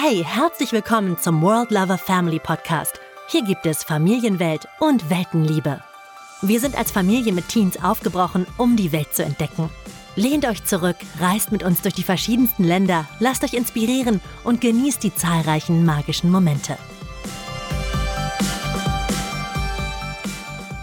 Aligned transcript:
Hey, 0.00 0.22
herzlich 0.24 0.70
willkommen 0.70 1.18
zum 1.18 1.42
World 1.42 1.72
Lover 1.72 1.98
Family 1.98 2.38
Podcast. 2.38 3.00
Hier 3.26 3.42
gibt 3.42 3.66
es 3.66 3.82
Familienwelt 3.82 4.68
und 4.78 5.10
Weltenliebe. 5.10 5.82
Wir 6.40 6.60
sind 6.60 6.78
als 6.78 6.92
Familie 6.92 7.32
mit 7.32 7.48
Teens 7.48 7.82
aufgebrochen, 7.82 8.46
um 8.58 8.76
die 8.76 8.92
Welt 8.92 9.12
zu 9.12 9.24
entdecken. 9.24 9.70
Lehnt 10.14 10.46
euch 10.46 10.64
zurück, 10.64 10.94
reist 11.18 11.50
mit 11.50 11.64
uns 11.64 11.82
durch 11.82 11.94
die 11.94 12.04
verschiedensten 12.04 12.62
Länder, 12.62 13.08
lasst 13.18 13.42
euch 13.42 13.54
inspirieren 13.54 14.20
und 14.44 14.60
genießt 14.60 15.02
die 15.02 15.12
zahlreichen 15.12 15.84
magischen 15.84 16.30
Momente. 16.30 16.78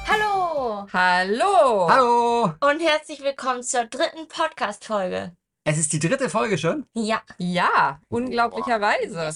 Hallo 0.10 0.88
Hallo! 0.92 1.90
Hallo! 1.90 2.44
und 2.60 2.82
herzlich 2.82 3.24
willkommen 3.24 3.64
zur 3.64 3.86
dritten 3.86 4.28
Podcast-Folge. 4.28 5.32
Es 5.68 5.80
ist 5.80 5.94
die 5.94 6.00
dritte 6.00 6.30
Folge 6.30 6.60
schon. 6.60 6.86
Ja, 6.94 7.22
Ja, 7.40 8.00
unglaublicherweise. 8.10 9.32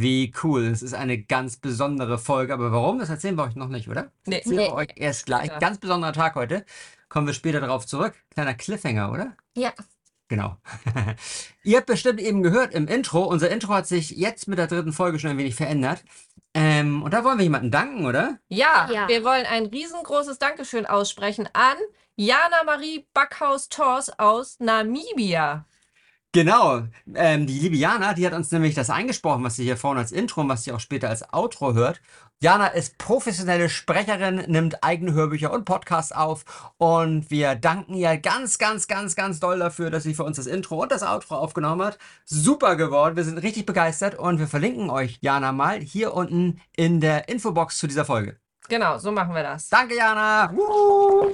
Wie 0.00 0.32
cool. 0.44 0.66
Es 0.66 0.82
ist 0.82 0.94
eine 0.94 1.18
ganz 1.20 1.56
besondere 1.56 2.16
Folge. 2.18 2.54
Aber 2.54 2.70
warum? 2.70 3.00
Das 3.00 3.10
erzählen 3.10 3.36
wir 3.36 3.42
euch 3.42 3.56
noch 3.56 3.68
nicht, 3.68 3.88
oder? 3.88 4.12
Nee. 4.24 4.36
Erzählen 4.36 4.56
Nee. 4.56 4.66
wir 4.68 4.74
euch 4.74 4.88
erst 4.94 5.26
gleich. 5.26 5.48
Ja. 5.48 5.58
Ganz 5.58 5.78
besonderer 5.78 6.12
Tag 6.12 6.36
heute. 6.36 6.64
Kommen 7.08 7.26
wir 7.26 7.34
später 7.34 7.60
darauf 7.60 7.86
zurück. 7.86 8.14
Kleiner 8.30 8.54
Cliffhanger, 8.54 9.10
oder? 9.12 9.36
ja. 9.56 9.72
Genau. 10.28 10.56
Ihr 11.64 11.76
habt 11.76 11.86
bestimmt 11.86 12.18
eben 12.18 12.42
gehört 12.42 12.72
im 12.72 12.88
Intro. 12.88 13.24
Unser 13.24 13.50
Intro 13.50 13.74
hat 13.74 13.86
sich 13.86 14.10
jetzt 14.12 14.48
mit 14.48 14.58
der 14.58 14.68
dritten 14.68 14.92
Folge 14.94 15.18
schon 15.18 15.30
ein 15.30 15.38
wenig 15.38 15.54
verändert. 15.54 16.02
Ähm, 16.54 17.02
und 17.02 17.12
da 17.12 17.24
wollen 17.24 17.36
wir 17.36 17.42
jemanden 17.44 17.70
danken, 17.70 18.06
oder? 18.06 18.38
Ja, 18.48 18.88
Ja. 18.90 19.06
wir 19.06 19.22
wollen 19.22 19.44
ein 19.44 19.66
riesengroßes 19.66 20.38
Dankeschön 20.38 20.86
aussprechen 20.86 21.46
an 21.52 21.76
Jana 22.16 22.62
Marie 22.64 23.08
Backhaus-Tors 23.12 24.20
aus 24.20 24.60
Namibia. 24.60 25.66
Genau. 26.30 26.84
Ähm, 27.12 27.46
die 27.48 27.58
liebe 27.58 27.74
Jana, 27.74 28.14
die 28.14 28.24
hat 28.24 28.34
uns 28.34 28.52
nämlich 28.52 28.76
das 28.76 28.88
eingesprochen, 28.88 29.42
was 29.42 29.56
sie 29.56 29.64
hier 29.64 29.76
vorne 29.76 29.98
als 29.98 30.12
Intro 30.12 30.42
und 30.42 30.48
was 30.48 30.62
sie 30.62 30.70
auch 30.70 30.78
später 30.78 31.08
als 31.08 31.32
Outro 31.32 31.74
hört. 31.74 32.00
Jana 32.40 32.68
ist 32.68 32.98
professionelle 32.98 33.68
Sprecherin, 33.68 34.44
nimmt 34.46 34.84
eigene 34.84 35.12
Hörbücher 35.12 35.52
und 35.52 35.64
Podcasts 35.64 36.12
auf 36.12 36.44
und 36.76 37.32
wir 37.32 37.56
danken 37.56 37.94
ihr 37.94 38.16
ganz, 38.18 38.58
ganz, 38.58 38.86
ganz, 38.86 39.16
ganz 39.16 39.40
doll 39.40 39.58
dafür, 39.58 39.90
dass 39.90 40.04
sie 40.04 40.14
für 40.14 40.24
uns 40.24 40.36
das 40.36 40.46
Intro 40.46 40.82
und 40.82 40.92
das 40.92 41.02
Outro 41.02 41.34
aufgenommen 41.34 41.84
hat. 41.84 41.98
Super 42.24 42.76
geworden, 42.76 43.16
wir 43.16 43.24
sind 43.24 43.38
richtig 43.38 43.66
begeistert 43.66 44.14
und 44.16 44.38
wir 44.38 44.46
verlinken 44.46 44.88
euch 44.88 45.18
Jana 45.20 45.50
mal 45.50 45.80
hier 45.80 46.14
unten 46.14 46.60
in 46.76 47.00
der 47.00 47.28
Infobox 47.28 47.78
zu 47.78 47.88
dieser 47.88 48.04
Folge. 48.04 48.38
Genau, 48.68 48.98
so 48.98 49.10
machen 49.10 49.34
wir 49.34 49.42
das. 49.42 49.68
Danke, 49.68 49.96
Jana. 49.96 50.50
Wuhu. 50.52 51.32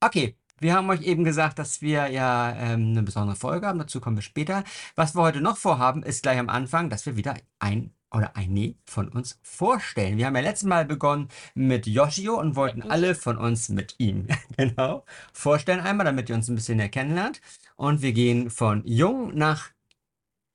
Okay, 0.00 0.34
wir 0.58 0.74
haben 0.74 0.88
euch 0.90 1.02
eben 1.02 1.24
gesagt, 1.24 1.58
dass 1.58 1.82
wir 1.82 2.08
ja 2.08 2.52
ähm, 2.56 2.90
eine 2.90 3.02
besondere 3.02 3.36
Folge 3.36 3.66
haben. 3.66 3.78
Dazu 3.78 4.00
kommen 4.00 4.16
wir 4.16 4.22
später. 4.22 4.64
Was 4.94 5.14
wir 5.14 5.22
heute 5.22 5.40
noch 5.40 5.56
vorhaben, 5.56 6.02
ist 6.02 6.22
gleich 6.22 6.38
am 6.38 6.48
Anfang, 6.48 6.90
dass 6.90 7.06
wir 7.06 7.16
wieder 7.16 7.34
ein 7.58 7.92
oder 8.12 8.34
eine 8.36 8.74
von 8.86 9.08
uns 9.08 9.38
vorstellen. 9.42 10.16
Wir 10.16 10.26
haben 10.26 10.34
ja 10.34 10.42
letztes 10.42 10.68
Mal 10.68 10.84
begonnen 10.84 11.28
mit 11.54 11.86
Yoshio 11.86 12.38
und 12.40 12.56
wollten 12.56 12.82
alle 12.82 13.14
von 13.14 13.36
uns 13.38 13.68
mit 13.68 13.94
ihm 13.98 14.26
genau 14.56 15.04
vorstellen 15.32 15.80
einmal, 15.80 16.06
damit 16.06 16.28
ihr 16.28 16.34
uns 16.34 16.48
ein 16.48 16.56
bisschen 16.56 16.78
näher 16.78 16.88
kennenlernt. 16.88 17.40
Und 17.76 18.02
wir 18.02 18.12
gehen 18.12 18.50
von 18.50 18.82
jung 18.84 19.34
nach 19.34 19.70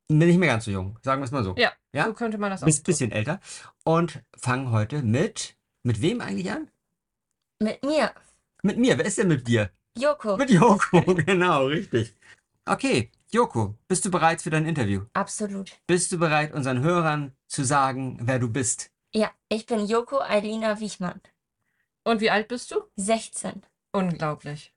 nicht 0.09 0.37
mehr 0.37 0.49
ganz 0.49 0.65
so 0.65 0.71
jung, 0.71 0.99
sagen 1.01 1.21
wir 1.21 1.25
es 1.25 1.31
mal 1.31 1.43
so. 1.43 1.55
Ja, 1.57 1.71
Ja? 1.93 2.05
so 2.05 2.13
könnte 2.13 2.37
man 2.37 2.51
das 2.51 2.61
auch. 2.61 2.65
Bis 2.65 2.83
bisschen 2.83 3.11
älter. 3.11 3.39
Und 3.83 4.21
fangen 4.37 4.71
heute 4.71 5.01
mit, 5.01 5.55
mit 5.83 6.01
wem 6.01 6.21
eigentlich 6.21 6.51
an? 6.51 6.69
Mit 7.59 7.83
mir, 7.83 8.11
Mit 8.65 8.79
mir. 8.79 8.97
Wer 8.97 9.05
ist 9.05 9.19
denn 9.19 9.27
mit 9.27 9.47
dir? 9.47 9.69
Joko. 9.95 10.37
Mit 10.37 10.49
Joko, 10.49 10.99
genau, 11.13 11.67
richtig. 11.67 12.15
Okay, 12.65 13.11
Joko, 13.31 13.75
bist 13.87 14.03
du 14.05 14.09
bereit 14.09 14.41
für 14.41 14.49
dein 14.49 14.65
Interview? 14.65 15.03
Absolut. 15.13 15.77
Bist 15.85 16.11
du 16.11 16.17
bereit, 16.17 16.51
unseren 16.51 16.81
Hörern 16.81 17.33
zu 17.47 17.63
sagen, 17.63 18.17
wer 18.23 18.39
du 18.39 18.49
bist? 18.49 18.89
Ja, 19.13 19.29
ich 19.49 19.67
bin 19.67 19.85
Joko 19.85 20.19
Eilina 20.19 20.79
Wichmann, 20.79 21.21
Und 22.03 22.21
wie 22.21 22.31
alt 22.31 22.47
bist 22.47 22.71
du? 22.71 22.77
16. 22.95 23.61
Unglaublich. 23.91 24.73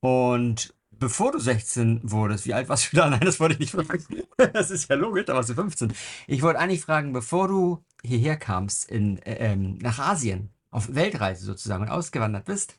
Und 0.00 0.74
bevor 0.90 1.30
du 1.30 1.38
16 1.38 2.00
wurdest, 2.02 2.44
wie 2.46 2.54
alt 2.54 2.68
warst 2.68 2.92
du 2.92 2.96
da? 2.96 3.08
Nein, 3.08 3.20
das 3.20 3.38
wollte 3.38 3.54
ich 3.54 3.60
nicht 3.60 3.70
fragen. 3.70 4.24
Das 4.52 4.72
ist 4.72 4.90
ja 4.90 4.96
logisch, 4.96 5.26
da 5.26 5.34
warst 5.34 5.48
du 5.48 5.54
15. 5.54 5.92
Ich 6.26 6.42
wollte 6.42 6.58
eigentlich 6.58 6.82
fragen, 6.82 7.12
bevor 7.12 7.46
du 7.46 7.84
hierher 8.02 8.36
kamst, 8.36 8.90
in, 8.90 9.18
äh, 9.18 9.52
ähm, 9.52 9.78
nach 9.78 10.00
Asien, 10.00 10.50
auf 10.72 10.94
Weltreise 10.94 11.44
sozusagen 11.44 11.84
und 11.84 11.90
ausgewandert 11.90 12.46
bist, 12.46 12.76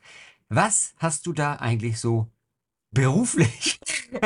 was 0.48 0.94
hast 0.98 1.26
du 1.26 1.32
da 1.32 1.56
eigentlich 1.56 2.00
so 2.00 2.28
beruflich? 2.90 3.80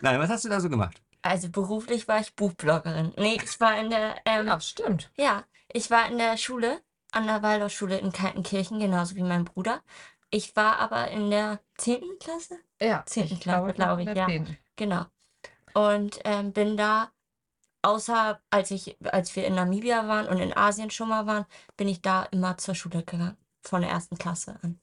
Nein, 0.00 0.18
was 0.20 0.30
hast 0.30 0.44
du 0.44 0.48
da 0.48 0.60
so 0.60 0.68
gemacht? 0.70 1.02
Also 1.22 1.48
beruflich 1.48 2.06
war 2.08 2.20
ich 2.20 2.34
Buchbloggerin. 2.34 3.12
Nee, 3.16 3.38
ich 3.42 3.58
war 3.60 3.78
in 3.78 3.90
der, 3.90 4.16
ähm, 4.26 4.46
Ja, 4.46 4.60
stimmt. 4.60 5.10
ja, 5.16 5.44
ich 5.72 5.90
war 5.90 6.06
in 6.10 6.18
der 6.18 6.36
Schule, 6.36 6.82
an 7.12 7.26
der 7.26 7.42
Waldorfschule 7.42 7.98
in 7.98 8.12
Kaltenkirchen, 8.12 8.78
genauso 8.78 9.16
wie 9.16 9.22
mein 9.22 9.44
Bruder. 9.44 9.82
Ich 10.30 10.54
war 10.56 10.78
aber 10.78 11.08
in 11.10 11.30
der 11.30 11.60
10. 11.78 12.02
Klasse? 12.20 12.58
Ja, 12.80 13.04
Zehnten 13.06 13.34
ich 13.34 13.40
Klasse, 13.40 13.72
glaube 13.72 14.02
ich, 14.02 14.08
in 14.08 14.14
der 14.14 14.22
ja. 14.24 14.28
zehnten. 14.28 14.58
Genau. 14.76 15.04
Und 15.74 16.20
ähm, 16.24 16.52
bin 16.52 16.76
da, 16.76 17.10
außer 17.82 18.40
als 18.50 18.70
ich, 18.70 18.96
als 19.04 19.34
wir 19.36 19.46
in 19.46 19.54
Namibia 19.54 20.06
waren 20.08 20.26
und 20.26 20.38
in 20.38 20.56
Asien 20.56 20.90
schon 20.90 21.08
mal 21.08 21.26
waren, 21.26 21.46
bin 21.76 21.88
ich 21.88 22.02
da 22.02 22.24
immer 22.24 22.58
zur 22.58 22.74
Schule 22.74 22.98
gegangen. 23.04 23.36
Von 23.62 23.80
der 23.80 23.90
ersten 23.90 24.18
Klasse 24.18 24.58
an. 24.62 24.78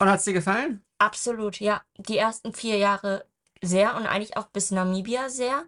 Und 0.00 0.08
hat 0.08 0.18
es 0.18 0.24
dir 0.24 0.32
gefallen? 0.32 0.84
Absolut, 0.98 1.60
ja. 1.60 1.82
Die 1.98 2.18
ersten 2.18 2.52
vier 2.52 2.78
Jahre 2.78 3.26
sehr 3.62 3.96
und 3.96 4.06
eigentlich 4.06 4.36
auch 4.36 4.46
bis 4.48 4.70
Namibia 4.70 5.28
sehr. 5.28 5.64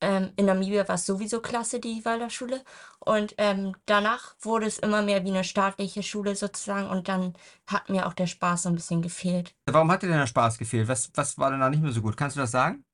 Ähm, 0.00 0.32
in 0.36 0.46
Namibia 0.46 0.86
war 0.86 0.94
es 0.94 1.06
sowieso 1.06 1.40
klasse, 1.40 1.80
die 1.80 2.04
Waldorfschule. 2.04 2.62
Und 3.00 3.34
ähm, 3.38 3.74
danach 3.86 4.34
wurde 4.40 4.66
es 4.66 4.78
immer 4.78 5.02
mehr 5.02 5.24
wie 5.24 5.30
eine 5.30 5.44
staatliche 5.44 6.02
Schule 6.02 6.36
sozusagen. 6.36 6.88
Und 6.88 7.08
dann 7.08 7.34
hat 7.66 7.88
mir 7.88 8.06
auch 8.06 8.14
der 8.14 8.26
Spaß 8.26 8.64
so 8.64 8.68
ein 8.68 8.76
bisschen 8.76 9.02
gefehlt. 9.02 9.54
Warum 9.66 9.90
hat 9.90 10.02
dir 10.02 10.08
denn 10.08 10.18
der 10.18 10.26
Spaß 10.26 10.58
gefehlt? 10.58 10.88
Was, 10.88 11.10
was 11.14 11.38
war 11.38 11.50
denn 11.50 11.60
da 11.60 11.70
nicht 11.70 11.82
mehr 11.82 11.92
so 11.92 12.02
gut? 12.02 12.16
Kannst 12.16 12.36
du 12.36 12.40
das 12.40 12.50
sagen? 12.50 12.84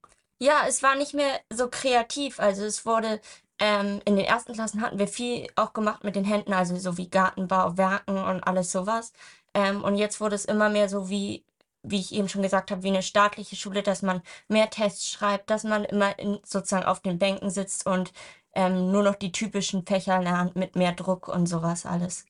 Ja, 0.41 0.67
es 0.67 0.83
war 0.83 0.95
nicht 0.97 1.15
mehr 1.15 1.41
so 1.53 1.69
kreativ. 1.69 2.41
Also 2.41 2.65
es 2.65 2.87
wurde, 2.87 3.21
ähm, 3.59 4.01
in 4.05 4.17
den 4.17 4.25
ersten 4.25 4.55
Klassen 4.55 4.81
hatten 4.81 4.99
wir 4.99 5.09
viel 5.09 5.47
auch 5.57 5.73
gemacht 5.73 6.05
mit 6.05 6.17
den 6.17 6.25
Händen, 6.25 6.53
also 6.53 6.77
so 6.77 6.97
wie 6.97 7.09
Gartenbau, 7.09 7.77
Werken 7.77 8.17
und 8.17 8.43
alles 8.43 8.73
sowas. 8.73 9.13
Ähm, 9.55 9.83
und 9.85 9.97
jetzt 9.97 10.21
wurde 10.21 10.35
es 10.37 10.45
immer 10.45 10.69
mehr 10.69 10.89
so 10.89 11.09
wie, 11.09 11.45
wie 11.83 12.01
ich 12.01 12.13
eben 12.13 12.29
schon 12.29 12.43
gesagt 12.43 12.71
habe, 12.71 12.83
wie 12.83 12.89
eine 12.89 13.03
staatliche 13.03 13.57
Schule, 13.57 13.83
dass 13.83 14.03
man 14.03 14.23
mehr 14.49 14.71
Tests 14.71 15.09
schreibt, 15.09 15.51
dass 15.51 15.65
man 15.65 15.85
immer 15.85 16.19
in, 16.19 16.41
sozusagen 16.45 16.85
auf 16.87 17.01
den 17.01 17.19
Bänken 17.19 17.51
sitzt 17.51 17.87
und 17.87 18.13
ähm, 18.55 18.91
nur 18.93 19.03
noch 19.03 19.17
die 19.17 19.33
typischen 19.33 19.87
Fächer 19.87 20.21
lernt 20.23 20.57
mit 20.57 20.77
mehr 20.77 20.93
Druck 20.93 21.29
und 21.29 21.47
sowas 21.47 21.87
alles. 21.87 22.27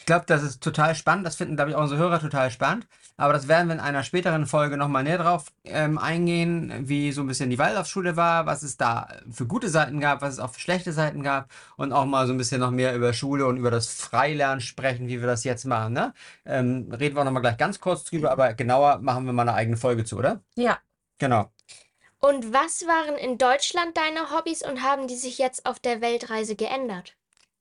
Ich 0.00 0.06
glaube, 0.06 0.24
das 0.26 0.42
ist 0.42 0.62
total 0.62 0.94
spannend. 0.94 1.26
Das 1.26 1.36
finden, 1.36 1.56
glaube 1.56 1.70
ich, 1.70 1.76
auch 1.76 1.82
unsere 1.82 2.00
Hörer 2.00 2.20
total 2.20 2.50
spannend. 2.50 2.86
Aber 3.16 3.32
das 3.32 3.48
werden 3.48 3.68
wir 3.68 3.74
in 3.74 3.80
einer 3.80 4.02
späteren 4.02 4.46
Folge 4.46 4.76
nochmal 4.76 5.02
näher 5.02 5.18
drauf 5.18 5.46
ähm, 5.64 5.96
eingehen, 5.96 6.88
wie 6.88 7.12
so 7.12 7.22
ein 7.22 7.26
bisschen 7.26 7.48
die 7.48 7.58
Waldorfschule 7.58 8.16
war, 8.16 8.46
was 8.46 8.62
es 8.62 8.76
da 8.76 9.08
für 9.30 9.46
gute 9.46 9.68
Seiten 9.70 10.00
gab, 10.00 10.20
was 10.20 10.34
es 10.34 10.38
auch 10.38 10.50
für 10.50 10.60
schlechte 10.60 10.92
Seiten 10.92 11.22
gab 11.22 11.50
und 11.76 11.92
auch 11.92 12.04
mal 12.04 12.26
so 12.26 12.34
ein 12.34 12.38
bisschen 12.38 12.60
noch 12.60 12.70
mehr 12.70 12.94
über 12.94 13.12
Schule 13.14 13.46
und 13.46 13.56
über 13.56 13.70
das 13.70 13.88
Freilernen 13.88 14.60
sprechen, 14.60 15.08
wie 15.08 15.20
wir 15.20 15.26
das 15.26 15.44
jetzt 15.44 15.64
machen. 15.64 15.94
Ne? 15.94 16.12
Ähm, 16.44 16.92
reden 16.92 17.16
wir 17.16 17.22
auch 17.22 17.24
nochmal 17.24 17.42
gleich 17.42 17.56
ganz 17.56 17.80
kurz 17.80 18.04
drüber, 18.04 18.30
aber 18.30 18.52
genauer 18.54 18.98
machen 18.98 19.24
wir 19.24 19.32
mal 19.32 19.42
eine 19.42 19.54
eigene 19.54 19.76
Folge 19.78 20.04
zu, 20.04 20.18
oder? 20.18 20.42
Ja. 20.54 20.78
Genau. 21.18 21.50
Und 22.18 22.52
was 22.52 22.86
waren 22.86 23.16
in 23.16 23.38
Deutschland 23.38 23.96
deine 23.96 24.30
Hobbys 24.30 24.62
und 24.62 24.82
haben 24.82 25.06
die 25.06 25.16
sich 25.16 25.38
jetzt 25.38 25.64
auf 25.64 25.78
der 25.78 26.00
Weltreise 26.00 26.56
geändert? 26.56 27.15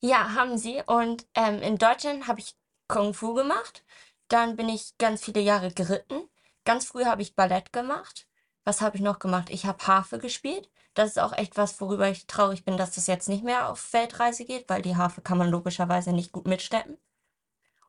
Ja, 0.05 0.35
haben 0.35 0.57
sie. 0.59 0.83
Und 0.85 1.25
ähm, 1.33 1.61
in 1.63 1.77
Deutschland 1.79 2.27
habe 2.27 2.39
ich 2.39 2.55
Kung 2.87 3.15
Fu 3.15 3.33
gemacht. 3.33 3.83
Dann 4.27 4.55
bin 4.55 4.69
ich 4.69 4.95
ganz 4.99 5.23
viele 5.23 5.41
Jahre 5.41 5.71
geritten. 5.71 6.29
Ganz 6.63 6.85
früh 6.85 7.05
habe 7.05 7.23
ich 7.23 7.35
Ballett 7.35 7.73
gemacht. 7.73 8.27
Was 8.65 8.81
habe 8.81 8.97
ich 8.97 9.01
noch 9.01 9.17
gemacht? 9.17 9.49
Ich 9.49 9.65
habe 9.65 9.87
Harfe 9.87 10.19
gespielt. 10.19 10.69
Das 10.93 11.09
ist 11.09 11.19
auch 11.19 11.33
echt 11.33 11.57
was, 11.57 11.81
worüber 11.81 12.07
ich 12.09 12.27
traurig 12.27 12.63
bin, 12.65 12.77
dass 12.77 12.91
das 12.93 13.07
jetzt 13.07 13.27
nicht 13.29 13.43
mehr 13.43 13.67
auf 13.69 13.93
Weltreise 13.93 14.45
geht, 14.45 14.69
weil 14.69 14.83
die 14.83 14.95
Harfe 14.95 15.21
kann 15.21 15.39
man 15.39 15.49
logischerweise 15.49 16.13
nicht 16.13 16.31
gut 16.31 16.45
mitschleppen. 16.47 16.97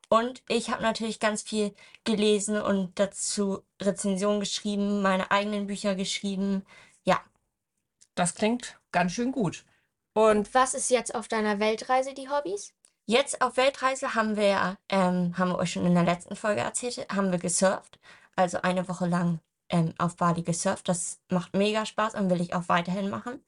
Und 0.09 0.41
ich 0.47 0.69
habe 0.71 0.81
natürlich 0.81 1.19
ganz 1.19 1.41
viel 1.43 1.73
gelesen 2.03 2.59
und 2.61 2.97
dazu 2.99 3.63
Rezensionen 3.81 4.39
geschrieben, 4.39 5.01
meine 5.01 5.31
eigenen 5.31 5.67
Bücher 5.67 5.95
geschrieben. 5.95 6.65
Ja, 7.03 7.21
Das 8.15 8.35
klingt 8.35 8.79
ganz 8.91 9.13
schön 9.13 9.31
gut. 9.31 9.65
Und 10.17 10.51
Was 10.55 10.73
ist 10.73 10.89
jetzt 10.89 11.13
auf 11.13 11.27
deiner 11.27 11.59
Weltreise 11.59 12.15
die 12.15 12.27
Hobbys? 12.27 12.73
Jetzt 13.05 13.39
auf 13.39 13.55
Weltreise 13.55 14.15
haben 14.15 14.35
wir 14.35 14.47
ja, 14.47 14.77
ähm, 14.89 15.37
haben 15.37 15.51
wir 15.51 15.59
euch 15.59 15.73
schon 15.73 15.85
in 15.85 15.93
der 15.93 16.05
letzten 16.05 16.35
Folge 16.35 16.61
erzählt, 16.61 17.05
haben 17.13 17.31
wir 17.31 17.37
gesurft. 17.37 17.99
Also 18.35 18.59
eine 18.63 18.89
Woche 18.89 19.05
lang 19.05 19.41
ähm, 19.69 19.93
auf 19.99 20.15
Bali 20.15 20.41
gesurft. 20.41 20.89
Das 20.89 21.19
macht 21.29 21.53
mega 21.53 21.85
Spaß 21.85 22.15
und 22.15 22.31
will 22.31 22.41
ich 22.41 22.55
auch 22.55 22.67
weiterhin 22.67 23.11
machen. 23.11 23.45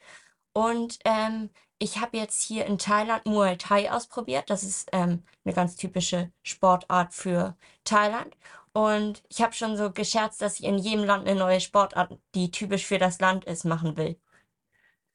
Und 0.53 0.99
ähm, 1.05 1.49
ich 1.79 2.01
habe 2.01 2.17
jetzt 2.17 2.43
hier 2.43 2.67
in 2.67 2.77
Thailand 2.77 3.25
Muay 3.25 3.57
Thai 3.57 3.91
ausprobiert. 3.91 4.51
Das 4.51 4.61
ist 4.61 4.89
ähm, 4.91 5.23
eine 5.43 5.55
ganz 5.55 5.75
typische 5.75 6.31
Sportart 6.43 7.15
für 7.15 7.57
Thailand. 7.83 8.37
Und 8.73 9.23
ich 9.29 9.41
habe 9.41 9.53
schon 9.53 9.75
so 9.75 9.89
gescherzt, 9.89 10.39
dass 10.43 10.59
ich 10.59 10.65
in 10.65 10.77
jedem 10.77 11.03
Land 11.03 11.27
eine 11.27 11.39
neue 11.39 11.61
Sportart, 11.61 12.15
die 12.35 12.51
typisch 12.51 12.85
für 12.85 12.99
das 12.99 13.19
Land 13.19 13.45
ist, 13.45 13.65
machen 13.65 13.97
will. 13.97 14.19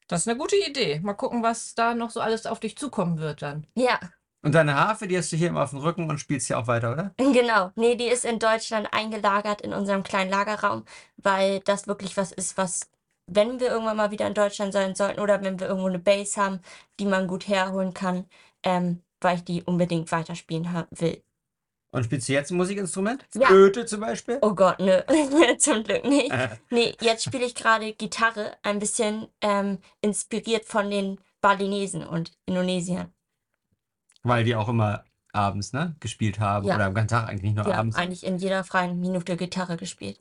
Das 0.07 0.21
ist 0.21 0.27
eine 0.27 0.37
gute 0.37 0.55
Idee. 0.57 0.99
Mal 1.01 1.13
gucken, 1.13 1.43
was 1.43 1.73
da 1.75 1.93
noch 1.95 2.09
so 2.11 2.19
alles 2.21 2.45
auf 2.45 2.59
dich 2.59 2.77
zukommen 2.77 3.17
wird 3.19 3.41
dann. 3.41 3.67
Ja, 3.75 3.99
Und 4.43 4.53
deine 4.55 4.75
Harfe, 4.75 5.07
die 5.09 5.17
hast 5.17 5.31
du 5.33 5.35
hier 5.37 5.49
immer 5.49 5.63
auf 5.63 5.71
dem 5.71 5.79
Rücken 5.79 6.09
und 6.09 6.19
spielst 6.19 6.47
hier 6.47 6.57
auch 6.59 6.67
weiter, 6.67 6.93
oder? 6.93 7.15
genau. 7.17 7.71
Nee, 7.75 7.95
die 7.95 8.07
ist 8.07 8.25
in 8.25 8.39
Deutschland 8.39 8.89
eingelagert 8.91 9.61
in 9.61 9.73
unserem 9.73 10.03
kleinen 10.03 10.29
Lagerraum, 10.29 10.85
weil 11.17 11.59
das 11.61 11.87
wirklich 11.87 12.17
was 12.17 12.31
ist, 12.31 12.57
was, 12.57 12.89
wenn 13.27 13.59
wir 13.59 13.67
irgendwann 13.69 13.97
mal 13.97 14.11
wieder 14.11 14.27
in 14.27 14.33
Deutschland 14.33 14.73
sein 14.73 14.95
sollten 14.95 15.19
oder 15.21 15.41
wenn 15.43 15.59
wir 15.59 15.67
irgendwo 15.67 15.87
eine 15.87 15.99
Base 15.99 16.41
haben, 16.41 16.59
die 16.99 17.05
man 17.05 17.27
gut 17.27 17.47
herholen 17.47 17.93
kann, 17.93 18.25
ähm, 18.63 19.01
weil 19.21 19.37
ich 19.37 19.43
die 19.45 19.63
unbedingt 19.63 20.11
weiterspielen 20.11 20.67
will. 20.91 21.23
Und 21.95 22.03
spielst 22.03 22.27
du 22.27 22.33
jetzt 22.33 22.51
ein 22.51 22.57
Musikinstrument? 22.57 23.25
Ja. 23.35 23.47
Flöte 23.47 23.85
zum 23.85 24.01
Beispiel? 24.01 24.37
Oh 24.41 24.53
Gott, 24.53 24.79
nö, 24.79 25.01
zum 25.57 25.83
Glück 25.83 26.03
nicht. 26.03 26.31
Äh, 26.31 26.49
Nee, 26.69 26.93
jetzt 27.01 27.23
spiele 27.23 27.45
ich 27.45 27.55
gerade 27.55 27.93
Gitarre, 27.93 28.57
ein 28.63 28.79
bisschen 28.79 29.27
ähm, 29.41 29.79
inspiriert 30.01 30.65
von 30.65 30.89
den 30.89 31.19
Balinesen 31.41 32.05
und 32.05 32.31
Indonesiern. 32.45 33.13
weil 34.23 34.43
die 34.43 34.55
auch 34.55 34.67
immer 34.67 35.05
abends, 35.31 35.73
ne, 35.73 35.95
gespielt 35.99 36.39
haben. 36.39 36.65
Ja. 36.67 36.75
Oder 36.75 36.85
am 36.85 36.93
ganzen 36.93 37.09
Tag 37.15 37.29
eigentlich 37.29 37.43
nicht 37.43 37.55
nur 37.55 37.65
Die 37.65 37.71
haben 37.71 37.79
abends. 37.79 37.95
eigentlich 37.97 38.25
in 38.25 38.37
jeder 38.37 38.63
freien 38.63 38.99
Minute 38.99 39.37
Gitarre 39.37 39.77
gespielt. 39.77 40.19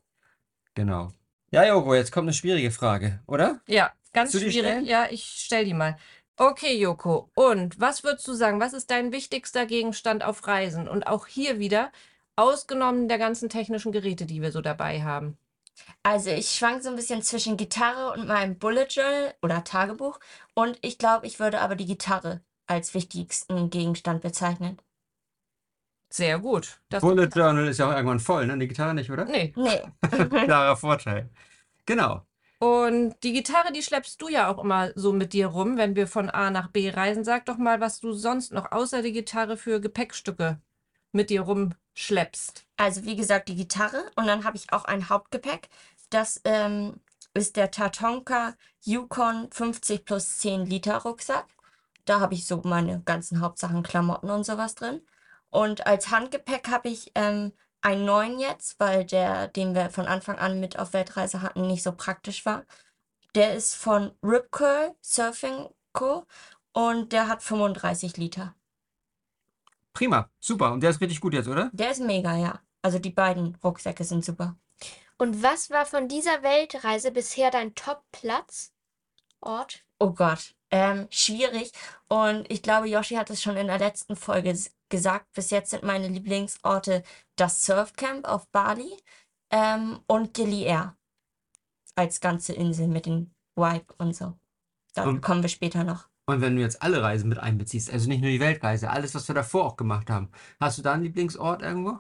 Genau. 0.75 1.11
Ja, 1.51 1.65
Joko, 1.67 1.95
jetzt 1.95 2.11
kommt 2.13 2.27
eine 2.27 2.35
schwierige 2.35 2.71
Frage, 2.71 3.21
oder? 3.27 3.61
Ja, 3.69 3.93
ganz 4.13 4.33
schwierig. 4.33 4.55
stellen? 4.59 4.85
Ja, 4.87 5.07
ich 5.11 5.25
stell 5.25 5.65
die 5.65 5.75
mal. 5.75 5.97
Okay, 6.37 6.77
Joko. 6.77 7.31
Und 7.35 7.81
was 7.81 8.03
würdest 8.03 8.27
du 8.27 8.33
sagen? 8.33 8.61
Was 8.61 8.73
ist 8.73 8.91
dein 8.91 9.13
wichtigster 9.13 9.67
Gegenstand 9.67 10.25
auf 10.25 10.47
Reisen? 10.47 10.89
Und 10.89 11.07
auch 11.07 11.27
hier 11.27 11.59
wieder, 11.59 11.93
ausgenommen 12.37 13.09
der 13.09 13.19
ganzen 13.19 13.49
technischen 13.49 13.93
Geräte, 13.93 14.27
die 14.27 14.43
wir 14.43 14.51
so 14.51 14.61
dabei 14.61 15.03
haben. 15.03 15.39
Also 16.03 16.31
ich 16.31 16.51
schwank 16.51 16.83
so 16.83 16.89
ein 16.89 16.97
bisschen 16.97 17.23
zwischen 17.23 17.57
Gitarre 17.57 18.13
und 18.13 18.27
meinem 18.27 18.59
Bullet 18.59 18.87
Journal 18.89 19.35
oder 19.43 19.65
Tagebuch. 19.65 20.19
Und 20.55 20.79
ich 20.83 20.99
glaube, 20.99 21.27
ich 21.27 21.41
würde 21.41 21.61
aber 21.61 21.77
die 21.77 21.87
Gitarre 21.87 22.41
als 22.67 22.95
wichtigsten 22.95 23.71
Gegenstand 23.71 24.23
bezeichnen. 24.23 24.79
Sehr 26.11 26.39
gut. 26.39 26.81
Das, 26.91 27.01
Bullet 27.01 27.29
Journal 27.35 27.67
ist 27.69 27.79
ja 27.79 27.89
auch 27.89 27.95
irgendwann 27.95 28.21
voll, 28.21 28.47
ne? 28.47 28.57
Die 28.59 28.69
Gitarre 28.69 28.95
nicht, 28.95 29.11
oder? 29.11 29.25
nee. 29.25 29.53
Nee, 29.57 29.83
Klarer 30.45 30.77
Vorteil. 30.77 31.29
Genau. 31.87 32.23
Und 32.59 33.17
die 33.23 33.33
Gitarre, 33.33 33.73
die 33.73 33.83
schleppst 33.83 34.21
du 34.23 34.29
ja 34.29 34.53
auch 34.53 34.63
immer 34.63 34.93
so 34.95 35.13
mit 35.13 35.33
dir 35.33 35.49
rum, 35.49 35.77
wenn 35.77 35.97
wir 35.97 36.07
von 36.07 36.31
A 36.31 36.51
nach 36.51 36.69
B 36.69 36.91
reisen. 36.91 37.25
Sag 37.25 37.47
doch 37.47 37.59
mal, 37.59 37.81
was 37.81 38.01
du 38.01 38.13
sonst 38.13 38.53
noch 38.53 38.73
außer 38.73 39.03
die 39.03 39.13
Gitarre 39.13 39.57
für 39.57 39.81
Gepäckstücke 39.81 40.61
mit 41.13 41.31
dir 41.31 41.43
rumschleppst. 41.43 42.67
also 42.77 43.05
wie 43.05 43.17
gesagt, 43.17 43.49
die 43.49 43.57
Gitarre. 43.57 44.11
Und 44.17 44.27
dann 44.27 44.45
habe 44.45 44.57
ich 44.57 44.73
auch 44.73 44.85
ein 44.85 45.09
Hauptgepäck. 45.09 45.69
Das 46.11 46.41
ähm, 46.45 47.01
ist 47.35 47.57
der 47.57 47.71
Tatonka 47.71 48.55
Yukon 48.83 49.49
50 49.51 50.05
plus 50.05 50.39
10 50.39 50.67
Liter 50.67 50.99
Rucksack. 50.99 51.47
Da 52.05 52.21
habe 52.21 52.35
ich 52.35 52.47
so 52.47 52.61
meine 52.65 53.01
ganzen 53.03 53.41
Hauptsachen, 53.41 53.83
Klamotten 53.83 54.31
und 54.31 54.45
sowas 54.45 54.75
drin. 54.75 55.01
Und 55.51 55.87
als 55.87 56.11
Handgepäck 56.11 56.69
habe 56.69 56.89
ich 56.89 57.13
ähm, 57.15 57.53
einen 57.85 58.05
neuen 58.05 58.39
jetzt, 58.39 58.81
weil 58.81 59.05
der, 59.05 59.49
den 59.49 59.75
wir 59.75 59.91
von 59.91 60.07
Anfang 60.07 60.39
an 60.39 60.59
mit 60.59 60.79
auf 60.79 60.93
Weltreise 60.95 61.43
hatten, 61.43 61.67
nicht 61.67 61.83
so 61.83 61.93
praktisch 61.93 62.47
war. 62.47 62.65
Der 63.35 63.55
ist 63.55 63.75
von 63.75 64.13
Rip 64.23 64.51
Curl 64.51 64.95
Surfing 65.03 65.69
Co. 65.93 66.27
und 66.73 67.13
der 67.13 67.29
hat 67.29 67.43
35 67.43 68.17
Liter. 68.17 68.55
Prima. 69.93 70.31
Super. 70.41 70.73
Und 70.73 70.81
der 70.81 70.91
ist 70.91 71.01
richtig 71.01 71.21
gut 71.21 71.35
jetzt, 71.35 71.49
oder? 71.49 71.71
Der 71.73 71.91
ist 71.91 72.01
mega, 72.01 72.37
ja. 72.37 72.61
Also 72.83 72.99
die 72.99 73.11
beiden 73.11 73.57
Rucksäcke 73.63 74.05
sind 74.05 74.25
super. 74.25 74.57
Und 75.19 75.43
was 75.43 75.71
war 75.71 75.87
von 75.87 76.09
dieser 76.09 76.43
Weltreise 76.43 77.13
bisher 77.13 77.51
dein 77.51 77.75
Top-Platz? 77.75 78.73
Ort? 79.41 79.85
Oh 79.99 80.11
Gott, 80.11 80.55
ähm, 80.75 81.07
schwierig. 81.11 81.71
Und 82.09 82.51
ich 82.51 82.61
glaube, 82.61 82.89
Yoshi 82.89 83.15
hat 83.15 83.31
es 83.31 83.41
schon 83.41 83.57
in 83.57 83.69
der 83.69 83.79
letzten 83.79 84.17
Folge 84.17 84.59
gesagt. 84.89 85.33
Bis 85.33 85.51
jetzt 85.51 85.71
sind 85.71 85.85
meine 85.85 86.09
Lieblingsorte 86.09 87.05
das 87.37 87.65
Surfcamp 87.65 88.27
auf 88.27 88.49
Bali 88.49 88.91
ähm, 89.51 90.01
und 90.09 90.35
Gili 90.35 90.65
Air 90.65 90.97
als 91.95 92.21
ganze 92.21 92.55
Insel 92.55 92.89
mit 92.89 93.07
dem 93.07 93.31
Vibe 93.55 93.95
und 93.99 94.17
so. 94.17 94.35
Da 94.95 95.05
Und- 95.05 95.21
kommen 95.21 95.43
wir 95.43 95.49
später 95.49 95.85
noch. 95.85 96.09
Und 96.27 96.41
wenn 96.41 96.57
du 96.57 96.63
jetzt 96.63 96.83
alle 96.83 97.03
Reisen 97.03 97.29
mit 97.29 97.39
einbeziehst, 97.39 97.93
also 97.93 98.09
nicht 98.09 98.23
nur 98.23 98.31
die 98.31 98.41
Weltreise, 98.41 98.91
alles, 98.91 99.15
was 99.15 99.29
wir 99.29 99.35
davor 99.35 99.67
auch 99.67 99.77
gemacht 99.77 100.09
haben, 100.11 100.31
hast 100.59 100.79
du 100.79 100.83
da 100.83 100.95
einen 100.95 101.03
Lieblingsort 101.05 101.61
irgendwo? 101.63 101.99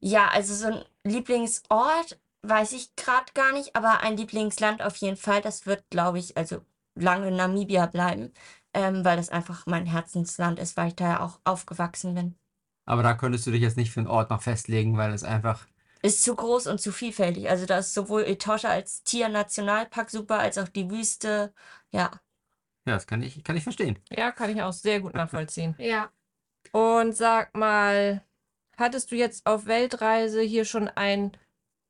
Ja, 0.00 0.28
also 0.28 0.54
so 0.54 0.68
ein 0.68 0.84
Lieblingsort 1.04 2.18
weiß 2.42 2.72
ich 2.72 2.94
gerade 2.96 3.32
gar 3.34 3.52
nicht, 3.52 3.74
aber 3.76 4.00
ein 4.00 4.16
Lieblingsland 4.16 4.80
auf 4.80 4.96
jeden 4.96 5.16
Fall. 5.16 5.42
Das 5.42 5.66
wird, 5.66 5.84
glaube 5.90 6.18
ich, 6.20 6.36
also 6.36 6.62
lange 6.94 7.30
Namibia 7.30 7.86
bleiben, 7.86 8.32
ähm, 8.74 9.04
weil 9.04 9.16
das 9.16 9.28
einfach 9.30 9.66
mein 9.66 9.86
Herzensland 9.86 10.58
ist, 10.58 10.76
weil 10.76 10.88
ich 10.88 10.96
da 10.96 11.04
ja 11.04 11.20
auch 11.20 11.40
aufgewachsen 11.44 12.14
bin. 12.14 12.36
Aber 12.84 13.02
da 13.02 13.14
könntest 13.14 13.46
du 13.46 13.50
dich 13.52 13.62
jetzt 13.62 13.76
nicht 13.76 13.92
für 13.92 14.00
einen 14.00 14.08
Ort 14.08 14.30
noch 14.30 14.42
festlegen, 14.42 14.96
weil 14.96 15.12
es 15.12 15.24
einfach. 15.24 15.66
ist 16.02 16.22
zu 16.22 16.34
groß 16.34 16.66
und 16.66 16.80
zu 16.80 16.92
vielfältig. 16.92 17.48
Also 17.48 17.66
da 17.66 17.78
ist 17.78 17.94
sowohl 17.94 18.22
Etosha 18.24 18.68
als 18.68 19.02
Tiernationalpark 19.04 20.10
super, 20.10 20.38
als 20.40 20.58
auch 20.58 20.68
die 20.68 20.90
Wüste. 20.90 21.54
Ja, 21.92 22.10
Ja, 22.86 22.94
das 22.94 23.06
kann 23.06 23.22
ich, 23.22 23.42
kann 23.44 23.56
ich 23.56 23.62
verstehen. 23.62 23.98
Ja, 24.10 24.32
kann 24.32 24.50
ich 24.50 24.60
auch 24.62 24.72
sehr 24.72 25.00
gut 25.00 25.14
nachvollziehen. 25.14 25.74
Ja. 25.78 26.10
Und 26.72 27.16
sag 27.16 27.54
mal, 27.56 28.24
hattest 28.78 29.10
du 29.10 29.16
jetzt 29.16 29.46
auf 29.46 29.66
Weltreise 29.66 30.40
hier 30.42 30.64
schon 30.64 30.88
ein 30.88 31.32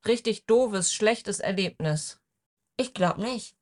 richtig 0.06 0.46
doofes, 0.46 0.92
schlechtes 0.94 1.40
Erlebnis? 1.40 2.20
ich 2.76 2.94
glaube 2.94 3.20
nicht. 3.22 3.56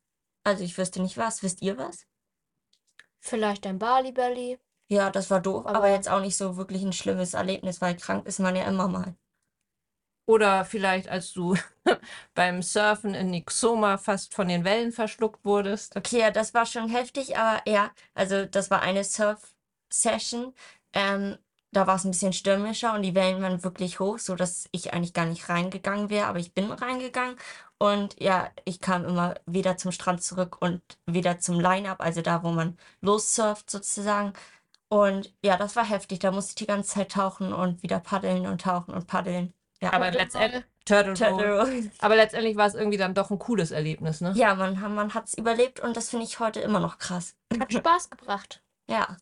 Also 0.45 0.65
ich 0.65 0.77
wüsste 0.77 1.01
nicht 1.03 1.17
was. 1.17 1.43
Wisst 1.43 1.63
ihr 1.63 1.79
was? 1.79 2.07
Vielleicht 3.21 3.67
ein 3.67 3.79
Bali 3.79 4.13
Belly. 4.13 4.59
Ja, 4.89 5.11
das 5.11 5.31
war 5.31 5.41
doof, 5.41 5.67
aber 5.67 5.79
Aber- 5.79 5.91
jetzt 5.91 6.09
auch 6.09 6.21
nicht 6.21 6.37
so 6.37 6.57
wirklich 6.57 6.83
ein 6.83 6.93
schlimmes 6.93 7.35
Erlebnis, 7.35 7.81
weil 7.81 7.97
krank 7.97 8.27
ist 8.27 8.41
man 8.41 8.57
ja 8.57 8.65
immer 8.65 8.89
mal. 8.89 9.15
Oder 10.27 10.65
vielleicht, 10.65 11.09
als 11.09 11.33
du 11.33 11.57
beim 12.35 12.63
Surfen 12.63 13.15
in 13.15 13.31
Nixoma 13.31 13.99
fast 13.99 14.35
von 14.35 14.49
den 14.49 14.65
Wellen 14.65 14.93
verschluckt 14.93 15.45
wurdest? 15.45 15.97
Okay, 15.97 16.21
ja, 16.21 16.31
das 16.31 16.55
war 16.55 16.67
schon 16.67 16.89
heftig, 16.89 17.37
aber 17.37 17.63
ja, 17.69 17.91
also 18.15 18.45
das 18.47 18.71
war 18.71 18.81
eine 18.83 19.03
Surf-Session. 19.05 20.55
Ähm, 20.93 21.37
da 21.73 21.87
war 21.87 21.97
es 21.97 22.05
ein 22.05 22.11
bisschen 22.13 22.33
stürmischer 22.33 22.95
und 22.95 23.03
die 23.03 23.15
Wellen 23.15 23.43
waren 23.43 23.63
wirklich 23.65 24.01
hoch, 24.01 24.19
so 24.19 24.35
dass 24.37 24.69
ich 24.73 24.93
eigentlich 24.93 25.15
gar 25.15 25.27
nicht 25.27 25.49
reingegangen 25.49 26.11
wäre, 26.11 26.27
aber 26.27 26.39
ich 26.39 26.53
bin 26.55 26.71
reingegangen 26.73 27.37
und 27.81 28.15
ja, 28.21 28.51
ich 28.67 28.79
kam 28.81 29.07
immer 29.07 29.35
wieder 29.47 29.77
zum 29.79 29.91
Strand 29.91 30.23
zurück 30.23 30.59
und 30.61 30.83
wieder 31.07 31.39
zum 31.39 31.59
Line-Up, 31.59 32.01
also 32.03 32.21
da, 32.21 32.43
wo 32.43 32.51
man 32.51 32.77
lossurft 33.01 33.71
sozusagen. 33.71 34.35
Und 34.89 35.33
ja, 35.43 35.57
das 35.57 35.77
war 35.77 35.85
heftig. 35.89 36.19
Da 36.19 36.31
musste 36.31 36.51
ich 36.51 36.55
die 36.57 36.67
ganze 36.67 36.91
Zeit 36.91 37.13
tauchen 37.13 37.53
und 37.55 37.83
wieder 37.83 37.99
paddeln 38.01 38.47
und 38.47 38.61
tauchen 38.61 38.93
und 38.93 39.07
paddeln. 39.07 39.55
Ja, 39.81 39.95
Aber 39.95 40.11
letztendlich, 40.11 40.63
Turtle. 40.85 41.15
Turtle 41.15 41.59
Roll. 41.59 41.91
Aber 42.01 42.17
letztendlich 42.17 42.57
war 42.57 42.67
es 42.67 42.75
irgendwie 42.75 42.99
dann 42.99 43.15
doch 43.15 43.31
ein 43.31 43.39
cooles 43.39 43.71
Erlebnis, 43.71 44.21
ne? 44.21 44.33
Ja, 44.37 44.55
man, 44.55 44.79
man 44.95 45.15
hat 45.15 45.29
es 45.29 45.35
überlebt 45.39 45.81
und 45.81 45.97
das 45.97 46.11
finde 46.11 46.27
ich 46.27 46.39
heute 46.39 46.61
immer 46.61 46.81
noch 46.81 46.99
krass. 46.99 47.35
Hat 47.59 47.73
Spaß 47.73 48.11
gebracht. 48.11 48.63
Ja. 48.91 49.17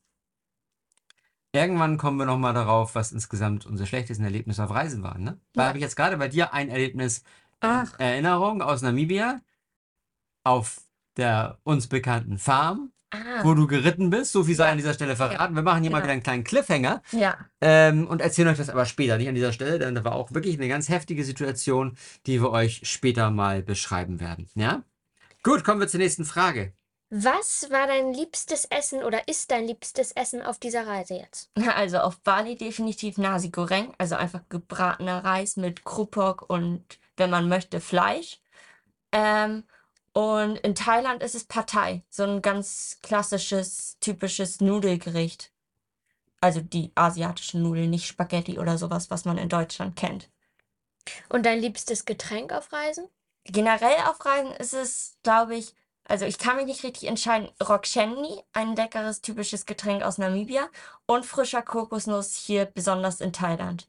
Irgendwann 1.53 1.97
kommen 1.97 2.19
wir 2.19 2.27
nochmal 2.27 2.55
darauf, 2.55 2.95
was 2.95 3.13
insgesamt 3.13 3.67
unsere 3.67 3.87
schlechtesten 3.87 4.25
Erlebnisse 4.25 4.65
auf 4.65 4.71
Reisen 4.71 5.03
waren, 5.05 5.23
ne? 5.23 5.41
Da 5.53 5.63
Ja. 5.63 5.69
habe 5.69 5.79
ich 5.79 5.83
jetzt 5.83 5.97
gerade 5.97 6.17
bei 6.17 6.29
dir 6.29 6.53
ein 6.53 6.69
Erlebnis 6.71 7.23
Ach, 7.61 7.99
Erinnerung 7.99 8.63
aus 8.63 8.83
Namibia 8.83 9.41
auf 10.45 10.81
der 11.17 11.59
uns 11.65 11.89
bekannten 11.89 12.39
Farm, 12.39 12.93
Ah, 13.11 13.43
wo 13.43 13.55
du 13.55 13.67
geritten 13.67 14.11
bist. 14.11 14.33
So 14.33 14.45
viel 14.45 14.55
sei 14.55 14.69
an 14.71 14.77
dieser 14.77 14.93
Stelle 14.93 15.17
verraten. 15.17 15.55
Wir 15.55 15.63
machen 15.63 15.81
hier 15.83 15.91
mal 15.91 15.99
Genau. 15.99 16.05
wieder 16.05 16.13
einen 16.13 16.23
kleinen 16.23 16.45
Cliffhanger 16.45 17.03
ja. 17.13 17.39
ähm, 17.63 18.07
und 18.07 18.21
erzählen 18.21 18.49
euch 18.49 18.59
das 18.59 18.69
aber 18.69 18.85
später, 18.85 19.17
nicht 19.17 19.29
an 19.29 19.35
dieser 19.35 19.53
Stelle, 19.55 19.79
denn 19.79 19.95
da 19.95 20.05
war 20.05 20.13
auch 20.15 20.33
wirklich 20.33 20.57
eine 20.59 20.69
ganz 20.69 20.91
heftige 20.91 21.25
Situation, 21.25 21.97
die 22.27 22.41
wir 22.43 22.51
euch 22.51 22.83
später 22.85 23.31
mal 23.31 23.63
beschreiben 23.63 24.21
werden. 24.21 24.49
Ja? 24.55 24.83
Gut, 25.43 25.65
kommen 25.65 25.81
wir 25.81 25.89
zur 25.89 26.01
nächsten 26.01 26.27
Frage. 26.27 26.75
Was 27.11 27.71
war 27.71 27.87
dein 27.87 28.13
liebstes 28.13 28.67
Essen 28.67 29.03
oder 29.03 29.27
ist 29.27 29.51
dein 29.51 29.67
liebstes 29.67 30.13
Essen 30.13 30.43
auf 30.43 30.59
dieser 30.59 30.87
Reise 30.87 31.15
jetzt? 31.15 31.51
Also 31.75 31.99
auf 32.01 32.21
Bali 32.21 32.57
definitiv 32.57 33.17
Nasi 33.17 33.49
Goreng, 33.49 33.95
also 33.97 34.17
einfach 34.17 34.43
gebratener 34.51 35.25
Reis 35.25 35.57
mit 35.57 35.85
Krupok 35.87 36.45
und, 36.51 36.99
wenn 37.19 37.31
man 37.31 37.49
möchte, 37.49 37.81
Fleisch. 37.81 38.41
Ähm, 39.13 39.65
und 40.13 40.57
in 40.59 40.75
Thailand 40.75 41.23
ist 41.23 41.35
es 41.35 41.45
Pad 41.45 41.71
Thai, 41.71 42.03
so 42.09 42.25
ein 42.25 42.43
ganz 42.43 42.99
klassisches, 43.03 43.99
typisches 44.01 44.61
Nudelgericht. 44.61 45.53
Also 46.41 46.61
die 46.61 46.93
asiatischen 46.95 47.63
Nudeln, 47.63 47.91
nicht 47.91 48.07
Spaghetti 48.07 48.59
oder 48.59 48.79
sowas, 48.79 49.11
was 49.11 49.25
man 49.25 49.39
in 49.39 49.49
Deutschland 49.49 49.97
kennt. 49.97 50.29
Und 51.29 51.47
dein 51.47 51.61
liebstes 51.61 52.05
Getränk 52.05 52.53
auf 52.53 52.73
Reisen? 52.73 53.09
Generell 53.45 53.97
auf 54.07 54.25
Reisen 54.25 54.53
ist 54.53 54.75
es, 54.75 55.19
glaube 55.23 55.57
ich, 55.57 55.75
also 56.05 56.25
ich 56.25 56.39
kann 56.39 56.57
mich 56.57 56.67
nicht 56.67 56.85
richtig 56.85 57.09
entscheiden. 57.09 57.51
Rokshenni, 57.63 58.43
ein 58.53 58.75
leckeres 58.75 59.21
typisches 59.21 59.67
Getränk 59.67 60.03
aus 60.03 60.19
Namibia 60.19 60.69
und 61.07 61.27
frischer 61.27 61.63
Kokosnuss 61.63 62.35
hier 62.35 62.65
besonders 62.65 63.21
in 63.21 63.33
Thailand. 63.33 63.89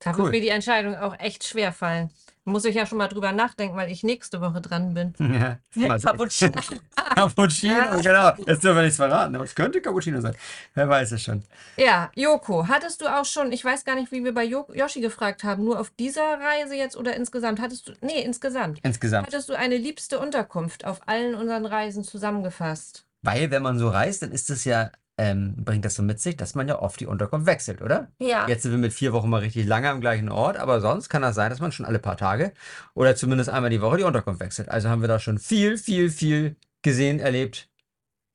Da 0.00 0.10
Cool. 0.10 0.18
wird 0.24 0.30
mir 0.32 0.40
die 0.40 0.48
Entscheidung 0.48 0.96
auch 0.96 1.18
echt 1.18 1.44
schwer 1.44 1.72
fallen. 1.72 2.10
Muss 2.44 2.64
ich 2.64 2.74
ja 2.74 2.86
schon 2.86 2.98
mal 2.98 3.06
drüber 3.06 3.32
nachdenken, 3.32 3.76
weil 3.76 3.90
ich 3.92 4.02
nächste 4.02 4.40
Woche 4.40 4.60
dran 4.60 4.94
bin. 4.94 5.14
Ja. 5.76 5.98
Cappuccino. 5.98 6.52
Cappuccino, 7.14 8.00
genau. 8.02 8.32
Jetzt 8.38 8.64
dürfen 8.64 8.76
wir 8.76 8.82
nichts 8.82 8.96
verraten, 8.96 9.34
aber 9.34 9.44
es 9.44 9.54
könnte 9.54 9.80
Cappuccino 9.80 10.20
sein. 10.20 10.34
Wer 10.74 10.88
weiß 10.88 11.12
es 11.12 11.22
schon. 11.22 11.42
Ja, 11.76 12.10
Joko, 12.14 12.66
hattest 12.66 13.02
du 13.02 13.06
auch 13.06 13.24
schon, 13.26 13.52
ich 13.52 13.64
weiß 13.64 13.84
gar 13.84 13.94
nicht, 13.94 14.10
wie 14.10 14.24
wir 14.24 14.32
bei 14.34 14.44
jo 14.44 14.66
Yoshi 14.72 15.00
gefragt 15.00 15.44
haben, 15.44 15.64
nur 15.64 15.78
auf 15.78 15.90
dieser 15.98 16.40
Reise 16.40 16.74
jetzt 16.74 16.96
oder 16.96 17.14
insgesamt? 17.14 17.60
Hattest 17.60 17.88
du, 17.88 17.92
nee, 18.00 18.22
insgesamt. 18.22 18.80
Insgesamt. 18.82 19.26
Hattest 19.28 19.48
du 19.50 19.54
eine 19.56 19.76
liebste 19.76 20.18
Unterkunft 20.18 20.84
auf 20.86 21.00
allen 21.06 21.34
unseren 21.34 21.66
Reisen 21.66 22.04
zusammengefasst? 22.04 23.04
Weil, 23.22 23.50
wenn 23.50 23.62
man 23.62 23.78
so 23.78 23.90
reist, 23.90 24.22
dann 24.22 24.32
ist 24.32 24.48
es 24.48 24.64
ja, 24.64 24.90
ähm, 25.20 25.54
bringt 25.58 25.84
das 25.84 25.96
so 25.96 26.02
mit 26.02 26.18
sich, 26.18 26.38
dass 26.38 26.54
man 26.54 26.66
ja 26.66 26.78
oft 26.80 26.98
die 26.98 27.06
Unterkunft 27.06 27.46
wechselt, 27.46 27.82
oder? 27.82 28.10
Ja. 28.18 28.48
Jetzt 28.48 28.62
sind 28.62 28.70
wir 28.70 28.78
mit 28.78 28.94
vier 28.94 29.12
Wochen 29.12 29.28
mal 29.28 29.40
richtig 29.40 29.66
lange 29.66 29.90
am 29.90 30.00
gleichen 30.00 30.30
Ort, 30.30 30.56
aber 30.56 30.80
sonst 30.80 31.10
kann 31.10 31.20
das 31.20 31.34
sein, 31.34 31.50
dass 31.50 31.60
man 31.60 31.72
schon 31.72 31.84
alle 31.84 31.98
paar 31.98 32.16
Tage 32.16 32.54
oder 32.94 33.14
zumindest 33.14 33.50
einmal 33.50 33.68
die 33.68 33.82
Woche 33.82 33.98
die 33.98 34.04
Unterkunft 34.04 34.40
wechselt. 34.40 34.70
Also 34.70 34.88
haben 34.88 35.02
wir 35.02 35.08
da 35.08 35.18
schon 35.18 35.38
viel, 35.38 35.76
viel, 35.76 36.08
viel 36.08 36.56
gesehen, 36.80 37.20
erlebt, 37.20 37.68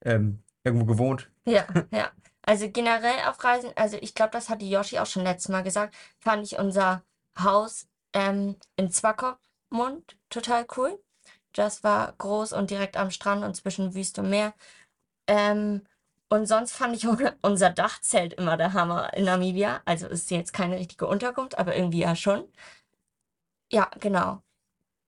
ähm, 0.04 0.44
irgendwo 0.64 0.86
gewohnt. 0.86 1.32
Ja, 1.46 1.66
ja. 1.92 2.12
Also 2.44 2.70
generell 2.70 3.18
auf 3.28 3.44
Reisen, 3.44 3.72
also 3.76 3.98
ich 4.00 4.14
glaube, 4.14 4.30
das 4.34 4.50
hatte 4.50 4.66
Yoshi 4.66 5.00
auch 5.00 5.08
schon 5.08 5.24
letztes 5.24 5.50
Mal 5.50 5.64
gesagt, 5.64 5.96
fand 6.20 6.46
ich 6.46 6.60
unser 6.60 7.02
Haus 7.40 7.88
ähm, 8.14 8.58
in 8.76 8.92
Swakopmund 8.92 10.18
total 10.30 10.68
cool. 10.78 11.00
Das 11.52 11.84
war 11.84 12.14
groß 12.20 12.54
und 12.54 12.70
direkt 12.70 12.96
am 12.96 13.10
Strand 13.10 13.44
und 13.44 13.56
zwischen 13.56 13.96
Wüste 13.96 14.22
und 14.22 14.30
Meer. 14.30 14.54
Ähm, 15.26 15.82
und 16.30 16.48
sonst 16.48 16.74
fand 16.74 16.96
ich 16.96 17.08
unser 17.42 17.70
Dachzelt 17.70 18.34
immer 18.34 18.58
der 18.58 18.74
Hammer 18.74 19.14
in 19.14 19.26
Namibia. 19.26 19.82
Also 19.86 20.08
ist 20.08 20.32
jetzt 20.32 20.54
keine 20.54 20.78
richtige 20.78 21.08
Unterkunft, 21.08 21.58
aber 21.58 21.76
irgendwie 21.76 22.00
ja 22.00 22.16
schon. 22.16 22.46
Ja, 23.72 23.90
genau. 24.00 24.42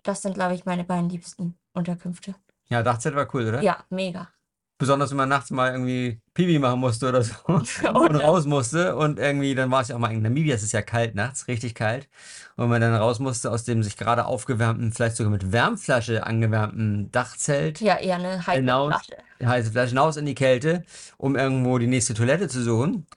Das 0.04 0.22
sind, 0.22 0.36
glaube 0.36 0.56
ich, 0.56 0.66
meine 0.66 0.84
beiden 0.84 1.10
liebsten 1.10 1.58
Unterkünfte. 1.74 2.36
Ja, 2.70 2.84
Dachzelt 2.84 3.16
war 3.16 3.34
cool, 3.34 3.48
oder? 3.48 3.62
Ja, 3.62 3.84
mega. 3.90 4.30
Besonders 4.80 5.10
wenn 5.10 5.18
man 5.18 5.30
nachts 5.30 5.50
mal 5.50 5.72
irgendwie 5.72 6.20
Pipi 6.36 6.60
machen 6.60 6.80
musste 6.80 7.10
oder 7.10 7.24
so 7.24 7.34
und 7.46 7.68
Oder- 7.96 8.22
raus 8.22 8.46
musste 8.46 8.96
und 8.96 9.18
irgendwie, 9.20 9.56
dann 9.56 9.72
war 9.72 9.82
es 9.82 9.88
ja 9.88 9.96
auch 9.96 10.00
mal 10.00 10.12
in 10.12 10.22
Namibia, 10.22 10.54
es 10.56 10.62
ist 10.64 10.72
ja 10.72 10.82
kalt 10.84 11.16
nachts, 11.16 11.48
richtig 11.48 11.74
kalt. 11.74 12.08
Und 12.56 12.64
wenn 12.66 12.70
man 12.70 12.82
dann 12.82 12.94
raus 12.96 13.20
musste 13.20 13.50
aus 13.52 13.64
dem 13.64 13.82
sich 13.84 13.98
gerade 13.98 14.26
aufgewärmten, 14.26 14.92
vielleicht 14.92 15.16
sogar 15.16 15.32
mit 15.32 15.52
Wärmflasche 15.52 16.26
angewärmten 16.26 17.12
Dachzelt, 17.12 17.82
Ja, 17.82 17.98
eher 17.98 18.16
eine 18.16 18.38
heiße 18.46 18.52
Hinaus. 18.60 18.94
Flasche. 18.94 19.24
heiße 19.50 19.72
Flasche 19.72 19.90
hinaus 19.90 20.18
in 20.18 20.26
die 20.26 20.36
Kälte, 20.36 20.84
um 21.18 21.36
irgendwo 21.36 21.78
die 21.80 21.88
nächste 21.88 22.14
Toilette 22.14 22.48
zu 22.48 22.62
suchen. 22.64 23.08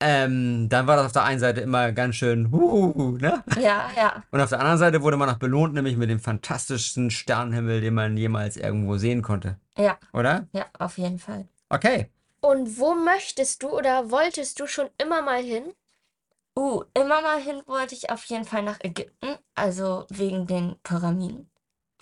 Ähm, 0.00 0.68
dann 0.68 0.86
war 0.86 0.96
das 0.96 1.06
auf 1.06 1.12
der 1.12 1.24
einen 1.24 1.40
Seite 1.40 1.60
immer 1.60 1.92
ganz 1.92 2.16
schön, 2.16 2.50
huhuhu, 2.50 3.18
ne? 3.18 3.44
Ja, 3.60 3.90
ja. 3.96 4.22
Und 4.30 4.40
auf 4.40 4.48
der 4.48 4.60
anderen 4.60 4.78
Seite 4.78 5.02
wurde 5.02 5.16
man 5.16 5.28
noch 5.28 5.38
belohnt, 5.38 5.74
nämlich 5.74 5.96
mit 5.96 6.08
dem 6.08 6.20
fantastischsten 6.20 7.10
Sternenhimmel, 7.10 7.80
den 7.80 7.94
man 7.94 8.16
jemals 8.16 8.56
irgendwo 8.56 8.96
sehen 8.96 9.20
konnte. 9.22 9.58
Ja, 9.76 9.98
Oder? 10.12 10.48
ja, 10.52 10.66
auf 10.78 10.96
jeden 10.96 11.18
Fall. 11.18 11.46
Okay. 11.68 12.10
Und 12.40 12.78
wo 12.78 12.94
möchtest 12.94 13.62
du 13.62 13.68
oder 13.68 14.10
wolltest 14.10 14.58
du 14.58 14.66
schon 14.66 14.88
immer 14.96 15.20
mal 15.20 15.42
hin? 15.42 15.64
Uh, 16.58 16.82
immer 16.94 17.20
mal 17.20 17.40
hin 17.40 17.62
wollte 17.66 17.94
ich 17.94 18.10
auf 18.10 18.24
jeden 18.24 18.44
Fall 18.44 18.62
nach 18.62 18.80
Ägypten, 18.80 19.36
also 19.54 20.06
wegen 20.08 20.46
den 20.46 20.76
Pyramiden 20.82 21.50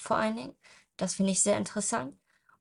vor 0.00 0.17
allen 0.17 0.37
Dingen. 0.37 0.57
Das 0.97 1.14
finde 1.14 1.33
ich 1.33 1.43
sehr 1.43 1.57
interessant. 1.57 2.17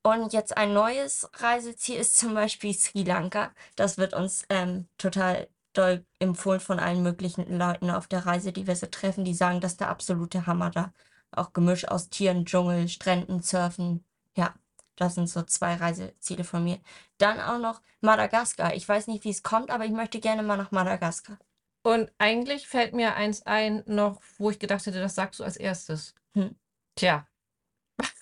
Und 0.07 0.31
jetzt 0.31 0.55
ein 0.55 0.71
neues 0.71 1.29
Reiseziel 1.33 1.97
ist 1.97 2.17
zum 2.17 2.33
Beispiel 2.33 2.73
Sri 2.73 3.03
Lanka. 3.03 3.51
Das 3.75 3.97
wird 3.97 4.13
uns 4.13 4.45
ähm, 4.47 4.87
total 4.97 5.49
doll 5.73 6.05
empfohlen 6.19 6.61
von 6.61 6.79
allen 6.79 7.03
möglichen 7.03 7.59
Leuten 7.59 7.89
auf 7.91 8.07
der 8.07 8.25
Reise, 8.25 8.53
die 8.53 8.67
wir 8.67 8.77
so 8.77 8.85
treffen. 8.85 9.25
Die 9.25 9.33
sagen, 9.33 9.59
das 9.59 9.73
ist 9.73 9.81
der 9.81 9.89
absolute 9.89 10.47
Hammer 10.47 10.69
da. 10.69 10.93
Auch 11.31 11.51
Gemisch 11.51 11.85
aus 11.89 12.07
Tieren, 12.07 12.45
Dschungel, 12.45 12.87
Stränden, 12.87 13.41
Surfen. 13.41 14.05
Ja, 14.37 14.55
das 14.95 15.15
sind 15.15 15.27
so 15.27 15.41
zwei 15.41 15.75
Reiseziele 15.75 16.45
von 16.45 16.63
mir. 16.63 16.79
Dann 17.17 17.41
auch 17.41 17.59
noch 17.59 17.81
Madagaskar. 17.99 18.75
Ich 18.75 18.87
weiß 18.87 19.07
nicht, 19.07 19.25
wie 19.25 19.31
es 19.31 19.43
kommt, 19.43 19.71
aber 19.71 19.83
ich 19.83 19.91
möchte 19.91 20.21
gerne 20.21 20.41
mal 20.41 20.55
nach 20.55 20.71
Madagaskar. 20.71 21.37
Und 21.83 22.13
eigentlich 22.17 22.69
fällt 22.69 22.93
mir 22.93 23.15
eins 23.15 23.45
ein, 23.45 23.83
noch, 23.87 24.21
wo 24.37 24.51
ich 24.51 24.59
gedacht 24.59 24.85
hätte, 24.85 25.01
das 25.01 25.15
sagst 25.15 25.41
du 25.41 25.43
als 25.43 25.57
erstes. 25.57 26.15
Hm. 26.33 26.55
Tja, 26.95 27.27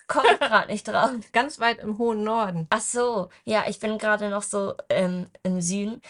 Komme 0.08 0.38
gerade 0.38 0.72
nicht 0.72 0.88
drauf. 0.88 1.12
ganz 1.34 1.60
weit 1.60 1.80
im 1.80 1.98
hohen 1.98 2.24
Norden. 2.24 2.68
Ach 2.70 2.82
so, 2.82 3.30
ja, 3.44 3.66
ich 3.68 3.80
bin 3.80 3.98
gerade 3.98 4.30
noch 4.30 4.44
so 4.44 4.76
ähm, 4.90 5.28
im 5.44 5.62
Süden. 5.62 6.02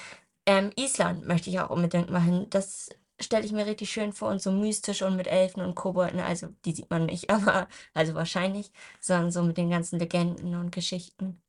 Ähm, 0.46 0.72
Island 0.76 1.28
möchte 1.28 1.50
ich 1.50 1.60
auch 1.60 1.70
unbedingt 1.70 2.10
mal 2.10 2.22
hin. 2.22 2.48
Das 2.50 2.90
stelle 3.20 3.46
ich 3.46 3.52
mir 3.52 3.66
richtig 3.66 3.90
schön 3.90 4.14
vor 4.14 4.30
und 4.30 4.42
so 4.42 4.52
mystisch 4.52 5.02
und 5.02 5.16
mit 5.16 5.28
Elfen 5.28 5.64
und 5.64 5.76
Kobolden. 5.76 6.20
Also, 6.20 6.50
die 6.66 6.74
sieht 6.74 6.90
man 6.90 7.06
nicht, 7.06 7.30
aber, 7.32 7.68
also 7.94 8.14
wahrscheinlich, 8.14 8.72
sondern 9.00 9.32
so 9.32 9.44
mit 9.44 9.58
den 9.58 9.70
ganzen 9.70 10.00
Legenden 10.00 10.56
und 10.56 10.72
Geschichten. 10.72 11.42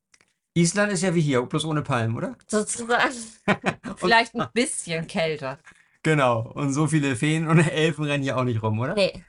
Island 0.54 0.92
ist 0.92 1.02
ja 1.02 1.14
wie 1.14 1.20
hier, 1.20 1.42
bloß 1.42 1.66
ohne 1.66 1.82
Palmen, 1.82 2.16
oder? 2.16 2.36
Sozusagen. 2.46 3.12
Vielleicht 3.96 4.34
ein 4.34 4.48
bisschen 4.54 5.06
kälter. 5.06 5.58
Genau. 6.02 6.50
Und 6.54 6.72
so 6.72 6.86
viele 6.86 7.14
Feen 7.14 7.46
und 7.46 7.58
Elfen 7.58 8.04
rennen 8.04 8.22
hier 8.22 8.38
auch 8.38 8.44
nicht 8.44 8.62
rum, 8.62 8.78
oder? 8.78 8.94
Nee, 8.94 9.22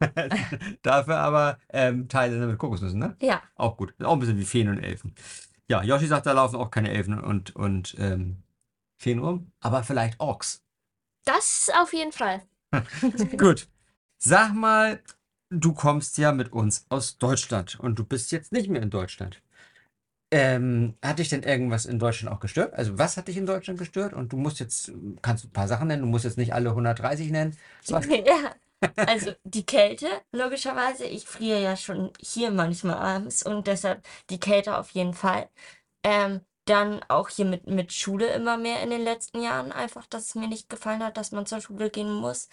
Dafür 0.82 1.16
aber 1.16 1.58
ähm, 1.70 2.08
Teile 2.08 2.46
mit 2.46 2.58
Kokosnüssen, 2.58 2.98
ne? 2.98 3.16
ja, 3.20 3.42
Auch 3.54 3.76
gut. 3.76 3.94
Auch 4.02 4.12
ein 4.12 4.18
bisschen 4.18 4.38
wie 4.38 4.44
Feen 4.44 4.68
und 4.68 4.82
Elfen. 4.82 5.14
Ja, 5.68 5.82
Yoshi 5.82 6.06
sagt, 6.06 6.26
da 6.26 6.32
laufen 6.32 6.56
auch 6.56 6.70
keine 6.70 6.90
Elfen 6.90 7.18
und, 7.18 7.56
und 7.56 7.96
ähm, 7.98 8.42
Feen 8.98 9.18
rum, 9.18 9.52
aber 9.60 9.82
vielleicht 9.82 10.20
Orks. 10.20 10.62
Das 11.24 11.70
auf 11.80 11.92
jeden 11.92 12.12
Fall. 12.12 12.42
Gut. 13.38 13.68
Sag 14.18 14.54
mal, 14.54 15.00
du 15.50 15.72
kommst 15.72 16.18
ja 16.18 16.32
mit 16.32 16.52
uns 16.52 16.86
aus 16.88 17.18
Deutschland 17.18 17.78
und 17.80 17.98
du 17.98 18.04
bist 18.04 18.32
jetzt 18.32 18.52
nicht 18.52 18.68
mehr 18.68 18.82
in 18.82 18.90
Deutschland. 18.90 19.42
Ähm, 20.32 20.96
hat 21.04 21.18
dich 21.20 21.28
denn 21.28 21.42
irgendwas 21.42 21.86
in 21.86 21.98
Deutschland 21.98 22.34
auch 22.34 22.40
gestört? 22.40 22.74
Also 22.74 22.98
was 22.98 23.16
hat 23.16 23.28
dich 23.28 23.36
in 23.36 23.46
Deutschland 23.46 23.78
gestört? 23.78 24.12
Und 24.12 24.32
du 24.32 24.36
musst 24.36 24.58
jetzt, 24.58 24.92
kannst 25.22 25.44
du 25.44 25.48
ein 25.48 25.52
paar 25.52 25.68
Sachen 25.68 25.88
nennen, 25.88 26.02
du 26.02 26.08
musst 26.08 26.24
jetzt 26.24 26.38
nicht 26.38 26.52
alle 26.52 26.70
130 26.70 27.30
nennen. 27.30 27.56
Was? 27.88 28.06
ja. 28.06 28.54
Also 29.04 29.32
die 29.44 29.64
Kälte, 29.64 30.08
logischerweise. 30.32 31.04
Ich 31.06 31.26
friere 31.26 31.60
ja 31.62 31.76
schon 31.76 32.12
hier 32.20 32.50
manchmal 32.50 32.96
abends 32.96 33.42
und 33.44 33.66
deshalb 33.66 34.04
die 34.30 34.40
Kälte 34.40 34.76
auf 34.78 34.90
jeden 34.90 35.14
Fall. 35.14 35.48
Ähm, 36.04 36.40
dann 36.66 37.02
auch 37.08 37.28
hier 37.28 37.44
mit, 37.44 37.66
mit 37.68 37.92
Schule 37.92 38.26
immer 38.34 38.56
mehr 38.58 38.82
in 38.82 38.90
den 38.90 39.02
letzten 39.04 39.40
Jahren 39.42 39.72
einfach, 39.72 40.06
dass 40.06 40.26
es 40.30 40.34
mir 40.34 40.48
nicht 40.48 40.68
gefallen 40.68 41.02
hat, 41.04 41.16
dass 41.16 41.30
man 41.32 41.46
zur 41.46 41.60
Schule 41.60 41.90
gehen 41.90 42.12
muss, 42.12 42.48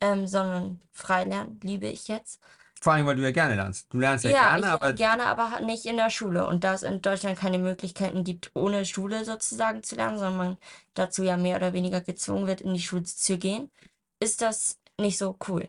ähm, 0.00 0.26
sondern 0.26 0.80
frei 0.92 1.24
lernen 1.24 1.60
liebe 1.62 1.86
ich 1.88 2.08
jetzt. 2.08 2.40
Vor 2.80 2.94
allem, 2.94 3.06
weil 3.06 3.14
du 3.16 3.22
ja 3.22 3.30
gerne 3.30 3.54
lernst. 3.54 3.92
Du 3.92 3.98
lernst 4.00 4.24
ja, 4.24 4.30
Ja, 4.32 4.56
gerne, 4.56 4.66
ich 4.66 4.72
aber 4.72 4.92
gerne, 4.92 5.24
aber 5.26 5.50
halt 5.52 5.64
nicht 5.66 5.86
in 5.86 5.96
der 5.96 6.10
Schule. 6.10 6.46
Und 6.48 6.64
da 6.64 6.74
es 6.74 6.82
in 6.82 7.00
Deutschland 7.00 7.38
keine 7.38 7.58
Möglichkeiten 7.58 8.24
gibt, 8.24 8.50
ohne 8.54 8.84
Schule 8.84 9.24
sozusagen 9.24 9.84
zu 9.84 9.94
lernen, 9.94 10.18
sondern 10.18 10.36
man 10.36 10.58
dazu 10.94 11.22
ja 11.22 11.36
mehr 11.36 11.56
oder 11.56 11.72
weniger 11.72 12.00
gezwungen 12.00 12.48
wird, 12.48 12.60
in 12.60 12.74
die 12.74 12.80
Schule 12.82 13.04
zu 13.04 13.38
gehen, 13.38 13.70
ist 14.20 14.40
das 14.42 14.78
nicht 15.02 15.18
so 15.18 15.36
cool. 15.48 15.68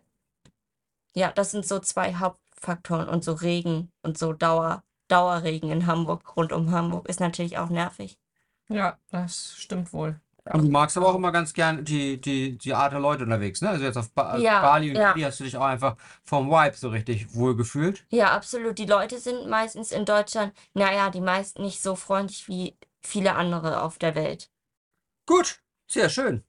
Ja, 1.15 1.31
das 1.31 1.51
sind 1.51 1.65
so 1.65 1.79
zwei 1.79 2.15
Hauptfaktoren. 2.15 3.07
Und 3.09 3.23
so 3.23 3.33
Regen 3.33 3.91
und 4.01 4.17
so 4.17 4.33
Dauer, 4.33 4.83
Dauerregen 5.07 5.69
in 5.69 5.85
Hamburg, 5.85 6.35
rund 6.35 6.53
um 6.53 6.71
Hamburg, 6.71 7.07
ist 7.07 7.19
natürlich 7.19 7.57
auch 7.57 7.69
nervig. 7.69 8.17
Ja, 8.69 8.97
das 9.11 9.55
stimmt 9.57 9.93
wohl. 9.93 10.19
Und 10.51 10.65
du 10.65 10.69
magst 10.69 10.97
aber 10.97 11.07
auch 11.07 11.15
immer 11.15 11.31
ganz 11.31 11.53
gern 11.53 11.85
die, 11.85 12.19
die, 12.19 12.57
die 12.57 12.73
Art 12.73 12.91
der 12.91 12.99
Leute 12.99 13.23
unterwegs, 13.23 13.61
ne? 13.61 13.69
Also 13.69 13.85
jetzt 13.85 13.97
auf 13.97 14.11
ba 14.11 14.37
Ja, 14.37 14.61
Bali 14.61 14.89
und 14.89 14.97
ja. 14.97 15.11
Bali 15.13 15.21
hast 15.21 15.39
du 15.39 15.45
dich 15.45 15.55
auch 15.55 15.63
einfach 15.63 15.95
vom 16.23 16.49
Vibe 16.49 16.75
so 16.75 16.89
richtig 16.89 17.33
wohl 17.33 17.55
gefühlt. 17.55 18.05
Ja, 18.09 18.31
absolut. 18.31 18.77
Die 18.77 18.85
Leute 18.85 19.19
sind 19.19 19.47
meistens 19.47 19.91
in 19.91 20.03
Deutschland, 20.03 20.53
naja, 20.73 21.09
die 21.09 21.21
meisten 21.21 21.61
nicht 21.61 21.81
so 21.81 21.95
freundlich 21.95 22.47
wie 22.49 22.75
viele 23.01 23.35
andere 23.35 23.81
auf 23.81 23.97
der 23.97 24.15
Welt. 24.15 24.49
Gut, 25.25 25.61
sehr 25.87 26.09
schön. 26.09 26.43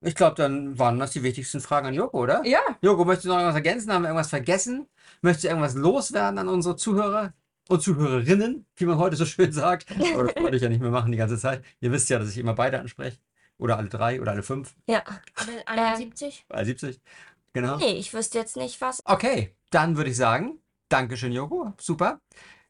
Ich 0.00 0.14
glaube, 0.14 0.36
dann 0.36 0.78
waren 0.78 0.98
das 0.98 1.12
die 1.12 1.22
wichtigsten 1.22 1.60
Fragen 1.60 1.86
an 1.86 1.94
Joko, 1.94 2.18
oder? 2.22 2.44
Ja, 2.44 2.60
Joko, 2.82 3.04
möchtest 3.04 3.24
du 3.24 3.28
noch 3.30 3.36
irgendwas 3.36 3.54
ergänzen? 3.56 3.92
Haben 3.92 4.02
wir 4.02 4.08
irgendwas 4.08 4.28
vergessen? 4.28 4.86
Möchtest 5.22 5.44
du 5.44 5.48
irgendwas 5.48 5.74
loswerden 5.74 6.38
an 6.38 6.48
unsere 6.48 6.76
Zuhörer 6.76 7.32
und 7.68 7.82
Zuhörerinnen, 7.82 8.66
wie 8.76 8.84
man 8.84 8.98
heute 8.98 9.16
so 9.16 9.24
schön 9.24 9.52
sagt? 9.52 9.86
Aber 10.14 10.24
das 10.24 10.42
wollte 10.42 10.56
ich 10.56 10.62
ja 10.62 10.68
nicht 10.68 10.80
mehr 10.82 10.90
machen 10.90 11.10
die 11.12 11.18
ganze 11.18 11.38
Zeit. 11.38 11.64
Ihr 11.80 11.90
wisst 11.92 12.10
ja, 12.10 12.18
dass 12.18 12.30
ich 12.30 12.38
immer 12.38 12.54
beide 12.54 12.78
anspreche. 12.78 13.18
Oder 13.58 13.78
alle 13.78 13.88
drei 13.88 14.20
oder 14.20 14.32
alle 14.32 14.42
fünf, 14.42 14.74
Ja. 14.86 15.02
Alle 15.34 15.66
71? 15.66 16.44
alle 16.50 16.66
70. 16.66 17.00
Genau. 17.54 17.78
Nee, 17.78 17.94
ich 17.94 18.12
wüsste 18.12 18.36
jetzt 18.38 18.56
nicht, 18.58 18.82
was. 18.82 19.00
Okay, 19.06 19.56
dann 19.70 19.96
würde 19.96 20.10
ich 20.10 20.16
sagen, 20.16 20.58
Dankeschön, 20.90 21.32
Joko. 21.32 21.72
Super. 21.80 22.20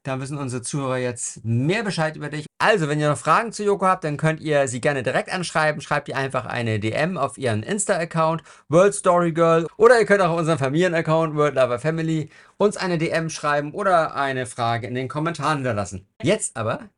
Dann 0.06 0.20
wissen 0.20 0.38
unsere 0.38 0.62
Zuhörer 0.62 0.98
jetzt 0.98 1.44
mehr 1.44 1.82
Bescheid 1.82 2.14
über 2.14 2.28
dich. 2.28 2.46
Also, 2.58 2.88
wenn 2.88 3.00
ihr 3.00 3.08
noch 3.08 3.18
Fragen 3.18 3.50
zu 3.50 3.64
Joko 3.64 3.86
habt, 3.86 4.04
dann 4.04 4.16
könnt 4.16 4.40
ihr 4.40 4.68
sie 4.68 4.80
gerne 4.80 5.02
direkt 5.02 5.32
anschreiben. 5.32 5.80
Schreibt 5.80 6.08
ihr 6.08 6.16
einfach 6.16 6.46
eine 6.46 6.78
DM 6.78 7.18
auf 7.18 7.38
ihren 7.38 7.64
Insta-Account, 7.64 8.44
World 8.68 8.94
Story 8.94 9.32
Girl. 9.32 9.66
Oder 9.76 9.98
ihr 9.98 10.06
könnt 10.06 10.22
auch 10.22 10.30
auf 10.30 10.38
unseren 10.38 10.58
Familienaccount, 10.58 11.34
World 11.34 11.56
Lover 11.56 11.80
Family, 11.80 12.30
uns 12.56 12.76
eine 12.76 12.98
DM 12.98 13.30
schreiben 13.30 13.72
oder 13.72 14.14
eine 14.14 14.46
Frage 14.46 14.86
in 14.86 14.94
den 14.94 15.08
Kommentaren 15.08 15.58
hinterlassen. 15.58 16.06
Jetzt 16.22 16.56
aber 16.56 16.88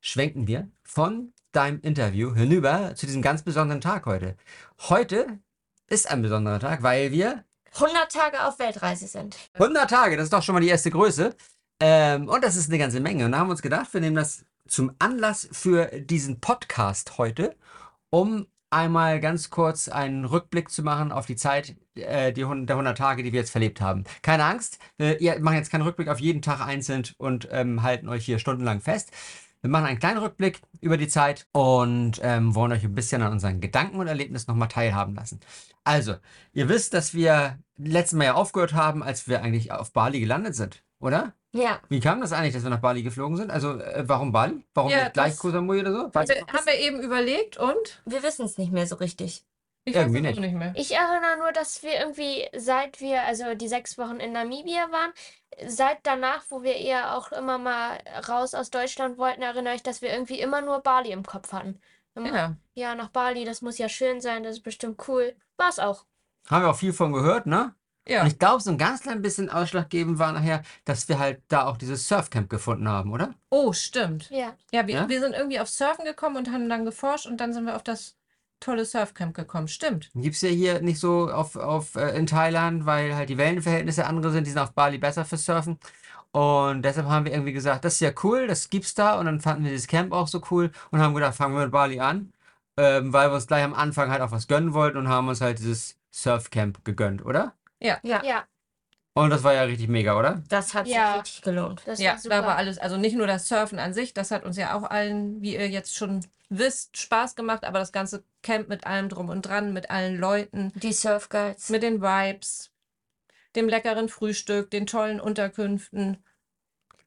schwenken 0.00 0.48
wir 0.48 0.68
von 0.82 1.32
deinem 1.52 1.80
Interview 1.82 2.34
hinüber 2.34 2.96
zu 2.96 3.06
diesem 3.06 3.22
ganz 3.22 3.42
besonderen 3.42 3.80
Tag 3.80 4.06
heute. 4.06 4.36
Heute 4.88 5.38
ist 5.86 6.10
ein 6.10 6.22
besonderer 6.22 6.58
Tag, 6.58 6.82
weil 6.82 7.12
wir 7.12 7.44
100 7.74 8.10
Tage 8.10 8.44
auf 8.44 8.58
Weltreise 8.58 9.06
sind. 9.06 9.36
100 9.54 9.88
Tage, 9.88 10.16
das 10.16 10.24
ist 10.24 10.32
doch 10.32 10.42
schon 10.42 10.54
mal 10.54 10.60
die 10.60 10.68
erste 10.68 10.90
Größe. 10.90 11.36
Ähm, 11.80 12.28
und 12.28 12.42
das 12.42 12.56
ist 12.56 12.68
eine 12.68 12.78
ganze 12.78 13.00
Menge. 13.00 13.24
Und 13.24 13.32
da 13.32 13.38
haben 13.38 13.48
wir 13.48 13.52
uns 13.52 13.62
gedacht, 13.62 13.92
wir 13.92 14.00
nehmen 14.00 14.16
das 14.16 14.44
zum 14.66 14.92
Anlass 14.98 15.48
für 15.52 15.86
diesen 15.86 16.40
Podcast 16.40 17.18
heute, 17.18 17.56
um 18.10 18.46
einmal 18.70 19.20
ganz 19.20 19.50
kurz 19.50 19.88
einen 19.88 20.24
Rückblick 20.24 20.70
zu 20.70 20.82
machen 20.82 21.12
auf 21.12 21.26
die 21.26 21.36
Zeit 21.36 21.76
äh, 21.94 22.32
die, 22.32 22.42
der 22.42 22.76
100 22.76 22.98
Tage, 22.98 23.22
die 23.22 23.32
wir 23.32 23.40
jetzt 23.40 23.50
verlebt 23.50 23.80
haben. 23.80 24.04
Keine 24.22 24.44
Angst, 24.44 24.78
wir 24.98 25.20
ihr 25.20 25.40
machen 25.40 25.56
jetzt 25.56 25.70
keinen 25.70 25.82
Rückblick 25.82 26.08
auf 26.08 26.20
jeden 26.20 26.42
Tag 26.42 26.60
einzeln 26.60 27.04
und 27.16 27.48
ähm, 27.50 27.82
halten 27.82 28.08
euch 28.08 28.24
hier 28.24 28.38
stundenlang 28.38 28.80
fest. 28.80 29.10
Wir 29.60 29.70
machen 29.70 29.86
einen 29.86 29.98
kleinen 29.98 30.18
Rückblick 30.18 30.60
über 30.80 30.96
die 30.96 31.08
Zeit 31.08 31.48
und 31.52 32.20
ähm, 32.22 32.54
wollen 32.54 32.72
euch 32.72 32.84
ein 32.84 32.94
bisschen 32.94 33.22
an 33.22 33.32
unseren 33.32 33.60
Gedanken 33.60 33.98
und 33.98 34.06
Erlebnissen 34.06 34.50
nochmal 34.50 34.68
teilhaben 34.68 35.14
lassen. 35.16 35.40
Also, 35.82 36.16
ihr 36.52 36.68
wisst, 36.68 36.94
dass 36.94 37.14
wir 37.14 37.58
letztes 37.76 38.16
Mal 38.16 38.24
ja 38.24 38.34
aufgehört 38.34 38.74
haben, 38.74 39.02
als 39.02 39.26
wir 39.26 39.42
eigentlich 39.42 39.72
auf 39.72 39.92
Bali 39.92 40.20
gelandet 40.20 40.54
sind, 40.54 40.84
oder? 41.00 41.34
Ja, 41.52 41.80
Wie 41.88 42.00
kam 42.00 42.20
das 42.20 42.32
eigentlich, 42.32 42.52
dass 42.52 42.62
wir 42.62 42.70
nach 42.70 42.80
Bali 42.80 43.02
geflogen 43.02 43.36
sind? 43.36 43.50
Also, 43.50 43.78
äh, 43.78 44.04
warum 44.06 44.32
Bali? 44.32 44.62
Warum 44.74 44.90
Ja, 44.90 45.04
nicht 45.04 45.14
gleich 45.14 45.38
Koh 45.38 45.50
Samui 45.50 45.80
oder 45.80 45.92
so? 45.92 46.08
Du 46.08 46.18
Haben 46.20 46.66
wir, 46.66 46.78
eben 46.78 47.00
überlegt 47.00 47.56
und 47.56 48.02
wir 48.04 48.22
wissen 48.22 48.44
es 48.44 48.58
nicht 48.58 48.70
mehr 48.70 48.86
so 48.86 48.96
richtig. 48.96 49.44
ich 49.84 49.94
Irgendwie 49.94 50.20
nicht. 50.20 50.38
nicht 50.38 50.54
mehr. 50.54 50.74
Ich 50.76 50.94
erinnere 50.94 51.38
nur, 51.38 51.52
dass 51.52 51.82
wir 51.82 51.94
irgendwie, 51.98 52.46
seit 52.54 53.00
wir, 53.00 53.22
also 53.22 53.54
die 53.54 53.68
sechs 53.68 53.96
Wochen 53.96 54.16
in 54.20 54.32
Namibia 54.32 54.90
waren, 54.92 55.12
seit 55.66 55.98
danach, 56.02 56.44
wo 56.50 56.62
wir 56.62 56.76
eher 56.76 57.16
auch 57.16 57.32
immer 57.32 57.56
mal 57.56 57.98
raus 58.28 58.54
aus 58.54 58.70
Deutschland 58.70 59.16
wollten, 59.16 59.40
erinnere 59.40 59.74
ich, 59.74 59.82
dass 59.82 60.02
wir 60.02 60.12
irgendwie 60.12 60.40
immer 60.40 60.60
nur 60.60 60.80
Bali 60.80 61.12
im 61.12 61.24
Kopf 61.24 61.52
hatten. 61.52 61.80
Immer, 62.14 62.34
Ja. 62.36 62.56
ja, 62.74 62.94
nach 62.94 63.08
Bali, 63.08 63.44
das 63.44 63.62
muss 63.62 63.78
ja 63.78 63.88
schön 63.88 64.20
sein, 64.20 64.42
das 64.42 64.56
ist 64.56 64.62
bestimmt 64.62 65.08
cool. 65.08 65.34
War 65.56 65.70
es 65.70 65.78
auch. 65.78 66.04
Haben 66.50 66.64
wir 66.64 66.70
auch 66.70 66.76
viel 66.76 66.92
von 66.92 67.12
gehört, 67.12 67.46
ne? 67.46 67.74
Ja. 68.08 68.22
Und 68.22 68.28
ich 68.28 68.38
glaube, 68.38 68.62
so 68.62 68.70
ein 68.70 68.78
ganz 68.78 69.02
klein 69.02 69.20
bisschen 69.22 69.50
ausschlaggebend 69.50 70.18
war 70.18 70.32
nachher, 70.32 70.62
dass 70.84 71.08
wir 71.08 71.18
halt 71.18 71.42
da 71.48 71.66
auch 71.66 71.76
dieses 71.76 72.08
Surfcamp 72.08 72.48
gefunden 72.48 72.88
haben, 72.88 73.12
oder? 73.12 73.34
Oh, 73.50 73.72
stimmt. 73.72 74.30
Ja. 74.30 74.54
Ja, 74.72 74.86
wir, 74.86 74.94
Ja? 74.94 75.08
wir 75.08 75.20
sind 75.20 75.34
irgendwie 75.34 75.60
auf 75.60 75.68
Surfen 75.68 76.04
gekommen 76.04 76.36
und 76.36 76.50
haben 76.50 76.68
dann 76.68 76.84
geforscht 76.84 77.26
und 77.26 77.38
dann 77.38 77.52
sind 77.52 77.64
wir 77.66 77.76
auf 77.76 77.82
das 77.82 78.16
tolle 78.60 78.84
Surfcamp 78.84 79.34
gekommen. 79.34 79.68
Stimmt. 79.68 80.10
Gibt 80.14 80.34
es 80.34 80.42
ja 80.42 80.48
hier 80.48 80.80
nicht 80.80 80.98
so 80.98 81.30
auf, 81.30 81.56
auf, 81.56 81.94
äh, 81.96 82.16
in 82.16 82.26
Thailand, 82.26 82.86
weil 82.86 83.14
halt 83.14 83.28
die 83.28 83.38
Wellenverhältnisse 83.38 84.06
andere 84.06 84.32
sind, 84.32 84.46
die 84.46 84.50
sind 84.50 84.60
auf 84.60 84.72
Bali 84.72 84.98
besser 84.98 85.24
fürs 85.24 85.44
Surfen. 85.44 85.78
Und 86.32 86.82
deshalb 86.82 87.06
haben 87.06 87.24
wir 87.24 87.32
irgendwie 87.32 87.52
gesagt, 87.52 87.84
das 87.84 87.94
ist 87.94 88.00
ja 88.00 88.10
cool, 88.22 88.46
das 88.46 88.68
gibt's 88.70 88.94
da. 88.94 89.18
Und 89.18 89.26
dann 89.26 89.40
fanden 89.40 89.64
wir 89.64 89.70
dieses 89.70 89.86
Camp 89.86 90.12
auch 90.12 90.28
so 90.28 90.42
cool 90.50 90.70
und 90.90 91.00
haben 91.00 91.14
gedacht, 91.14 91.34
fangen 91.34 91.54
wir 91.54 91.62
mit 91.62 91.72
Bali 91.72 92.00
an, 92.00 92.32
ähm, 92.76 93.12
weil 93.12 93.30
wir 93.30 93.34
uns 93.34 93.46
gleich 93.46 93.64
am 93.64 93.74
Anfang 93.74 94.10
halt 94.10 94.20
auch 94.22 94.30
was 94.32 94.48
gönnen 94.48 94.74
wollten 94.74 94.98
und 94.98 95.08
haben 95.08 95.28
uns 95.28 95.40
halt 95.40 95.58
dieses 95.58 95.96
Surfcamp 96.10 96.84
gegönnt, 96.84 97.24
oder? 97.24 97.54
Ja, 97.80 98.00
Ja, 98.02 98.44
Und 99.14 99.30
das 99.30 99.42
war 99.44 99.54
ja 99.54 99.62
richtig 99.62 99.88
mega, 99.88 100.18
oder? 100.18 100.42
das 100.48 100.74
hat 100.74 100.86
Ja. 100.86 101.12
sich 101.12 101.20
richtig 101.20 101.42
gelohnt. 101.42 101.82
das 101.86 101.98
Ja, 102.00 102.12
war 102.12 102.18
super. 102.18 102.40
da 102.40 102.46
war 102.46 102.56
alles, 102.56 102.78
also 102.78 102.96
nicht 102.96 103.16
nur 103.16 103.26
das 103.26 103.48
Surfen 103.48 103.78
an 103.78 103.92
sich, 103.94 104.14
das 104.14 104.30
hat 104.30 104.44
uns 104.44 104.56
ja 104.56 104.74
auch 104.76 104.84
allen, 104.84 105.40
wie 105.42 105.54
ihr 105.54 105.68
jetzt 105.68 105.94
schon 105.94 106.24
wisst, 106.48 106.96
Spaß 106.96 107.34
gemacht, 107.36 107.64
aber 107.64 107.78
das 107.78 107.92
ganze 107.92 108.24
Camp 108.42 108.68
mit 108.68 108.86
allem 108.86 109.08
drum 109.08 109.28
und 109.28 109.42
dran, 109.42 109.72
mit 109.72 109.90
allen 109.90 110.16
Leuten, 110.16 110.72
Die 110.76 110.92
Surfguides. 110.92 111.68
mit 111.68 111.82
den 111.82 112.00
Vibes, 112.00 112.70
dem 113.54 113.68
leckeren 113.68 114.08
Frühstück, 114.08 114.70
den 114.70 114.86
tollen 114.86 115.20
Unterkünften. 115.20 116.24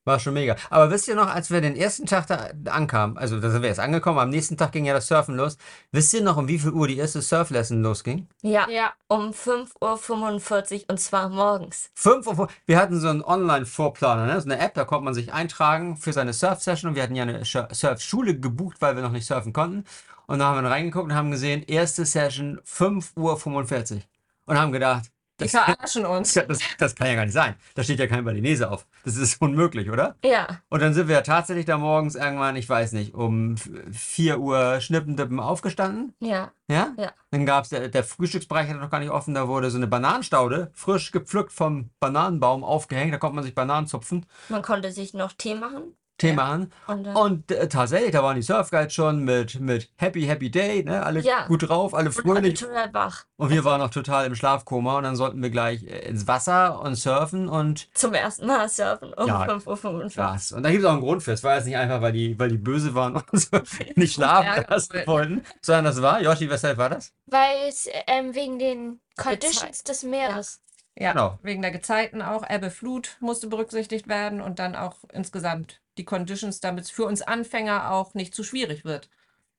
War 0.04 0.20
schon 0.20 0.34
mega. 0.34 0.56
Aber 0.72 0.90
wisst 0.90 1.08
ihr 1.08 1.16
noch, 1.16 1.28
als 1.28 1.52
wir 1.52 1.62
den 1.62 1.76
ersten 1.76 2.08
Tag 2.08 2.26
da 2.26 2.50
ankamen, 2.72 3.20
also 3.20 3.40
da 3.40 3.52
sind 3.52 3.62
wir 3.62 3.70
jetzt 3.70 3.80
angekommen, 3.80 4.18
am 4.18 4.30
nächsten 4.32 4.58
Tag 4.58 4.72
ging 4.72 4.86
ja 4.86 4.96
das 4.96 5.08
Surfen 5.08 5.36
los. 5.36 5.58
Wisst 5.92 6.12
ihr 6.16 6.24
noch, 6.24 6.38
um 6.38 6.48
wie 6.48 6.58
viel 6.58 6.72
Uhr 6.72 6.88
die 6.88 6.98
erste 6.98 7.22
Surflesson 7.22 7.84
losging? 7.84 8.28
Ja, 8.42 8.68
Ja, 8.68 8.94
um 9.10 9.32
5.45 9.32 10.74
Uhr 10.74 10.82
und 10.90 11.00
zwar 11.00 11.30
morgens. 11.30 11.92
5 11.94 12.26
Uhr. 12.26 12.48
Wir 12.66 12.80
hatten 12.80 13.00
so 13.00 13.10
einen 13.10 13.22
Online-Vorplaner, 13.24 14.26
ne? 14.26 14.42
so 14.42 14.50
eine 14.50 14.60
App, 14.60 14.74
da 14.74 14.86
konnte 14.86 15.06
man 15.06 15.14
sich 15.14 15.34
eintragen 15.34 15.98
für 15.98 16.14
seine 16.14 16.34
Surf-Session 16.34 16.90
und 16.90 16.96
wir 16.96 17.04
hatten 17.04 17.16
ja 17.16 17.24
eine 17.24 17.44
Sch- 17.44 17.72
Surfschule 17.74 18.40
gebucht, 18.40 18.78
weil 18.80 18.96
wir 18.96 19.04
noch 19.04 19.12
nicht 19.12 19.28
surfen 19.28 19.54
konnten. 19.54 19.86
Und 20.26 20.40
da 20.40 20.46
haben 20.46 20.64
wir 20.64 20.70
reingeguckt 20.72 21.06
und 21.06 21.14
haben 21.16 21.30
gesehen, 21.30 21.62
erste 21.62 22.06
Session 22.06 22.60
5.45 22.66 23.96
Uhr. 23.98 24.02
Und 24.48 24.58
haben 24.60 24.72
gedacht, 24.72 25.11
Die 25.42 25.52
das, 25.52 25.64
verarschen 25.64 26.06
uns. 26.06 26.34
das, 26.34 26.60
das 26.78 26.96
kann 26.96 27.08
ja 27.08 27.16
gar 27.16 27.26
nicht 27.26 27.34
sein. 27.34 27.56
Da 27.76 27.84
steht 27.84 28.00
ja 28.00 28.08
kein 28.08 28.24
Balinese 28.24 28.70
auf. 28.70 28.86
Das 29.04 29.18
ist 29.18 29.42
unmöglich, 29.42 29.90
oder? 29.90 30.16
Ja, 30.24 30.62
Und 30.70 30.82
dann 30.82 30.94
sind 30.94 31.08
wir 31.08 31.16
ja 31.16 31.22
tatsächlich 31.22 31.66
da 31.66 31.78
morgens 31.78 32.16
irgendwann, 32.16 32.56
ich 32.56 32.68
weiß 32.70 32.92
nicht, 32.94 33.14
um 33.14 33.56
4 33.92 34.40
Uhr 34.40 34.80
schnippendippen 34.82 35.40
aufgestanden. 35.40 36.14
ja, 36.20 36.52
Ja? 36.70 36.94
Ja. 36.98 37.12
Dann 37.32 37.46
gab 37.46 37.64
es, 37.64 37.70
der, 37.70 37.88
der 37.90 38.04
Frühstücksbereich 38.04 38.68
hatte 38.70 38.80
noch 38.80 38.90
gar 38.90 39.00
nicht 39.00 39.12
offen, 39.12 39.34
da 39.34 39.48
wurde 39.48 39.70
so 39.72 39.78
eine 39.78 39.88
Bananenstaude 39.88 40.72
frisch 40.74 41.12
gepflückt 41.12 41.52
vom 41.52 41.90
Bananenbaum 42.00 42.64
aufgehängt. 42.64 43.14
Da 43.14 43.18
konnte 43.18 43.36
man 43.36 43.44
sich 43.44 43.56
Bananen 43.56 43.88
zupfen, 43.88 44.26
man 44.50 44.62
konnte 44.62 44.92
sich 44.92 45.14
noch 45.14 45.34
Tee 45.34 45.56
machen. 45.56 45.96
Tee 46.22 46.28
Ja. 46.30 46.34
machen. 46.36 46.72
Und 46.88 47.04
dann, 47.04 47.16
Und 47.16 47.52
äh, 47.52 47.68
tatsächlich, 47.68 48.12
da 48.12 48.22
waren 48.24 48.36
die 48.36 48.42
Surfguides 48.44 48.94
schon 48.94 49.24
mit, 49.24 49.60
mit 49.60 49.90
Happy, 49.98 50.22
Happy 50.24 50.52
Day, 50.52 50.84
ne? 50.84 51.04
Alle 51.04 51.22
Ja. 51.22 51.48
gut 51.48 51.68
drauf, 51.68 51.94
alle 51.94 52.10
und 52.10 52.16
alle 52.18 52.34
fröhlich. 52.36 52.60
total 52.60 52.94
wach. 52.94 53.26
Und 53.38 53.50
wir 53.50 53.64
waren 53.66 53.80
noch 53.80 53.90
total 53.90 54.26
im 54.28 54.36
Schlafkoma 54.36 54.98
und 54.98 55.04
dann 55.04 55.16
sollten 55.16 55.42
wir 55.42 55.50
gleich 55.50 55.84
äh, 55.84 56.08
ins 56.08 56.28
Wasser 56.28 56.80
und 56.82 56.96
surfen 56.96 57.50
und 57.50 57.90
Zum 57.96 58.14
ersten 58.14 58.46
Mal 58.46 58.70
surfen 58.70 59.14
um 59.14 59.28
Ja, 59.28 59.46
5.45 59.46 59.94
Uhr. 59.94 60.10
Krass. 60.10 60.52
Und 60.52 60.64
da 60.64 60.70
gibt 60.70 60.84
es 60.84 60.88
auch 60.88 60.94
einen 60.94 61.02
Grund 61.02 61.24
für. 61.24 61.32
Es 61.32 61.44
war 61.44 61.56
jetzt 61.56 61.66
nicht 61.66 61.78
einfach, 61.78 62.02
weil 62.02 62.12
die, 62.14 62.38
weil 62.40 62.50
die 62.50 62.58
böse 62.58 62.94
waren 62.94 63.16
und 63.16 63.40
so 63.40 63.58
nicht 63.96 64.14
schlafen 64.14 64.64
lassen 64.70 65.02
wollten. 65.08 65.44
sondern 65.62 65.86
das 65.86 66.02
war, 66.02 66.22
Joshi, 66.22 66.50
weshalb 66.50 66.78
war 66.78 66.90
das? 66.92 67.12
weil 67.26 67.68
es 67.68 67.88
ähm, 68.08 68.36
wegen 68.36 68.60
den 68.60 69.00
Conditions 69.18 69.84
des 69.84 70.04
Meeres. 70.04 70.62
Ja, 70.98 71.14
Genau. 71.14 71.40
wegen 71.42 71.62
der 71.62 71.72
Gezeiten 71.72 72.22
auch. 72.22 72.44
Ebbe, 72.50 72.70
Flut 72.70 73.16
musste 73.22 73.48
berücksichtigt 73.48 74.08
werden 74.10 74.42
und 74.42 74.60
dann 74.60 74.76
auch 74.76 74.98
insgesamt 75.14 75.81
die 75.98 76.06
Conditions, 76.06 76.60
damit 76.60 76.86
es 76.86 76.92
für 76.92 77.06
uns 77.06 77.22
Anfänger 77.22 77.92
auch 77.92 78.14
nicht 78.14 78.34
zu 78.36 78.44
schwierig 78.44 78.86
wird. 78.86 79.10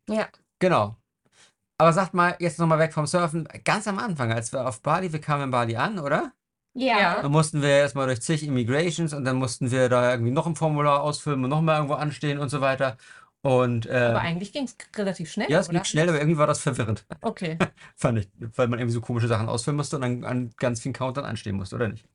Ja, 0.09 0.29
Genau. 0.59 0.97
Aber 1.79 1.93
sagt 1.93 2.15
mal, 2.15 2.37
jetzt 2.39 2.61
nochmal 2.61 2.79
weg 2.79 2.93
vom 2.93 3.07
Surfen. 3.07 3.49
Ganz 3.65 3.89
am 3.89 3.99
Anfang, 3.99 4.33
als 4.33 4.53
wir 4.53 4.69
auf 4.69 4.83
Bali, 4.83 5.13
wir 5.13 5.21
kamen 5.21 5.45
in 5.45 5.51
Bali 5.51 5.75
an, 5.77 5.99
oder? 5.99 6.33
Ja. 6.75 7.21
Dann 7.21 7.33
mussten 7.33 7.61
wir 7.61 7.71
erstmal 7.71 8.07
durch 8.07 8.23
zig 8.23 8.45
Immigrations 8.45 9.13
und 9.13 9.25
dann 9.25 9.37
mussten 9.37 9.73
wir 9.73 9.89
da 9.89 10.13
irgendwie 10.13 10.31
noch 10.31 10.47
ein 10.47 10.55
Formular 10.55 11.03
ausfüllen 11.03 11.43
und 11.43 11.51
nochmal 11.51 11.77
irgendwo 11.77 11.95
anstehen 11.95 12.39
und 12.39 12.51
so 12.51 12.61
weiter. 12.61 12.97
Und 13.43 13.87
äh, 13.87 13.95
Aber 13.95 14.21
eigentlich 14.21 14.53
ging 14.53 14.65
es 14.65 14.77
relativ 14.97 15.33
schnell, 15.33 15.51
ja, 15.51 15.59
es 15.59 15.69
oder? 15.69 15.79
ging 15.79 15.85
schnell, 15.85 16.09
aber 16.09 16.19
irgendwie 16.21 16.39
war 16.39 16.47
das 16.47 16.61
verwirrend, 16.61 17.05
Okay. 17.21 17.59
fand 17.97 18.21
ich. 18.21 18.29
Weil 18.55 18.69
man 18.69 18.79
irgendwie 18.79 18.95
so 18.95 19.01
komische 19.01 19.27
Sachen 19.27 19.49
ausfüllen 19.49 19.77
musste 19.77 19.97
und 19.97 20.03
dann 20.03 20.25
an 20.25 20.53
ganz 20.59 20.81
vielen 20.81 20.93
Countern 20.93 21.25
anstehen 21.25 21.57
musste, 21.57 21.75
oder 21.75 21.89
nicht? 21.89 22.07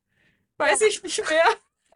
Weiß 0.58 0.80
ich 0.82 1.03
nicht 1.03 1.19
mehr. 1.30 1.43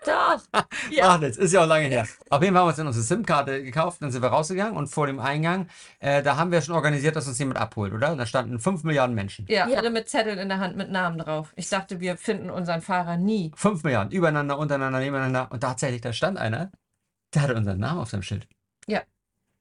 Doch. 0.06 0.42
Ja. 0.92 1.10
Ach, 1.10 1.20
das 1.20 1.38
ist 1.38 1.54
ja 1.54 1.64
auch 1.64 1.68
lange 1.68 1.86
her. 1.86 2.06
Auf 2.30 2.42
jeden 2.42 2.54
Fall 2.54 2.62
haben 2.62 2.66
wir 2.66 2.70
uns 2.70 2.76
dann 2.78 2.88
unsere 2.88 3.04
SIM-Karte 3.06 3.64
gekauft, 3.64 4.02
dann 4.02 4.12
sind 4.12 4.22
wir 4.22 4.30
rausgegangen 4.30 4.76
und 4.76 4.88
vor 4.88 5.08
dem 5.08 5.20
Eingang, 5.20 5.68
äh, 6.00 6.22
da 6.24 6.36
haben 6.38 6.52
wir 6.52 6.62
schon 6.62 6.76
organisiert, 6.76 7.16
dass 7.16 7.28
uns 7.28 7.38
jemand 7.40 7.58
abholt, 7.60 7.94
oder? 7.94 8.12
Und 8.12 8.18
da 8.18 8.26
standen 8.26 8.60
5 8.60 8.84
Milliarden 8.84 9.16
Menschen. 9.16 9.46
Ja, 9.48 9.68
Ja. 9.68 9.78
alle 9.78 9.90
mit 9.90 10.10
Zetteln 10.10 10.38
in 10.40 10.50
der 10.50 10.60
Hand 10.60 10.76
mit 10.76 10.90
Namen 10.92 11.18
drauf. 11.20 11.54
Ich 11.56 11.70
dachte, 11.70 12.00
wir 12.00 12.18
finden 12.18 12.50
unseren 12.50 12.82
Fahrer 12.82 13.16
nie. 13.18 13.52
5 13.56 13.84
Milliarden, 13.84 14.12
übereinander, 14.12 14.58
untereinander, 14.58 15.00
nebeneinander. 15.00 15.50
Und 15.52 15.62
tatsächlich, 15.62 16.02
da 16.02 16.12
stand 16.14 16.38
einer, 16.38 16.72
der 17.34 17.44
hatte 17.44 17.56
unseren 17.56 17.80
Namen 17.80 18.00
auf 18.02 18.10
seinem 18.10 18.24
Schild. 18.24 18.48
Ja. 18.88 19.02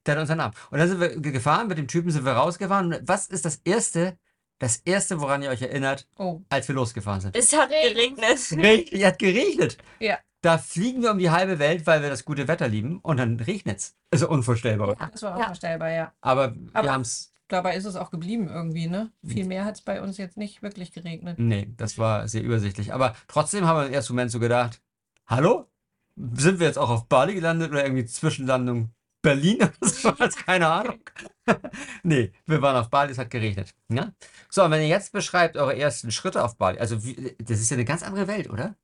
Der 0.05 0.13
hatte 0.13 0.21
unseren 0.21 0.37
Namen. 0.39 0.53
Und 0.71 0.79
dann 0.79 0.87
sind 0.89 0.99
wir 0.99 1.09
ge- 1.17 1.31
gefahren, 1.31 1.67
mit 1.67 1.77
dem 1.77 1.87
Typen 1.87 2.09
sind 2.11 2.25
wir 2.25 2.33
rausgefahren. 2.33 2.93
Und 2.93 3.07
was 3.07 3.27
ist 3.27 3.45
das 3.45 3.61
Erste, 3.63 4.17
das 4.59 4.77
Erste, 4.77 5.21
woran 5.21 5.41
ihr 5.43 5.49
euch 5.49 5.61
erinnert, 5.61 6.07
Oh, 6.17 6.41
als 6.49 6.67
wir 6.67 6.75
losgefahren 6.75 7.21
sind? 7.21 7.37
Es 7.37 7.53
hat 7.55 7.69
geregnet. 7.69 8.39
Richtig, 8.51 9.05
hat 9.05 9.19
geregnet. 9.19 9.77
Ja. 9.99 10.17
Da 10.41 10.57
fliegen 10.57 11.01
wir 11.03 11.11
um 11.11 11.19
die 11.19 11.29
halbe 11.29 11.59
Welt, 11.59 11.85
weil 11.85 12.01
wir 12.01 12.09
das 12.09 12.25
gute 12.25 12.47
Wetter 12.47 12.67
lieben. 12.67 12.99
Und 12.99 13.17
dann 13.17 13.39
regnet's. 13.39 13.95
Also 14.11 14.27
unvorstellbar. 14.29 14.97
Ja. 14.99 15.09
das 15.11 15.21
war 15.21 15.31
Ja. 15.31 15.37
unvorstellbar, 15.37 15.89
ja. 15.89 16.13
Aber 16.21 16.55
wir 16.55 16.69
Aber- 16.73 16.91
haben's. 16.91 17.27
Dabei 17.47 17.75
ist 17.75 17.83
es 17.83 17.97
auch 17.97 18.11
geblieben 18.11 18.47
irgendwie, 18.47 18.87
ne? 18.87 19.11
Viel 19.25 19.45
mehr 19.45 19.65
hat 19.65 19.75
es 19.75 19.81
bei 19.81 20.01
uns 20.01 20.17
jetzt 20.17 20.37
nicht 20.37 20.61
wirklich 20.63 20.93
geregnet. 20.93 21.37
Nee, 21.37 21.67
das 21.75 21.97
war 21.97 22.27
sehr 22.29 22.43
übersichtlich. 22.43 22.93
Aber 22.93 23.13
trotzdem 23.27 23.65
haben 23.67 23.77
wir 23.81 23.87
im 23.87 23.93
ersten 23.93 24.13
Moment 24.13 24.31
so 24.31 24.39
gedacht, 24.39 24.81
hallo? 25.27 25.67
Sind 26.15 26.59
wir 26.61 26.67
jetzt 26.67 26.77
auch 26.77 26.89
auf 26.89 27.07
Bali 27.09 27.33
gelandet 27.35 27.71
oder 27.71 27.83
irgendwie 27.83 28.05
Zwischenlandung 28.05 28.91
Berlin 29.21 29.57
oder 29.57 29.73
sowas? 29.81 30.35
Keine 30.37 30.67
Ahnung. 30.67 30.99
nee, 32.03 32.31
wir 32.45 32.61
waren 32.61 32.77
auf 32.77 32.89
Bali, 32.89 33.11
es 33.11 33.17
hat 33.17 33.29
geregnet. 33.29 33.73
Ja? 33.89 34.13
So, 34.49 34.63
und 34.63 34.71
wenn 34.71 34.81
ihr 34.81 34.87
jetzt 34.87 35.11
beschreibt 35.11 35.57
eure 35.57 35.77
ersten 35.77 36.09
Schritte 36.11 36.43
auf 36.45 36.55
Bali, 36.57 36.79
also 36.79 37.03
wie, 37.03 37.35
das 37.43 37.59
ist 37.59 37.69
ja 37.69 37.75
eine 37.75 37.85
ganz 37.85 38.01
andere 38.01 38.27
Welt, 38.27 38.49
oder? 38.49 38.75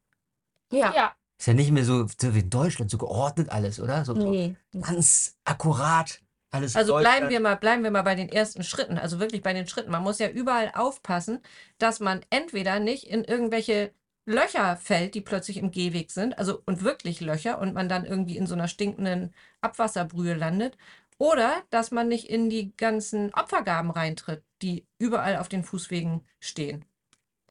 Ja. 0.74 0.93
Ja, 0.93 1.15
Ist 1.38 1.45
ja 1.47 1.54
nicht 1.54 1.71
mehr 1.71 1.86
so, 1.86 2.08
so 2.19 2.34
wie 2.34 2.39
in 2.39 2.50
Deutschland, 2.50 2.89
so 2.89 2.97
geordnet 2.97 3.50
alles, 3.50 3.80
oder? 3.80 4.04
So, 4.06 4.15
so 4.15 4.32
Nee. 4.32 4.56
ganz 4.82 5.38
akkurat 5.45 6.19
alles 6.50 6.76
Also 6.76 6.97
bleiben 6.97 7.30
wir 7.30 7.39
mal, 7.39 7.56
bleiben 7.56 7.84
wir 7.84 7.91
mal 7.91 8.02
bei 8.02 8.15
den 8.15 8.30
ersten 8.30 8.63
Schritten, 8.63 8.97
also 8.97 9.19
wirklich 9.19 9.43
bei 9.43 9.54
den 9.54 9.67
Schritten. 9.67 9.91
Man 9.91 10.04
muss 10.04 10.19
ja 10.19 10.30
überall 10.30 10.71
aufpassen, 10.73 11.39
dass 11.78 12.00
man 12.00 12.21
entweder 12.30 12.80
nicht 12.80 13.06
in 13.06 13.23
irgendwelche 13.23 13.91
Löcher 14.26 14.78
fällt, 14.78 15.15
die 15.15 15.21
plötzlich 15.21 15.58
im 15.58 15.71
Gehweg 15.71 16.12
sind, 16.12 16.38
also 16.38 16.62
und 16.65 16.84
wirklich 16.84 17.21
Löcher 17.21 17.60
und 17.60 17.73
man 17.73 17.88
dann 17.88 18.04
irgendwie 18.04 18.38
in 18.38 18.47
so 18.47 18.56
einer 18.56 18.67
stinkenden 18.67 19.34
Abwasserbrühe 19.62 20.34
landet, 20.34 20.78
oder 21.17 21.63
dass 21.69 21.91
man 21.91 22.08
nicht 22.08 22.30
in 22.30 22.50
die 22.50 22.76
ganzen 22.76 23.34
Opfergaben 23.34 23.89
reintritt, 23.89 24.43
die 24.62 24.86
überall 25.00 25.38
auf 25.38 25.50
den 25.50 25.63
Fußwegen 25.63 26.26
stehen. 26.39 26.86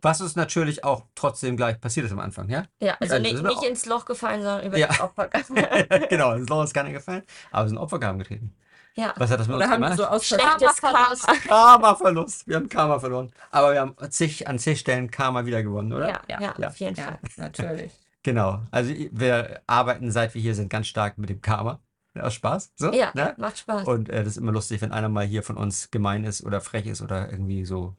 Was 0.02 0.20
uns 0.20 0.36
natürlich 0.36 0.84
auch 0.84 1.04
trotzdem 1.14 1.56
gleich 1.56 1.80
passiert 1.80 2.06
ist 2.06 2.12
am 2.12 2.20
Anfang, 2.20 2.48
ja? 2.50 2.64
Ja, 2.80 2.96
also 3.00 3.14
Also, 3.14 3.22
nicht, 3.34 3.42
nicht 3.42 3.62
ins 3.64 3.86
Loch 3.86 4.04
gefallen, 4.04 4.42
sondern 4.42 4.66
über 4.66 4.76
Ja. 4.78 4.88
den 4.88 5.00
Opfer. 5.00 5.28
genau, 6.08 6.36
das 6.38 6.48
Loch 6.48 6.64
ist 6.64 6.74
gar 6.74 6.84
nicht 6.84 6.92
gefallen, 6.94 7.22
aber 7.50 7.64
wir 7.64 7.68
sind 7.70 7.78
Opfergaben 7.78 8.18
getreten. 8.18 8.54
ja. 8.94 9.14
Was 9.16 9.30
hat 9.30 9.40
das 9.40 9.48
mit 9.48 9.56
Oder 9.56 9.64
uns 9.64 9.72
haben 9.74 9.80
wir 9.80 9.86
gemacht? 9.90 9.98
so 9.98 10.06
aus 10.06 10.26
Schlechtes 10.26 10.76
Karma. 10.80 11.14
Karma-Verlust. 11.48 12.46
Wir 12.46 12.56
haben 12.56 12.68
Karma 12.68 12.98
verloren. 12.98 13.32
Aber 13.50 13.72
wir 13.72 13.80
haben 13.80 13.94
zig, 14.10 14.46
an 14.48 14.58
zig 14.58 14.80
Stellen 14.80 15.10
Karma 15.10 15.46
wieder 15.46 15.62
gewonnen, 15.62 15.92
oder? 15.92 16.08
Ja, 16.08 16.20
ja, 16.28 16.40
Ja. 16.40 16.54
Ja. 16.58 16.68
auf 16.68 16.76
jeden 16.78 16.96
Ja, 16.96 17.04
Fall. 17.04 17.18
natürlich. 17.36 17.92
Genau. 18.22 18.60
Also 18.72 18.92
wir 19.12 19.60
arbeiten, 19.68 20.10
seit 20.10 20.34
wir 20.34 20.42
hier 20.42 20.56
sind, 20.56 20.68
ganz 20.68 20.88
stark 20.88 21.16
mit 21.16 21.30
dem 21.30 21.40
Karma. 21.40 21.78
Aus 22.20 22.34
Spaß. 22.34 22.72
So, 22.74 22.92
Ja, 22.92 23.12
ne? 23.14 23.34
macht 23.36 23.58
Spaß. 23.58 23.86
Und 23.86 24.08
äh, 24.08 24.18
das 24.24 24.32
ist 24.32 24.38
immer 24.38 24.50
lustig, 24.50 24.80
wenn 24.80 24.90
einer 24.90 25.08
mal 25.08 25.24
hier 25.24 25.44
von 25.44 25.56
uns 25.56 25.92
gemein 25.92 26.24
ist 26.24 26.42
oder 26.44 26.60
frech 26.60 26.86
ist 26.86 27.02
oder 27.02 27.30
irgendwie 27.30 27.64
so. 27.64 27.94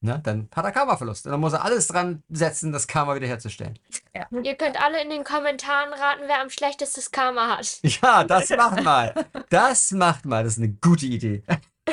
Ne? 0.00 0.20
Dann 0.22 0.48
hat 0.54 0.64
er 0.64 0.70
Karma-Verlust. 0.72 1.26
Und 1.26 1.32
dann 1.32 1.40
muss 1.40 1.52
er 1.54 1.64
alles 1.64 1.88
dran 1.88 2.22
setzen, 2.28 2.70
das 2.72 2.86
Karma 2.86 3.14
wiederherzustellen. 3.16 3.78
Ihr 4.42 4.54
könnt 4.54 4.80
alle 4.80 5.02
in 5.02 5.10
den 5.10 5.24
Kommentaren 5.24 5.92
raten, 5.92 6.22
wer 6.26 6.40
am 6.40 6.50
schlechtestes 6.50 7.10
Karma 7.10 7.56
hat. 7.58 7.80
Ja, 8.02 8.22
das 8.24 8.48
macht 8.50 8.82
mal. 8.84 9.12
Das 9.50 9.90
macht 9.92 10.24
mal. 10.24 10.44
Das 10.44 10.52
ist 10.54 10.58
eine 10.62 10.72
gute 10.72 11.06
Idee. 11.06 11.42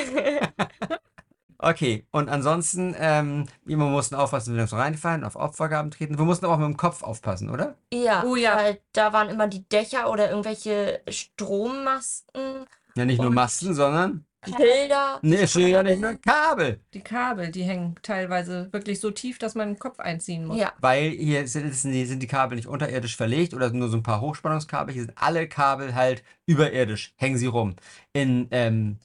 Okay, 1.58 2.06
und 2.12 2.28
ansonsten, 2.30 2.94
ähm, 3.00 3.48
wir 3.64 3.78
mussten 3.78 4.14
aufpassen, 4.16 4.52
wenn 4.52 4.60
wir 4.60 4.68
so 4.68 4.76
reinfallen, 4.76 5.24
auf 5.24 5.36
Opfergaben 5.38 5.90
treten. 5.90 6.18
Wir 6.18 6.26
mussten 6.26 6.46
aber 6.46 6.56
auch 6.56 6.60
mit 6.60 6.68
dem 6.68 6.78
Kopf 6.78 7.02
aufpassen, 7.02 7.50
oder? 7.50 7.76
Ja, 7.94 8.24
Oh 8.26 8.36
ja. 8.36 8.58
weil 8.58 8.82
da 8.92 9.14
waren 9.14 9.30
immer 9.30 9.48
die 9.48 9.68
Dächer 9.70 10.12
oder 10.12 10.30
irgendwelche 10.30 11.02
Strommasten, 11.08 12.66
Ja, 12.96 13.06
nicht 13.06 13.22
nur 13.22 13.32
Masten, 13.32 13.74
sondern. 13.74 14.26
Schilder. 14.46 15.20
Nee, 15.22 15.46
ja 15.72 15.84
nicht 15.84 16.02
nur 16.02 16.16
Kabel. 16.16 16.80
Die 16.94 17.02
Kabel, 17.02 17.52
die 17.52 17.64
hängen 17.64 17.96
teilweise 18.02 18.72
wirklich 18.72 19.00
so 19.00 19.12
tief, 19.12 19.38
dass 19.38 19.56
man 19.56 19.70
den 19.70 19.80
Kopf 19.80 20.00
einziehen 20.00 20.46
muss. 20.46 20.58
Ja, 20.58 20.74
Weil 20.80 21.12
hier 21.12 21.48
sind, 21.48 21.74
sind, 21.74 21.92
die, 21.92 22.06
sind 22.06 22.22
die 22.22 22.28
Kabel 22.28 22.56
nicht 22.56 22.68
unterirdisch 22.68 23.18
verlegt 23.18 23.54
oder 23.54 23.70
nur 23.72 23.90
so 23.90 23.98
ein 23.98 24.04
paar 24.04 24.22
Hochspannungskabel. 24.22 24.94
Hier 24.94 25.04
sind 25.04 25.14
alle 25.16 25.48
Kabel 25.48 25.96
halt 25.96 26.24
überirdisch, 26.46 27.14
hängen 27.18 27.38
sie 27.38 27.48
rum. 27.48 27.76
In 28.14 28.48
ähm, 28.52 28.98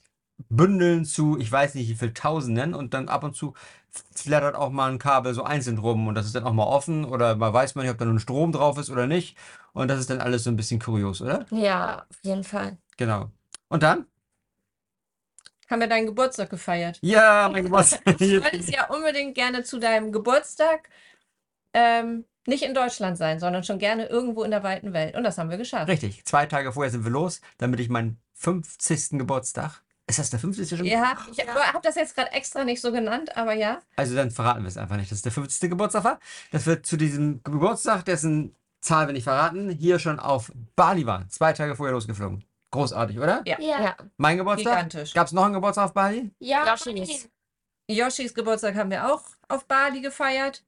Bündeln 0.49 1.05
zu, 1.05 1.37
ich 1.37 1.51
weiß 1.51 1.75
nicht 1.75 1.89
wie 1.89 1.95
viel 1.95 2.13
Tausenden 2.13 2.73
und 2.73 2.93
dann 2.93 3.09
ab 3.09 3.23
und 3.23 3.35
zu 3.35 3.53
flattert 4.13 4.55
auch 4.55 4.69
mal 4.69 4.89
ein 4.89 4.99
Kabel 4.99 5.33
so 5.33 5.43
einzeln 5.43 5.77
rum 5.77 6.07
und 6.07 6.15
das 6.15 6.25
ist 6.25 6.35
dann 6.35 6.45
auch 6.45 6.53
mal 6.53 6.65
offen 6.65 7.05
oder 7.05 7.35
man 7.35 7.53
weiß 7.53 7.75
man 7.75 7.85
nicht, 7.85 7.91
ob 7.91 7.97
da 7.97 8.05
nun 8.05 8.19
Strom 8.19 8.51
drauf 8.51 8.77
ist 8.77 8.89
oder 8.89 9.07
nicht. 9.07 9.37
Und 9.73 9.89
das 9.89 9.99
ist 9.99 10.09
dann 10.09 10.21
alles 10.21 10.43
so 10.43 10.49
ein 10.49 10.55
bisschen 10.55 10.79
kurios, 10.79 11.21
oder? 11.21 11.45
ja, 11.51 12.05
auf 12.09 12.17
jeden 12.23 12.43
Fall. 12.43 12.77
Genau. 12.97 13.31
Und 13.69 13.83
dann? 13.83 14.05
Haben 15.71 15.79
wir 15.79 15.87
deinen 15.87 16.05
Geburtstag 16.05 16.49
gefeiert. 16.49 16.99
Ja, 17.01 17.49
mein 17.51 17.63
Geburtstag. 17.63 18.01
Du 18.19 18.43
wolltest 18.43 18.73
ja 18.73 18.87
unbedingt 18.89 19.35
gerne 19.35 19.63
zu 19.63 19.79
deinem 19.79 20.11
Geburtstag 20.11 20.89
ähm, 21.73 22.25
nicht 22.45 22.63
in 22.63 22.73
Deutschland 22.73 23.17
sein, 23.17 23.39
sondern 23.39 23.63
schon 23.63 23.79
gerne 23.79 24.07
irgendwo 24.07 24.43
in 24.43 24.51
der 24.51 24.63
weiten 24.63 24.91
Welt. 24.91 25.15
Und 25.15 25.23
das 25.23 25.37
haben 25.37 25.49
wir 25.49 25.57
geschafft. 25.57 25.87
Richtig. 25.87 26.25
Zwei 26.25 26.45
Tage 26.45 26.73
vorher 26.73 26.91
sind 26.91 27.05
wir 27.05 27.11
los, 27.11 27.39
damit 27.57 27.79
ich 27.79 27.87
meinen 27.87 28.19
50. 28.33 29.11
Geburtstag. 29.11 29.81
Ist 30.07 30.19
das 30.19 30.29
der 30.29 30.39
50. 30.39 30.67
schon? 30.67 30.85
Ja, 30.85 31.15
ich 31.31 31.47
habe 31.47 31.79
das 31.81 31.95
jetzt 31.95 32.15
gerade 32.15 32.33
extra 32.33 32.65
nicht 32.65 32.81
so 32.81 32.91
genannt, 32.91 33.37
aber 33.37 33.53
ja. 33.53 33.79
Also 33.95 34.13
dann 34.13 34.29
verraten 34.29 34.63
wir 34.63 34.67
es 34.67 34.75
einfach 34.75 34.97
nicht, 34.97 35.09
dass 35.09 35.19
es 35.19 35.21
der 35.21 35.31
50. 35.31 35.69
Geburtstag 35.69 36.03
war. 36.03 36.19
Dass 36.51 36.67
wir 36.67 36.83
zu 36.83 36.97
diesem 36.97 37.41
Geburtstag, 37.43 38.03
dessen 38.03 38.55
Zahl 38.81 39.07
wir 39.07 39.13
nicht 39.13 39.23
verraten, 39.23 39.69
hier 39.69 39.99
schon 39.99 40.19
auf 40.19 40.51
Bali 40.75 41.05
waren. 41.05 41.29
Zwei 41.29 41.53
Tage 41.53 41.75
vorher 41.75 41.93
losgeflogen. 41.93 42.43
Großartig, 42.71 43.19
oder? 43.19 43.41
Ja. 43.45 43.59
Ja. 43.59 43.81
Ja, 43.83 43.95
Mein 44.17 44.37
Geburtstag? 44.37 44.73
Gigantisch. 44.73 45.13
Gab 45.13 45.27
es 45.27 45.33
noch 45.33 45.43
einen 45.43 45.53
Geburtstag 45.53 45.85
auf 45.85 45.93
Bali? 45.93 46.31
Ja. 46.39 46.65
Yoshis. 46.73 47.29
Yoshis 47.89 48.33
Geburtstag 48.33 48.75
haben 48.75 48.89
wir 48.89 49.13
auch 49.13 49.23
auf 49.49 49.65
Bali 49.67 49.99
gefeiert. 50.01 50.63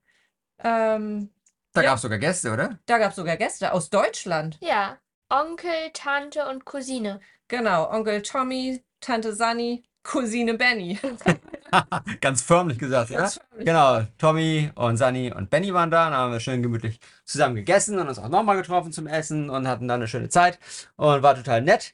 Ähm, 0.60 1.30
Da 1.74 1.82
Ja. 1.82 1.88
gab 1.90 1.96
es 1.96 2.02
sogar 2.04 2.20
Gäste, 2.20 2.52
oder? 2.52 2.78
da 2.86 2.98
gab 3.00 3.12
es 3.12 3.16
sogar 3.16 3.38
Gäste 3.38 3.72
aus 3.74 3.90
Deutschland. 3.90 4.58
Ja. 4.62 4.98
Onkel, 5.30 5.90
Tante 5.94 6.48
und 6.48 6.66
Cousine. 6.66 7.20
Genau, 7.48 7.90
Onkel 7.90 8.22
Tommy, 8.22 8.84
Tante 9.00 9.34
Sunny, 9.36 9.84
Cousine 10.04 10.54
Benny. 10.56 11.00
Ganz 12.22 12.42
förmlich 12.42 12.78
gesagt, 12.80 13.10
ja? 13.10 13.20
Ganz 13.20 13.40
förmlich. 13.48 13.66
Genau, 13.68 14.02
Tommy 14.18 14.72
und 14.76 14.98
Sunny 14.98 15.32
und 15.34 15.50
Benny 15.50 15.74
waren 15.74 15.92
da, 15.92 16.06
dann 16.10 16.14
haben 16.18 16.32
wir 16.34 16.40
schön 16.40 16.62
gemütlich 16.64 17.00
zusammen 17.26 17.56
gegessen 17.56 18.00
und 18.00 18.08
uns 18.08 18.20
auch 18.20 18.30
nochmal 18.30 18.58
getroffen 18.58 18.92
zum 18.92 19.08
Essen 19.08 19.50
und 19.50 19.68
hatten 19.68 19.88
dann 19.88 20.00
eine 20.02 20.08
schöne 20.08 20.30
Zeit 20.30 20.60
und 20.96 21.22
war 21.24 21.36
total 21.36 21.62
nett, 21.62 21.94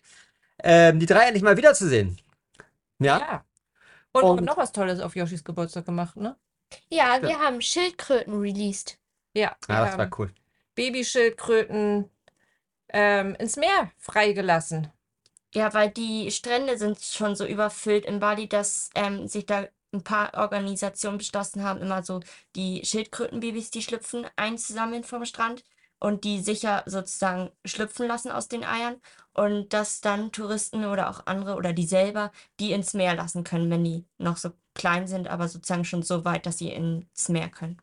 ähm, 0.64 1.00
die 1.00 1.06
drei 1.06 1.26
endlich 1.26 1.44
mal 1.44 1.58
wiederzusehen. 1.58 2.18
Ja? 3.00 3.20
Ja. 3.20 3.46
Und, 4.12 4.24
Und- 4.24 4.46
noch 4.46 4.58
was 4.58 4.72
Tolles 4.72 5.00
auf 5.00 5.16
Yoshis 5.16 5.44
Geburtstag 5.44 5.86
gemacht, 5.86 6.16
ne? 6.18 6.36
Ja, 6.90 7.20
wir 7.22 7.40
haben 7.40 7.62
Schildkröten 7.62 8.40
released. 8.40 8.98
Ja, 9.34 9.56
Ja, 9.68 9.82
das 9.82 9.92
haben 9.92 9.98
war 9.98 10.20
cool. 10.20 10.32
Babyschildkröten 10.76 12.10
ähm, 12.90 13.36
ins 13.36 13.56
Meer 13.56 13.92
freigelassen. 13.98 14.88
Ja, 15.54 15.74
weil 15.74 15.90
die 15.90 16.30
Strände 16.32 16.78
sind 16.78 17.02
schon 17.02 17.36
so 17.36 17.46
überfüllt 17.46 18.06
in 18.06 18.20
Bali, 18.20 18.48
dass 18.48 18.90
ähm, 18.94 19.28
sich 19.28 19.46
da 19.48 19.68
ein 19.92 20.04
paar 20.04 20.34
Organisationen 20.36 21.18
beschlossen 21.18 21.64
haben, 21.64 21.82
immer 21.82 22.04
so 22.04 22.20
die 22.56 22.86
Schildkrötenbabys, 22.86 23.72
die 23.72 23.82
schlüpfen, 23.82 24.28
einzusammeln 24.36 25.04
vom 25.04 25.26
Strand 25.26 25.64
und 26.00 26.24
die 26.24 26.40
sicher 26.42 26.84
sozusagen 26.86 27.50
schlüpfen 27.66 28.08
lassen 28.08 28.30
aus 28.32 28.48
den 28.48 28.64
Eiern 28.64 29.02
und 29.34 29.74
dass 29.74 30.02
dann 30.02 30.32
Touristen 30.32 30.86
oder 30.86 31.10
auch 31.10 31.26
andere 31.26 31.56
oder 31.56 31.74
die 31.74 31.88
selber 31.88 32.32
die 32.60 32.72
ins 32.72 32.94
Meer 32.94 33.16
lassen 33.16 33.44
können, 33.44 33.72
wenn 33.72 33.84
die 33.84 34.06
noch 34.20 34.38
so 34.38 34.52
klein 34.76 35.08
sind, 35.08 35.28
aber 35.28 35.48
sozusagen 35.48 35.84
schon 35.86 36.04
so 36.04 36.26
weit, 36.26 36.46
dass 36.46 36.60
sie 36.60 36.70
ins 36.72 37.28
Meer 37.30 37.50
können. 37.50 37.82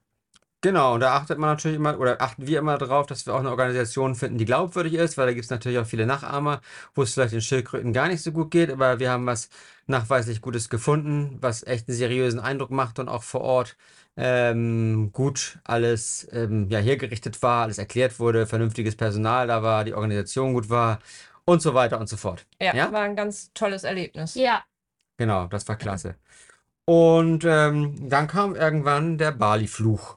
Genau, 0.67 0.95
und 0.95 1.01
da 1.01 1.15
achtet 1.15 1.39
man 1.39 1.51
natürlich 1.51 1.77
immer, 1.77 1.97
oder 2.01 2.21
achten 2.21 2.45
wir 2.49 2.59
immer 2.59 2.77
darauf, 2.77 3.07
dass 3.07 3.25
wir 3.25 3.35
auch 3.37 3.39
eine 3.39 3.51
Organisation 3.51 4.17
finden, 4.17 4.37
die 4.37 4.45
glaubwürdig 4.45 4.95
ist, 4.95 5.17
weil 5.17 5.27
da 5.27 5.33
gibt 5.33 5.45
es 5.45 5.51
natürlich 5.51 5.79
auch 5.79 5.87
viele 5.87 6.07
Nachahmer, 6.07 6.61
wo 6.93 7.05
es 7.05 7.15
vielleicht 7.15 7.35
den 7.35 7.41
Schildkröten 7.41 7.93
gar 7.93 8.09
nicht 8.09 8.21
so 8.21 8.33
gut 8.33 8.51
geht, 8.51 8.73
aber 8.73 8.99
wir 8.99 9.13
haben 9.13 9.27
was 9.27 9.49
nachweislich 9.87 10.41
Gutes 10.41 10.69
gefunden, 10.69 11.39
was 11.41 11.65
echt 11.65 11.89
einen 11.89 11.97
seriösen 11.97 12.41
Eindruck 12.41 12.73
macht 12.73 12.99
und 12.99 13.09
auch 13.09 13.23
vor 13.23 13.43
Ort 13.43 13.77
ähm, 14.17 15.13
gut 15.13 15.61
alles 15.63 16.27
ähm, 16.33 16.69
ja, 16.69 16.81
hergerichtet 16.81 17.41
war, 17.45 17.63
alles 17.63 17.79
erklärt 17.79 18.19
wurde, 18.19 18.49
vernünftiges 18.49 18.97
Personal 18.97 19.47
da 19.47 19.63
war, 19.63 19.85
die 19.85 19.95
Organisation 19.95 20.53
gut 20.53 20.69
war 20.69 20.99
und 21.45 21.63
so 21.63 21.75
weiter 21.75 22.01
und 22.01 22.09
so 22.09 22.17
fort. 22.17 22.45
Ja, 22.61 22.75
Ja? 22.75 22.91
war 22.91 23.03
ein 23.03 23.15
ganz 23.15 23.53
tolles 23.55 23.85
Erlebnis. 23.85 24.35
Ja. 24.35 24.65
Genau, 25.17 25.47
das 25.47 25.69
war 25.69 25.77
klasse. 25.77 26.17
Und 26.87 27.45
ähm, 27.45 28.09
dann 28.09 28.27
kam 28.27 28.57
irgendwann 28.57 29.17
der 29.17 29.31
Bali-Fluch. 29.31 30.17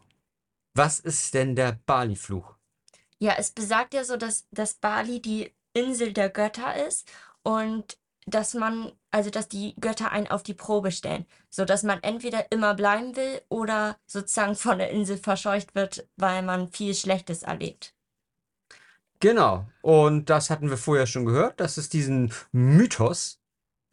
Was 0.73 0.99
ist 0.99 1.34
denn 1.34 1.55
der 1.55 1.79
Bali-Fluch? 1.86 2.55
Ja, 3.19 3.36
es 3.38 3.51
besagt 3.51 3.93
ja 3.93 4.03
so, 4.03 4.17
dass, 4.17 4.47
dass 4.51 4.75
Bali 4.75 5.21
die 5.21 5.53
Insel 5.73 6.13
der 6.13 6.29
Götter 6.29 6.88
ist 6.88 7.10
und 7.43 7.97
dass 8.25 8.53
man, 8.53 8.91
also 9.12 9.29
dass 9.29 9.47
die 9.49 9.75
Götter 9.79 10.12
einen 10.12 10.27
auf 10.27 10.43
die 10.43 10.53
Probe 10.53 10.91
stellen, 10.91 11.25
so 11.49 11.65
dass 11.65 11.84
man 11.84 12.01
entweder 12.03 12.51
immer 12.51 12.75
bleiben 12.75 13.15
will 13.15 13.41
oder 13.49 13.97
sozusagen 14.05 14.55
von 14.55 14.77
der 14.77 14.91
Insel 14.91 15.17
verscheucht 15.17 15.75
wird, 15.75 16.08
weil 16.15 16.43
man 16.43 16.71
viel 16.71 16.93
Schlechtes 16.93 17.43
erlebt. 17.43 17.93
Genau. 19.19 19.67
Und 19.82 20.29
das 20.29 20.49
hatten 20.49 20.69
wir 20.69 20.77
vorher 20.77 21.08
schon 21.08 21.25
gehört, 21.25 21.60
dass 21.60 21.77
es 21.77 21.89
diesen 21.89 22.32
Mythos 22.51 23.39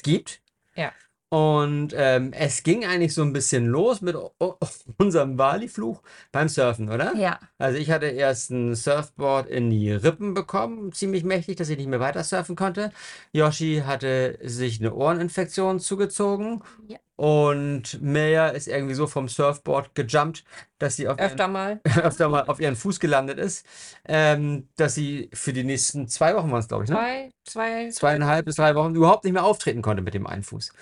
gibt. 0.03 0.41
Ja. 0.75 0.93
Und 1.37 1.93
ähm, 1.95 2.33
es 2.33 2.63
ging 2.63 2.87
eigentlich 2.87 3.13
so 3.13 3.21
ein 3.21 3.35
bisschen 3.35 3.67
los 3.67 4.01
mit 4.01 4.17
unserem 4.97 5.37
Bali-Fluch 5.37 6.01
beim 6.33 6.49
Surfen, 6.49 6.89
oder? 6.89 7.15
Ja, 7.15 7.39
Also 7.59 7.77
ich 7.77 7.91
hatte 7.91 8.07
erst 8.07 8.51
ein 8.51 8.75
Surfboard 8.75 9.47
in 9.47 9.69
die 9.69 9.93
Rippen 9.93 10.33
bekommen, 10.33 10.93
ziemlich 10.93 11.25
mächtig, 11.25 11.57
dass 11.57 11.69
ich 11.69 11.77
nicht 11.77 11.89
mehr 11.89 12.01
weiter 12.01 12.25
surfen 12.25 12.57
konnte. 12.57 12.91
Yoshi 13.33 13.83
hatte 13.85 14.39
sich 14.45 14.81
eine 14.81 14.95
Ohreninfektion 14.95 15.79
zugezogen. 15.79 16.63
Ja. 16.89 16.97
Und 17.17 18.03
Maya 18.03 18.49
ist 18.49 18.69
irgendwie 18.69 18.95
so 18.95 19.07
vom 19.07 19.29
Surfboard 19.29 19.95
gejumpt, 19.95 20.45
dass 20.79 20.97
sie 20.97 21.09
auf 21.09 21.19
ihren 21.19 21.27
Öfter 21.27 21.49
mal. 21.49 21.81
öfter 22.03 22.29
mal 22.29 22.45
auf 22.45 22.61
ihren 22.61 22.77
Fuß 22.77 23.01
gelandet 23.01 23.39
ist, 23.39 23.67
ähm, 24.07 24.69
dass 24.77 24.95
sie 24.95 25.31
für 25.33 25.55
die 25.55 25.65
nächsten 25.65 26.09
zwei 26.09 26.35
Wochen 26.37 26.51
waren 26.51 26.61
es, 26.61 26.69
glaube 26.69 26.85
ich, 26.85 26.91
ne? 26.91 26.97
Zwei, 26.97 27.31
zwei, 27.45 27.89
Zweieinhalb 27.91 28.45
bis 28.45 28.57
drei 28.57 28.75
Wochen 28.75 28.95
überhaupt 28.95 29.25
nicht 29.25 29.33
mehr 29.33 29.45
auftreten 29.45 29.81
konnte 29.81 30.03
mit 30.03 30.13
dem 30.13 30.27
einen 30.27 30.43
Fuß. 30.43 30.73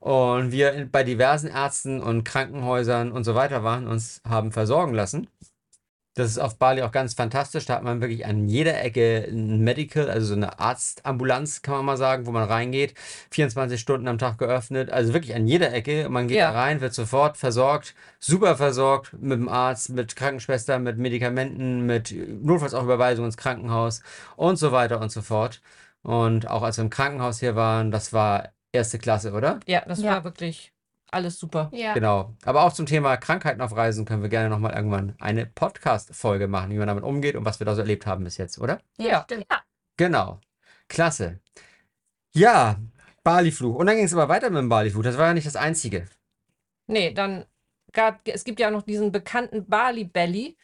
Und 0.00 0.50
wir 0.50 0.88
bei 0.90 1.04
diversen 1.04 1.48
Ärzten 1.48 2.02
und 2.02 2.24
Krankenhäusern 2.24 3.12
und 3.12 3.24
so 3.24 3.34
weiter 3.34 3.62
waren, 3.62 3.86
uns 3.86 4.20
haben 4.28 4.52
versorgen 4.52 4.92
lassen. 4.92 5.28
Das 6.16 6.30
ist 6.30 6.38
auf 6.38 6.56
Bali 6.58 6.80
auch 6.82 6.92
ganz 6.92 7.12
fantastisch. 7.12 7.66
Da 7.66 7.74
hat 7.74 7.82
man 7.82 8.00
wirklich 8.00 8.24
an 8.24 8.48
jeder 8.48 8.82
Ecke 8.82 9.26
ein 9.30 9.60
Medical, 9.60 10.08
also 10.08 10.28
so 10.28 10.34
eine 10.34 10.58
Arztambulanz, 10.58 11.60
kann 11.60 11.74
man 11.76 11.84
mal 11.84 11.96
sagen, 11.98 12.24
wo 12.24 12.30
man 12.32 12.44
reingeht. 12.44 12.94
24 13.32 13.78
Stunden 13.78 14.08
am 14.08 14.16
Tag 14.16 14.38
geöffnet. 14.38 14.90
Also 14.90 15.12
wirklich 15.12 15.34
an 15.34 15.46
jeder 15.46 15.74
Ecke. 15.74 16.08
Man 16.08 16.26
geht 16.26 16.38
Ja. 16.38 16.52
da 16.52 16.58
rein, 16.58 16.80
wird 16.80 16.94
sofort 16.94 17.36
versorgt, 17.36 17.94
super 18.18 18.56
versorgt 18.56 19.12
mit 19.12 19.38
dem 19.38 19.48
Arzt, 19.50 19.90
mit 19.90 20.16
Krankenschwestern, 20.16 20.82
mit 20.82 20.96
Medikamenten, 20.96 21.84
mit 21.84 22.14
notfalls 22.42 22.72
auch 22.72 22.84
Überweisung 22.84 23.26
ins 23.26 23.36
Krankenhaus 23.36 24.00
und 24.36 24.56
so 24.56 24.72
weiter 24.72 25.02
und 25.02 25.12
so 25.12 25.20
fort. 25.20 25.60
Und 26.00 26.48
auch 26.48 26.62
als 26.62 26.78
wir 26.78 26.84
im 26.84 26.90
Krankenhaus 26.90 27.40
hier 27.40 27.56
waren, 27.56 27.90
das 27.90 28.14
war 28.14 28.52
erste 28.72 28.98
Klasse, 28.98 29.32
oder? 29.32 29.60
Ja, 29.66 29.82
das 29.86 30.00
Ja. 30.00 30.12
war 30.12 30.24
wirklich 30.24 30.72
alles 31.10 31.38
super. 31.38 31.70
Ja. 31.72 31.94
Genau. 31.94 32.34
Aber 32.44 32.62
auch 32.62 32.72
zum 32.72 32.86
Thema 32.86 33.16
Krankheiten 33.16 33.60
auf 33.60 33.74
Reisen 33.76 34.04
können 34.04 34.22
wir 34.22 34.28
gerne 34.28 34.48
nochmal 34.48 34.74
irgendwann 34.74 35.14
eine 35.18 35.46
Podcast-Folge 35.46 36.48
machen, 36.48 36.70
wie 36.70 36.78
man 36.78 36.88
damit 36.88 37.04
umgeht 37.04 37.36
und 37.36 37.44
was 37.44 37.60
wir 37.60 37.64
da 37.64 37.74
so 37.74 37.80
erlebt 37.80 38.06
haben 38.06 38.24
bis 38.24 38.36
jetzt, 38.36 38.58
oder? 38.58 38.80
Ja. 38.98 39.22
stimmt. 39.24 39.46
Genau. 39.96 40.40
Klasse. 40.88 41.40
Ja, 42.32 42.76
Bali-Fluch. 43.24 43.76
Und 43.76 43.86
dann 43.86 43.96
ging 43.96 44.04
es 44.04 44.12
aber 44.12 44.28
weiter 44.28 44.50
mit 44.50 44.58
dem 44.58 44.68
Bali-Fluch. 44.68 45.02
Das 45.02 45.18
war 45.18 45.28
ja 45.28 45.34
nicht 45.34 45.46
das 45.46 45.56
Einzige. 45.56 46.06
Nee, 46.86 47.12
dann 47.12 47.46
gab 47.92 48.20
es 48.28 48.44
gibt 48.44 48.60
ja 48.60 48.70
noch 48.70 48.82
diesen 48.82 49.10
bekannten 49.10 49.66
Bali 49.66 50.04
Belly. 50.04 50.56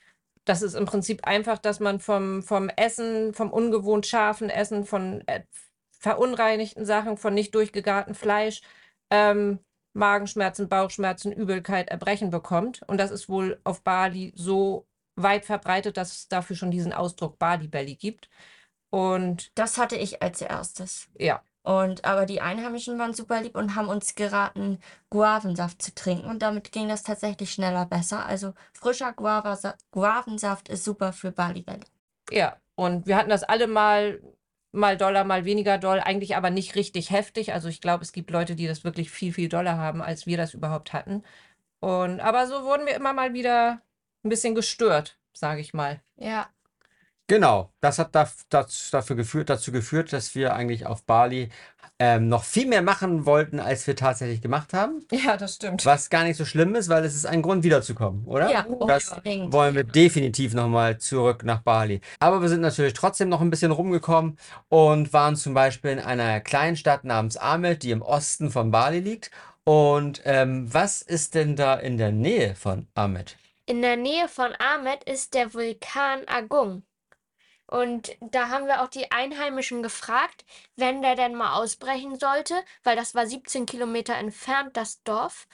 Das 0.45 0.63
ist 0.63 0.75
im 0.75 0.85
Prinzip 0.87 1.25
einfach, 1.27 1.59
dass 1.59 1.81
man 1.81 2.01
vom, 2.01 2.43
vom 2.43 2.69
Essen, 2.69 3.33
vom 3.33 3.51
ungewohnt 3.51 4.07
scharfen 4.07 4.51
Essen, 4.51 4.85
von 4.85 5.27
äh, 5.27 5.43
verunreinigten 5.99 6.85
Sachen, 6.85 7.17
von 7.17 7.33
nicht 7.33 7.55
durchgegarten 7.55 8.15
Fleisch, 8.15 8.61
ähm, 9.11 9.61
Magenschmerzen, 9.95 10.69
Bauchschmerzen, 10.69 11.33
Übelkeit, 11.33 11.89
Erbrechen 11.91 12.31
bekommt. 12.31 12.83
Und 12.87 12.99
das 12.99 13.11
ist 13.11 13.29
wohl 13.29 13.61
auf 13.65 13.83
Bali 13.83 14.33
so 14.37 14.87
weit 15.17 15.45
verbreitet, 15.45 15.97
dass 15.97 16.13
es 16.13 16.29
dafür 16.29 16.57
schon 16.57 16.71
diesen 16.71 16.93
Ausdruck 16.93 17.39
Bali 17.39 17.69
Belly 17.69 17.97
gibt. 17.97 18.29
Und 18.91 19.53
Das 19.55 19.79
hatte 19.79 19.97
ich 19.97 20.23
als 20.23 20.41
erstes. 20.41 21.09
ja, 21.19 21.43
Und 21.63 22.05
aber 22.05 22.27
die 22.27 22.41
Einheimischen 22.41 22.99
waren 22.99 23.15
super 23.15 23.41
lieb 23.41 23.57
und 23.57 23.77
haben 23.77 23.89
uns 23.89 24.15
geraten, 24.17 24.79
Guavensaft 25.11 25.81
zu 25.81 25.95
trinken. 25.95 26.27
Und 26.29 26.41
damit 26.43 26.73
ging 26.73 26.89
das 26.89 27.03
tatsächlich 27.05 27.53
schneller 27.53 27.87
besser. 27.87 28.27
Also 28.27 28.55
frischer 28.73 29.13
Guavensaft 29.13 30.69
ist 30.69 30.85
super 30.85 31.13
für 31.13 31.31
Bali 31.31 31.63
Belly. 31.63 31.87
Ja, 32.31 32.57
und 32.75 33.07
wir 33.07 33.17
hatten 33.17 33.31
das 33.31 33.43
alle 33.45 33.67
mal, 33.67 34.21
mal 34.73 34.97
doller, 34.97 35.25
mal 35.25 35.45
weniger 35.45 35.79
doll, 35.79 36.01
eigentlich 36.01 36.37
aber 36.37 36.51
nicht 36.51 36.75
richtig 36.75 37.11
heftig. 37.11 37.53
Also 37.53 37.69
ich 37.69 37.81
glaube, 37.81 38.03
es 38.03 38.13
gibt 38.13 38.31
Leute, 38.31 38.57
die 38.57 38.67
das 38.67 38.85
wirklich 38.85 39.11
viel, 39.11 39.33
viel 39.33 39.49
doller 39.49 39.77
haben, 39.77 40.03
als 40.03 40.27
wir 40.27 40.37
das 40.37 40.55
überhaupt 40.55 40.93
hatten. 40.93 41.23
Und 41.81 42.21
aber 42.21 42.47
so 42.47 42.65
wurden 42.65 42.87
wir 42.87 42.95
immer 42.95 43.13
mal 43.13 43.35
wieder 43.35 43.83
ein 44.25 44.29
bisschen 44.31 44.55
gestört, 44.55 45.19
sage 45.33 45.61
ich 45.61 45.75
mal. 45.75 46.01
Ja. 46.17 46.49
Genau, 47.33 47.73
das 47.81 47.99
hat 47.99 48.15
da, 48.15 48.29
das, 48.51 48.91
dafür 48.91 49.17
geführt, 49.17 49.49
dazu 49.49 49.73
geführt, 49.73 50.13
dass 50.13 50.35
wir 50.35 50.53
eigentlich 50.53 50.85
auf 50.85 51.03
Bali 51.05 51.49
ähm, 51.99 52.29
noch 52.29 52.45
viel 52.45 52.67
mehr 52.67 52.83
machen 52.83 53.25
wollten, 53.25 53.59
als 53.59 53.87
wir 53.87 53.97
tatsächlich 53.97 54.43
gemacht 54.43 54.75
haben. 54.75 55.03
Ja, 55.11 55.39
das 55.39 55.55
stimmt. 55.55 55.87
Was 55.87 56.11
gar 56.11 56.25
nicht 56.25 56.37
so 56.37 56.45
schlimm 56.45 56.75
ist, 56.75 56.91
weil 56.91 57.03
es 57.07 57.15
ist 57.15 57.25
ein 57.25 57.41
Grund, 57.41 57.65
wiederzukommen, 57.65 58.27
oder? 58.27 58.51
Ja, 58.51 58.67
Das 58.87 59.09
unbedingt. 59.09 59.51
wollen 59.51 59.75
wir 59.75 59.85
definitiv 59.85 60.53
nochmal 60.53 60.99
zurück 60.99 61.43
nach 61.43 61.63
Bali. 61.63 62.03
Aber 62.21 62.43
wir 62.43 62.51
sind 62.51 62.61
natürlich 62.61 62.93
trotzdem 62.93 63.31
noch 63.31 63.41
ein 63.41 63.49
bisschen 63.49 63.73
rumgekommen 63.73 64.37
und 64.69 65.15
waren 65.15 65.35
zum 65.35 65.55
Beispiel 65.55 65.93
in 65.93 66.01
einer 66.01 66.39
kleinen 66.41 66.77
Stadt 66.77 67.05
namens 67.05 67.39
Amed, 67.39 67.83
die 67.83 67.93
im 67.93 68.03
Osten 68.03 68.51
von 68.51 68.71
Bali 68.71 69.01
liegt. 69.01 69.31
Und 69.65 70.21
ähm, 70.27 70.67
was 70.71 71.01
ist 71.01 71.35
denn 71.35 71.57
da 71.57 71.77
in 71.77 71.97
der 71.97 72.13
Nähe 72.13 72.55
von 72.57 72.89
Amed? 72.95 73.39
In 73.65 73.81
der 73.81 73.97
Nähe 73.97 74.29
von 74.29 74.53
Ahmed 74.59 75.03
ist 75.05 75.33
der 75.33 75.55
Vulkan 75.55 76.21
Agung. 76.27 76.83
Und 77.73 78.13
da 78.21 78.51
haben 78.51 78.67
wir 78.67 78.83
auch 78.83 78.89
die 78.89 79.11
Einheimischen 79.11 79.83
gefragt, 79.83 80.45
wenn 80.77 81.01
der 81.01 81.17
denn 81.17 81.35
mal 81.35 81.55
ausbrechen 81.55 82.19
sollte, 82.19 82.55
weil 82.85 82.97
das 82.97 83.15
war 83.15 83.27
17 83.27 83.65
Kilometer 83.65 84.15
entfernt, 84.15 84.77
das 84.77 85.03
Dorf. 85.05 85.47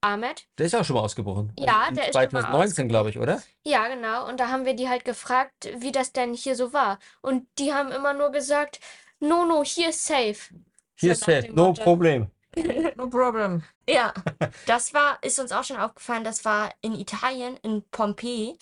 Ahmed. 0.00 0.46
Der 0.56 0.66
ist 0.66 0.76
auch 0.76 0.84
schon 0.84 0.94
mal 0.94 1.02
ausgebrochen. 1.02 1.52
Ja, 1.58 1.88
In 1.88 1.96
der 1.96 2.08
ist 2.08 2.14
schon 2.14 2.22
mal 2.22 2.30
2019, 2.30 2.88
glaube 2.88 3.10
ich, 3.10 3.18
oder? 3.18 3.42
Ja, 3.64 3.88
genau. 3.88 4.28
Und 4.28 4.38
da 4.38 4.48
haben 4.48 4.64
wir 4.64 4.74
die 4.74 4.88
halt 4.88 5.04
gefragt, 5.04 5.68
wie 5.78 5.90
das 5.90 6.12
denn 6.12 6.34
hier 6.34 6.54
so 6.54 6.72
war. 6.72 7.00
Und 7.20 7.48
die 7.58 7.74
haben 7.74 7.90
immer 7.90 8.14
nur 8.14 8.30
gesagt, 8.30 8.78
no, 9.18 9.44
no, 9.44 9.64
hier 9.64 9.88
ist 9.88 10.06
safe. 10.06 10.36
Hier 10.94 11.12
ist 11.12 11.24
safe, 11.24 11.48
no 11.52 11.68
Motto. 11.68 11.82
problem. 11.82 12.30
No 12.96 13.08
problem. 13.08 13.62
Ja, 13.88 14.14
das 14.66 14.94
war, 14.94 15.18
ist 15.22 15.38
uns 15.38 15.52
auch 15.52 15.64
schon 15.64 15.76
aufgefallen, 15.76 16.24
das 16.24 16.44
war 16.44 16.72
in 16.80 16.94
Italien, 16.94 17.56
in 17.62 17.82
Pompeji. 17.90 18.56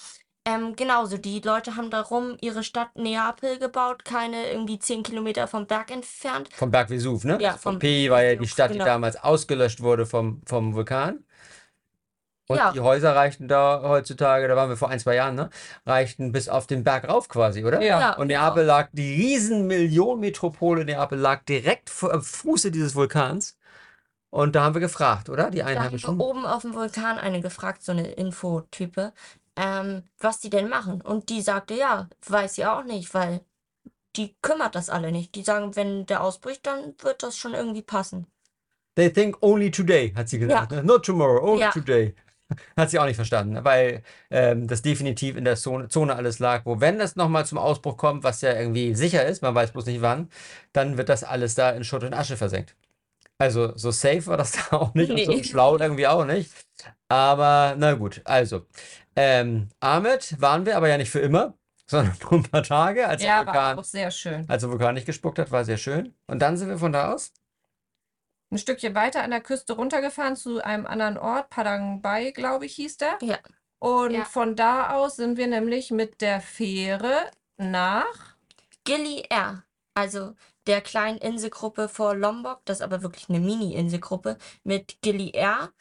Ähm, 0.47 0.77
genauso, 0.77 1.19
die 1.19 1.41
Leute 1.41 1.75
haben 1.75 1.91
darum 1.91 2.37
ihre 2.41 2.63
Stadt 2.63 2.95
Neapel 2.95 3.59
gebaut, 3.59 4.05
keine 4.05 4.49
irgendwie 4.53 4.79
10 4.79 5.03
Kilometer 5.03 5.49
vom 5.49 5.67
Berg 5.67 5.91
entfernt. 5.91 6.49
Vom 6.55 6.71
Berg 6.71 6.89
Vesuv, 6.89 7.25
ne? 7.25 7.37
Ja, 7.41 7.55
vom 7.59 7.73
Pompeji 7.75 8.11
war 8.11 8.23
ja 8.23 8.37
die 8.37 8.47
Stadt, 8.47 8.71
die 8.71 8.75
genau. 8.75 8.85
damals 8.85 9.17
ausgelöscht 9.17 9.81
wurde 9.81 10.07
vom, 10.07 10.41
vom 10.47 10.75
Vulkan. 10.75 11.25
Und 12.49 12.59
Ja. 12.59 12.71
die 12.71 12.79
Häuser 12.81 13.17
reichten 13.17 13.49
da 13.49 13.83
heutzutage, 13.83 14.47
da 14.47 14.55
waren 14.55 14.69
wir 14.69 14.77
vor 14.77 14.89
ein, 14.89 15.01
zwei 15.01 15.17
Jahren, 15.17 15.35
ne? 15.35 15.51
Reichten 15.85 16.31
bis 16.31 16.49
auf 16.49 16.69
den 16.69 16.85
Berg 16.85 17.09
rauf 17.09 17.29
quasi, 17.29 17.65
oder? 17.65 17.81
Ja. 17.83 17.99
Ja, 18.01 18.11
Und 18.13 18.29
genau. 18.29 18.41
Neapel 18.45 18.65
lag, 18.65 18.89
die 18.93 19.15
riesen 19.15 19.67
Millionenmetropole 19.67 20.85
Neapel 20.85 21.19
lag 21.19 21.43
direkt 21.43 21.91
vor- 21.91 22.13
am 22.15 22.23
Fuße 22.23 22.71
dieses 22.71 22.95
Vulkans. 22.95 23.59
Und 24.31 24.55
da 24.55 24.63
haben 24.63 24.75
wir 24.75 24.81
gefragt, 24.81 25.29
oder? 25.29 25.51
Die 25.51 25.59
Da 25.59 25.65
haben 25.65 25.73
wir 25.75 25.81
Einheimischen. 25.81 26.21
oben 26.21 26.47
auf 26.47 26.63
dem 26.63 26.75
Vulkan 26.75 27.19
eine 27.19 27.41
gefragt, 27.41 27.83
so 27.83 27.91
eine 27.91 28.07
Infotype, 28.13 29.13
ähm, 29.57 30.05
was 30.19 30.41
die 30.41 30.51
denn 30.51 30.69
machen. 30.69 31.01
Und 31.01 31.29
die 31.31 31.43
sagte, 31.43 31.75
ja, 31.75 32.09
weiß 32.27 32.55
sie 32.57 32.67
auch 32.67 32.85
nicht, 32.85 33.13
weil 33.15 33.41
die 34.17 34.37
kümmert 34.43 34.75
das 34.75 34.91
alle 34.91 35.13
nicht. 35.13 35.35
Die 35.35 35.43
sagen, 35.43 35.77
wenn 35.77 36.07
der 36.07 36.23
ausbricht, 36.23 36.67
dann 36.67 36.95
wird 37.01 37.23
das 37.23 37.37
schon 37.37 37.55
irgendwie 37.55 37.83
passen. 37.83 38.27
They 38.97 39.13
think 39.13 39.37
only 39.43 39.71
today, 39.71 40.13
hat 40.15 40.29
sie 40.29 40.39
gesagt. 40.39 40.71
ne? 40.73 40.83
Not 40.83 41.05
tomorrow, 41.05 41.43
only 41.53 41.63
Ja. 41.63 41.71
today. 41.71 42.15
Hat 42.77 42.91
sie 42.91 42.99
auch 43.01 43.07
nicht 43.07 43.17
verstanden, 43.17 43.65
weil 43.65 44.05
ähm, 44.31 44.69
das 44.69 44.81
definitiv 44.81 45.37
in 45.37 45.45
der 45.45 45.57
Zone, 45.57 45.89
Zone 45.89 46.15
alles 46.15 46.39
lag, 46.39 46.65
wo 46.65 46.81
wenn 46.81 46.97
das 46.99 47.17
nochmal 47.17 47.45
zum 47.45 47.59
Ausbruch 47.59 47.97
kommt, 47.97 48.23
was 48.23 48.41
ja 48.41 48.53
irgendwie 48.55 48.95
sicher 48.95 49.27
ist, 49.27 49.43
man 49.43 49.53
weiß 49.55 49.73
bloß 49.73 49.87
nicht 49.87 50.01
wann, 50.01 50.31
dann 50.73 50.97
wird 50.97 51.09
das 51.09 51.25
alles 51.25 51.57
da 51.57 51.71
in 51.71 51.83
Schutt 51.83 52.05
und 52.05 52.15
Asche 52.15 52.37
versenkt. 52.37 52.77
Also 53.39 53.77
so 53.77 53.91
safe 53.91 54.27
war 54.27 54.37
das 54.37 54.53
da 54.71 54.77
auch 54.79 54.95
nicht 54.95 55.11
und 55.11 55.25
so 55.25 55.33
Nee. 55.33 55.45
schlau 55.45 55.79
irgendwie 55.79 56.07
auch 56.07 56.25
nicht. 56.25 56.51
Aber 57.09 57.75
na 57.79 57.95
gut, 57.95 58.23
also. 58.25 58.67
Ähm, 59.17 59.69
Ahmed 59.81 60.41
waren 60.41 60.67
wir 60.67 60.77
aber 60.77 60.89
ja 60.89 60.99
nicht 60.99 61.11
für 61.11 61.21
immer, 61.21 61.55
sondern 61.87 62.17
nur 62.23 62.33
ein 62.35 62.43
paar 62.43 62.63
Tage, 62.63 63.07
als 63.09 63.23
der 63.23 63.31
Ja, 63.31 63.37
war 63.39 63.47
Vulkan, 63.47 63.79
auch 63.79 63.85
sehr 63.85 64.11
schön. 64.11 64.49
als 64.49 64.63
der 64.63 64.71
Vulkan 64.71 64.95
nicht 64.95 65.07
gespuckt 65.07 65.39
hat, 65.39 65.51
war 65.51 65.65
sehr 65.65 65.79
schön. 65.79 66.15
Und 66.27 66.41
dann 66.41 66.57
sind 66.57 66.69
wir 66.69 66.79
von 66.79 66.93
da 66.93 67.13
aus. 67.13 67.33
Ein 68.51 68.59
Stückchen 68.59 68.95
weiter 68.95 69.23
an 69.25 69.31
der 69.31 69.41
Küste 69.41 69.73
runtergefahren 69.73 70.37
zu 70.37 70.63
einem 70.65 70.87
anderen 70.87 71.19
Ort, 71.19 71.51
Padang 71.51 72.01
Bai, 72.01 72.31
glaube 72.31 72.67
ich, 72.67 72.75
hieß 72.77 72.97
der. 72.99 73.19
Ja. 73.23 73.39
Und 73.79 74.13
Ja. 74.13 74.25
von 74.25 74.55
da 74.57 74.95
aus 74.95 75.17
sind 75.17 75.37
wir 75.37 75.47
nämlich 75.49 75.91
mit 75.91 76.21
der 76.21 76.41
Fähre 76.41 77.31
nach. 77.57 78.37
Gili 78.85 79.25
Air, 79.31 79.65
also 79.95 80.35
der 80.69 80.81
kleinen 80.81 81.19
Inselgruppe 81.19 81.89
vor 81.89 82.15
Lombok, 82.15 82.61
das 82.65 82.79
ist 82.79 82.83
aber 82.83 83.03
wirklich 83.03 83.29
eine 83.29 83.41
Mini-Inselgruppe, 83.41 84.39
mit 84.63 85.01
Gili 85.03 85.31
Air, 85.35 85.73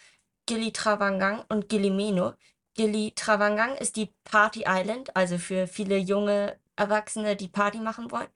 Gili 0.47 0.71
Travangan 0.71 1.41
und 1.49 1.69
Gili 1.69 1.91
Meno. 1.91 2.33
Gili 2.75 3.13
Travangan 3.15 3.75
ist 3.77 3.95
die 3.95 4.13
Party 4.23 4.65
Island, 4.67 5.15
also 5.15 5.37
für 5.37 5.67
viele 5.67 5.97
junge 5.97 6.57
Erwachsene, 6.75 7.35
die 7.35 7.47
Party 7.47 7.79
machen 7.79 8.11
wollen. 8.11 8.27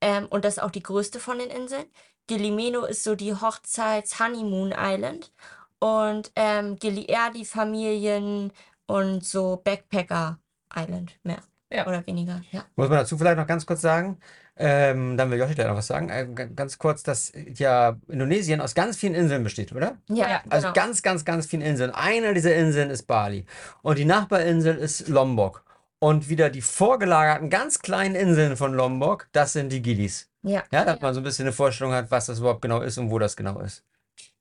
Ähm, 0.00 0.26
und 0.30 0.44
das 0.44 0.56
ist 0.56 0.62
auch 0.62 0.70
die 0.70 0.82
größte 0.82 1.20
von 1.20 1.38
den 1.38 1.50
Inseln. 1.50 1.84
Gili 2.26 2.50
Meno 2.50 2.84
ist 2.84 3.04
so 3.04 3.14
die 3.14 3.34
Hochzeits-Honeymoon 3.34 4.74
Island. 4.76 5.32
Und 5.78 6.32
ähm, 6.36 6.76
Gili 6.76 7.04
Air 7.06 7.30
die 7.34 7.44
Familien 7.44 8.52
und 8.86 9.24
so 9.24 9.60
Backpacker 9.62 10.38
Island, 10.74 11.18
mehr 11.22 11.42
Ja. 11.70 11.86
oder 11.86 12.06
weniger, 12.06 12.42
ja. 12.52 12.64
Muss 12.76 12.88
man 12.88 12.98
dazu 12.98 13.18
vielleicht 13.18 13.36
noch 13.36 13.46
ganz 13.46 13.66
kurz 13.66 13.82
sagen, 13.82 14.18
ähm, 14.56 15.16
dann 15.16 15.30
will 15.30 15.38
Joshi 15.38 15.54
gleich 15.54 15.66
noch 15.66 15.76
was 15.76 15.88
sagen, 15.88 16.08
äh, 16.10 16.26
ganz 16.54 16.78
kurz, 16.78 17.02
dass 17.02 17.32
ja 17.54 17.96
Indonesien 18.08 18.60
aus 18.60 18.74
ganz 18.74 18.96
vielen 18.96 19.14
Inseln 19.14 19.42
besteht, 19.42 19.72
oder? 19.72 19.98
Ja, 20.08 20.28
Ja, 20.28 20.42
Also 20.48 20.68
genau. 20.68 20.74
ganz, 20.74 21.02
ganz, 21.02 21.24
ganz 21.24 21.46
vielen 21.46 21.62
Inseln. 21.62 21.90
Eine 21.90 22.34
dieser 22.34 22.54
Inseln 22.54 22.90
ist 22.90 23.04
Bali 23.04 23.46
und 23.82 23.98
die 23.98 24.04
Nachbarinsel 24.04 24.76
ist 24.76 25.08
Lombok. 25.08 25.64
Und 25.98 26.28
wieder 26.28 26.50
die 26.50 26.60
vorgelagerten 26.60 27.48
ganz 27.48 27.78
kleinen 27.78 28.14
Inseln 28.14 28.56
von 28.56 28.74
Lombok, 28.74 29.28
das 29.32 29.54
sind 29.54 29.70
die 29.72 29.80
Gilis. 29.80 30.28
Ja. 30.42 30.62
Ja, 30.70 30.84
dass 30.84 31.00
man 31.00 31.14
so 31.14 31.20
ein 31.20 31.24
bisschen 31.24 31.46
eine 31.46 31.52
Vorstellung 31.54 31.94
hat, 31.94 32.10
was 32.10 32.26
das 32.26 32.40
überhaupt 32.40 32.60
genau 32.60 32.82
ist 32.82 32.98
und 32.98 33.10
wo 33.10 33.18
das 33.18 33.36
genau 33.36 33.58
ist. 33.60 33.82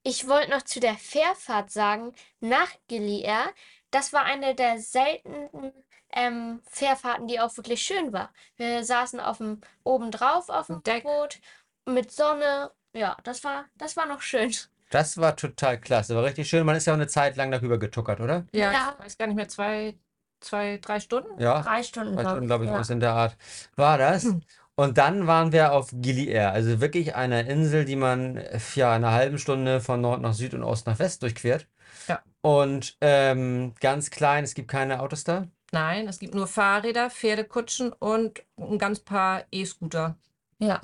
Ich 0.04 0.28
wollte 0.28 0.52
noch 0.52 0.63
zu 0.63 0.82
der 0.82 0.95
Fährfahrt 0.95 1.71
sagen, 1.71 2.12
nach 2.41 2.67
Gili 2.89 3.21
Air. 3.21 3.45
Das 3.91 4.12
war 4.12 4.26
eine 4.26 4.54
der 4.56 4.80
seltenen 4.80 5.71
ähm, 6.15 6.62
Fährfahrten, 6.69 7.28
die 7.28 7.39
auch 7.39 7.56
wirklich 7.58 7.82
schön 7.82 8.13
war. 8.13 8.32
Wir 8.58 8.84
saßen 8.84 9.19
auf 9.19 9.38
dem, 9.38 9.62
oben 9.84 10.12
drauf 10.12 10.49
auf 10.49 10.67
dem 10.67 10.84
Deck. 10.84 11.04
Boot 11.04 11.39
mit 11.86 12.12
Sonne. 12.12 12.71
Ja, 12.93 13.17
das 13.23 13.43
war, 13.43 13.65
das 13.78 13.97
war 13.97 14.06
noch 14.06 14.21
schön. 14.21 14.54
Das 14.89 15.17
war 15.17 15.36
total 15.36 15.80
klasse, 15.80 16.15
war 16.15 16.23
richtig 16.23 16.47
schön. 16.47 16.65
Man 16.65 16.76
ist 16.76 16.86
ja 16.86 16.93
auch 16.93 16.97
eine 16.97 17.08
Zeit 17.08 17.36
lang 17.36 17.49
darüber 17.52 17.80
getuckert, 17.80 18.19
oder? 18.19 18.45
Ja, 18.54 18.71
Ja. 18.71 18.95
ich 18.99 19.06
weiß 19.06 19.17
gar 19.17 19.26
nicht 19.28 19.36
mehr, 19.36 19.47
zwei, 19.47 19.97
zwei, 20.39 20.78
drei 20.78 20.99
Stunden? 20.99 21.39
Ja, 21.41 21.62
Drei 21.63 21.82
Stunden, 21.82 22.15
drei 22.15 22.23
Stunden, 22.26 22.45
glaube 22.45 22.65
ich, 22.65 22.69
ja. 22.71 22.78
was 22.78 22.89
in 22.91 22.99
der 22.99 23.13
Art 23.13 23.36
war 23.76 23.97
das. 23.97 24.28
Und 24.76 24.97
dann 24.97 25.28
waren 25.28 25.52
wir 25.52 25.71
auf 25.73 25.89
Gili 25.93 26.28
Air, 26.30 26.52
also 26.52 26.80
wirklich 26.82 27.15
eine 27.15 27.41
Insel, 27.47 27.86
die 27.86 27.95
man 27.95 28.38
ja 28.76 28.95
in 28.95 29.04
einer 29.04 29.12
halben 29.13 29.38
Stunde 29.39 29.82
von 29.82 30.02
Nord 30.02 30.21
nach 30.21 30.34
Süd 30.34 30.54
und 30.54 30.63
Ost 30.63 30.88
nach 30.88 30.99
West 30.99 31.21
durchquert. 31.23 31.67
Ja. 32.08 32.21
Und 32.41 32.97
ähm, 33.02 33.73
ganz 33.80 34.10
klein, 34.12 34.43
es 34.43 34.54
gibt 34.56 34.69
keine 34.69 34.99
Autos 35.02 35.23
da. 35.23 35.47
Nein, 35.73 36.07
es 36.07 36.19
gibt 36.19 36.36
nur 36.36 36.47
Fahrräder, 36.47 37.09
Pferdekutschen 37.09 37.91
und 37.93 38.43
ein 38.57 38.77
ganz 38.77 38.99
paar 38.99 39.45
E-Scooter. 39.51 40.17
Ja. 40.59 40.81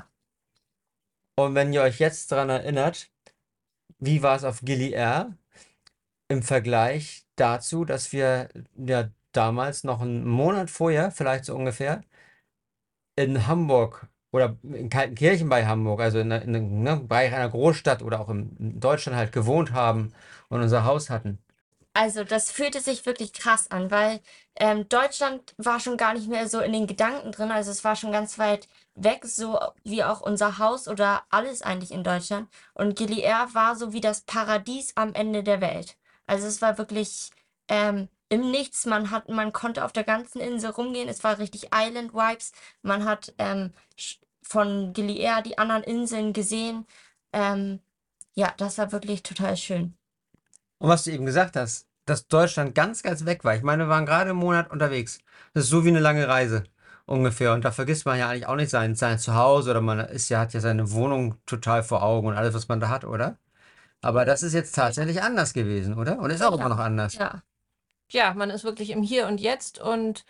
Und 1.38 1.56
wenn 1.56 1.71
ihr 1.71 1.84
euch 1.84 1.99
jetzt 1.99 2.32
daran 2.32 2.49
erinnert, 2.49 3.10
wie 3.99 4.23
war 4.23 4.36
es 4.36 4.43
auf 4.43 4.62
Gili 4.62 4.91
Air? 4.91 5.38
im 6.30 6.43
Vergleich 6.43 7.25
dazu, 7.36 7.86
dass 7.86 8.13
wir 8.13 8.49
ja 8.78 9.10
damals 9.34 9.84
noch 9.84 10.02
einen 10.02 10.25
Monat 10.28 10.69
vorher, 10.69 11.12
vielleicht 11.12 11.45
so 11.45 11.56
ungefähr, 11.56 12.04
in 13.15 13.47
Hamburg 13.47 14.08
oder 14.32 14.58
in 14.63 14.89
Kaltenkirchen 14.89 15.49
bei 15.49 15.65
Hamburg, 15.65 15.99
also 16.02 16.19
in, 16.19 16.32
in 16.32 16.56
einem 16.56 16.84
ne, 16.84 16.97
Bereich 16.97 17.34
einer 17.34 17.49
Großstadt 17.49 18.02
oder 18.04 18.19
auch 18.21 18.30
in 18.30 18.80
Deutschland 18.80 19.17
halt 19.17 19.32
gewohnt 19.32 19.73
haben 19.73 20.13
und 20.49 20.62
unser 20.62 20.86
Haus 20.86 21.10
hatten. 21.10 21.39
Also 21.93 22.23
das 22.23 22.52
fühlte 22.52 22.80
sich 22.82 23.06
wirklich 23.06 23.34
krass 23.34 23.71
an, 23.71 23.91
weil 23.91 24.21
ähm, 24.56 24.88
Deutschland 24.89 25.54
war 25.58 25.80
schon 25.80 25.97
gar 25.97 26.13
nicht 26.13 26.28
mehr 26.30 26.47
so 26.47 26.60
in 26.60 26.71
den 26.71 26.88
Gedanken 26.88 27.32
drin. 27.32 27.52
Also 27.52 27.71
es 27.71 27.84
war 27.84 27.95
schon 27.95 28.12
ganz 28.12 28.38
weit 28.39 28.67
weg, 28.95 29.25
so 29.25 29.60
wie 29.84 30.04
auch 30.04 30.21
unser 30.21 30.60
Haus 30.60 30.88
oder 30.88 31.23
alles 31.30 31.62
eigentlich 31.62 31.91
in 31.91 32.04
Deutschland. 32.04 32.49
Und 32.73 32.95
Gili 32.95 33.21
Air 33.21 33.49
war 33.54 33.75
so 33.75 33.91
wie 33.93 34.02
das 34.02 34.21
Paradies 34.21 34.93
am 34.95 35.13
Ende 35.13 35.43
der 35.43 35.62
Welt. 35.62 35.97
Also 36.28 36.47
es 36.47 36.62
war 36.62 36.78
wirklich 36.78 37.32
ähm, 37.67 38.08
im 38.30 38.52
Nichts. 38.52 38.86
Man 38.86 39.12
hat, 39.12 39.30
man 39.30 39.52
konnte 39.54 39.84
auf 39.84 39.91
der 39.91 40.04
ganzen 40.04 40.39
Insel 40.41 40.71
rumgehen. 40.71 41.10
Es 41.10 41.23
war 41.23 41.39
richtig 41.39 41.69
Island 41.73 42.13
Vibes. 42.13 42.52
Man 42.84 43.06
hat 43.06 43.34
ähm, 43.39 43.73
von 44.43 44.93
Gili 44.93 45.17
Air 45.19 45.41
die 45.41 45.58
anderen 45.58 45.84
Inseln 45.84 46.34
gesehen. 46.34 46.86
Ähm, 47.34 47.82
ja, 48.36 48.54
das 48.58 48.78
war 48.78 48.91
wirklich 48.91 49.23
total 49.23 49.58
schön. 49.58 49.98
Und 50.80 50.89
was 50.89 51.04
du 51.04 51.12
eben 51.12 51.26
gesagt 51.26 51.56
hast, 51.56 51.88
dass 52.06 52.28
Deutschland 52.28 52.74
ganz, 52.74 53.04
ganz 53.04 53.26
weg 53.26 53.44
war. 53.44 53.56
Ich 53.56 53.62
meine, 53.62 53.86
wir 53.86 53.89
waren 53.89 54.06
gerade 54.06 54.32
einen 54.32 54.39
Monat 54.39 54.72
unterwegs. 54.72 55.20
Das 55.54 55.65
ist 55.65 55.70
so 55.70 55.86
wie 55.86 55.89
eine 55.89 56.00
lange 56.00 56.28
Reise 56.28 56.63
ungefähr. 57.06 57.54
Und 57.54 57.65
da 57.65 57.72
vergisst 57.72 58.06
man 58.06 58.18
ja 58.18 58.30
eigentlich 58.30 58.48
auch 58.48 58.56
nicht 58.56 58.70
sein, 58.70 58.96
sein 58.96 59.20
Zuhause 59.20 59.72
oder 59.72 59.82
man 59.82 60.00
ist 60.00 60.30
ja, 60.30 60.39
hat 60.39 60.54
ja 60.54 60.60
seine 60.60 60.92
Wohnung 60.92 61.36
total 61.46 61.84
vor 61.84 62.04
Augen 62.04 62.28
und 62.28 62.36
alles, 62.36 62.54
was 62.54 62.68
man 62.68 62.80
da 62.80 62.89
hat, 62.89 63.06
oder? 63.06 63.38
Aber 64.02 64.26
das 64.26 64.44
ist 64.44 64.54
jetzt 64.54 64.76
tatsächlich 64.76 65.22
anders 65.22 65.54
gewesen, 65.54 65.96
oder? 65.96 66.20
Und 66.20 66.30
ist 66.30 66.44
auch 66.44 66.58
immer 66.58 66.70
noch 66.70 66.80
anders. 66.80 67.15
Ja. 67.15 67.44
Ja, 68.12 68.34
man 68.34 68.50
ist 68.50 68.63
wirklich 68.63 68.89
im 68.89 69.04
Hier 69.04 69.28
und 69.28 69.39
Jetzt 69.39 69.80
und 69.80 70.26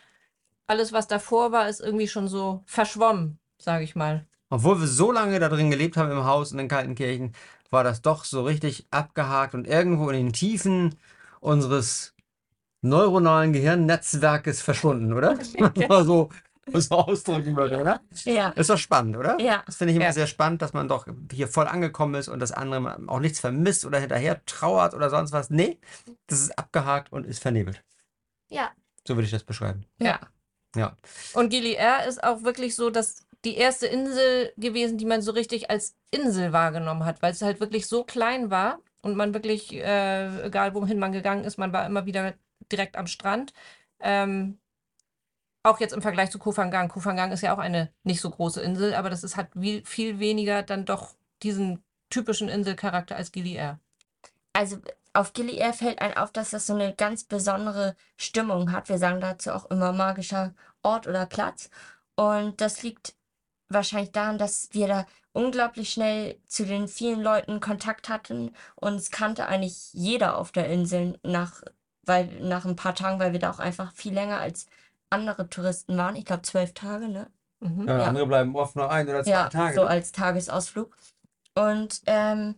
alles, 0.68 0.92
was 0.92 1.08
davor 1.08 1.52
war, 1.52 1.70
ist 1.70 1.80
irgendwie 1.80 2.08
schon 2.08 2.28
so 2.28 2.62
verschwommen, 2.66 3.40
sage 3.58 3.84
ich 3.84 3.96
mal. 3.96 4.26
Obwohl 4.50 4.82
wir 4.82 4.88
so 4.88 5.12
lange 5.12 5.40
da 5.40 5.48
drin 5.48 5.72
gelebt 5.72 5.96
haben 5.96 6.12
im 6.12 6.26
Haus 6.26 6.52
in 6.52 6.58
den 6.58 6.68
Kaltenkirchen, 6.68 7.34
war 7.70 7.84
das 7.84 8.02
doch 8.02 8.24
so 8.26 8.44
richtig 8.44 8.88
abgehakt 8.92 9.54
und 9.54 9.68
irgendwo 9.68 10.10
in 10.10 10.16
den 10.26 10.34
Tiefen 10.34 10.96
unseres 11.40 12.14
neuronalen 12.82 13.54
Gehirnnetzwerkes 13.54 14.62
verschwunden, 14.62 15.14
oder? 15.14 15.38
Mal 15.90 16.06
so, 16.06 16.30
so 16.74 16.96
ausdrücken 16.96 17.56
würde, 17.56 17.80
oder? 17.82 18.02
Ja. 18.24 18.50
Ist 18.50 18.70
doch 18.70 18.78
spannend, 18.78 19.18
oder? 19.18 19.40
Ja. 19.40 19.64
Das 19.66 19.76
finde 19.76 19.92
ich 19.92 19.98
immer 19.98 20.06
Ja. 20.06 20.14
sehr 20.14 20.28
spannend, 20.28 20.62
dass 20.62 20.74
man 20.74 20.88
doch 20.88 21.06
hier 21.32 21.48
voll 21.48 21.68
angekommen 21.68 22.16
ist 22.16 22.28
und 22.30 22.40
das 22.40 22.52
andere 22.52 23.00
auch 23.08 23.20
nichts 23.20 23.40
vermisst 23.40 23.86
oder 23.86 24.00
hinterher 24.00 24.44
trauert 24.46 24.94
oder 24.94 25.10
sonst 25.10 25.32
was. 25.32 25.50
Nee, 25.50 25.80
das 26.28 26.40
ist 26.42 26.58
abgehakt 26.58 27.12
und 27.12 27.26
ist 27.26 27.40
vernebelt. 27.42 27.84
Ja. 28.50 28.72
So 29.08 29.16
würde 29.16 29.26
ich 29.26 29.32
das 29.32 29.44
beschreiben. 29.44 29.86
Ja. 30.00 30.20
Ja. 30.76 30.96
Und 31.34 31.50
Gili 31.50 31.74
Air 31.74 32.06
ist 32.08 32.24
auch 32.24 32.44
wirklich 32.44 32.76
so, 32.76 32.90
dass 32.92 33.26
die 33.46 33.56
erste 33.56 33.88
Insel 33.88 34.54
gewesen, 34.58 34.98
die 34.98 35.06
man 35.06 35.22
so 35.22 35.32
richtig 35.32 35.70
als 35.70 35.96
Insel 36.12 36.52
wahrgenommen 36.54 37.06
hat, 37.06 37.22
weil 37.22 37.32
es 37.32 37.42
halt 37.42 37.60
wirklich 37.60 37.88
so 37.88 38.04
klein 38.04 38.52
war 38.52 38.80
und 39.02 39.16
man 39.16 39.34
wirklich, 39.34 39.74
äh, 39.74 40.46
egal 40.46 40.74
wohin 40.74 41.00
man 41.00 41.12
gegangen 41.12 41.46
ist, 41.46 41.58
man 41.58 41.72
war 41.72 41.86
immer 41.86 42.06
wieder 42.06 42.34
direkt 42.72 42.98
am 42.98 43.08
Strand. 43.08 43.54
Ähm, 44.02 44.60
auch 45.64 45.80
jetzt 45.80 45.94
im 45.94 46.02
Vergleich 46.02 46.32
zu. 46.32 46.40
Koh 46.40 46.52
Phangan 46.52 47.32
ist 47.32 47.42
ja 47.42 47.54
auch 47.54 47.60
eine 47.60 47.92
nicht 48.04 48.22
so 48.22 48.30
große 48.30 48.62
Insel, 48.62 48.94
aber 48.94 49.10
das 49.10 49.24
ist, 49.24 49.36
hat 49.36 49.50
wie, 49.54 49.84
viel 49.86 50.20
weniger 50.20 50.64
dann 50.64 50.86
doch 50.86 51.16
diesen 51.44 51.84
typischen 52.10 52.50
Inselcharakter 52.50 53.16
als 53.16 53.32
Gili 53.32 53.56
Air. 53.56 53.80
Also 54.54 54.78
auf 55.14 55.34
Gili 55.34 55.58
Air 55.58 55.74
fällt 55.74 56.02
einem 56.02 56.18
auf, 56.18 56.32
dass 56.32 56.52
das 56.52 56.68
so 56.68 56.74
eine 56.74 56.94
ganz 56.94 57.24
besondere 57.24 57.96
Stimmung 58.18 58.72
hat. 58.72 58.90
Wir 58.90 58.98
sagen 58.98 59.22
dazu 59.22 59.52
auch 59.52 59.70
immer 59.70 59.94
magischer 59.94 60.54
Ort 60.82 61.08
oder 61.08 61.26
Platz. 61.26 61.70
Und 62.16 62.62
das 62.62 62.84
liegt 62.84 63.16
wahrscheinlich 63.70 64.12
daran, 64.12 64.38
dass 64.38 64.70
wir 64.72 64.88
da 64.88 65.06
unglaublich 65.32 65.92
schnell 65.92 66.40
zu 66.48 66.66
den 66.66 66.88
vielen 66.88 67.22
Leuten 67.22 67.60
Kontakt 67.60 68.10
hatten. 68.10 68.52
Uns 68.76 69.12
kannte 69.12 69.46
eigentlich 69.48 69.94
jeder 69.94 70.38
auf 70.38 70.52
der 70.52 70.68
Insel 70.70 71.20
nach, 71.24 71.62
weil, 72.06 72.26
nach 72.42 72.66
ein 72.66 72.76
paar 72.76 72.96
Tagen, 72.96 73.20
weil 73.20 73.32
wir 73.34 73.40
da 73.40 73.52
auch 73.52 73.60
einfach 73.60 73.94
viel 73.94 74.14
länger 74.14 74.40
als 74.40 74.68
andere 75.10 75.50
Touristen 75.50 75.98
waren. 75.98 76.16
Ich 76.16 76.26
glaube 76.26 76.42
zwölf 76.44 76.74
Tage, 76.74 77.08
ne? 77.10 77.28
Mhm. 77.62 77.88
Ja, 77.88 77.98
Ja. 78.00 78.06
andere 78.06 78.28
bleiben 78.28 78.56
oft 78.56 78.76
nur 78.76 78.90
ein 78.92 79.08
oder 79.08 79.24
zwei 79.24 79.32
Ja, 79.32 79.50
Tage. 79.50 79.76
so 79.76 79.82
ne? 79.82 79.88
als 79.90 80.12
Tagesausflug. 80.12 80.96
Und 81.56 82.02
ähm, 82.06 82.56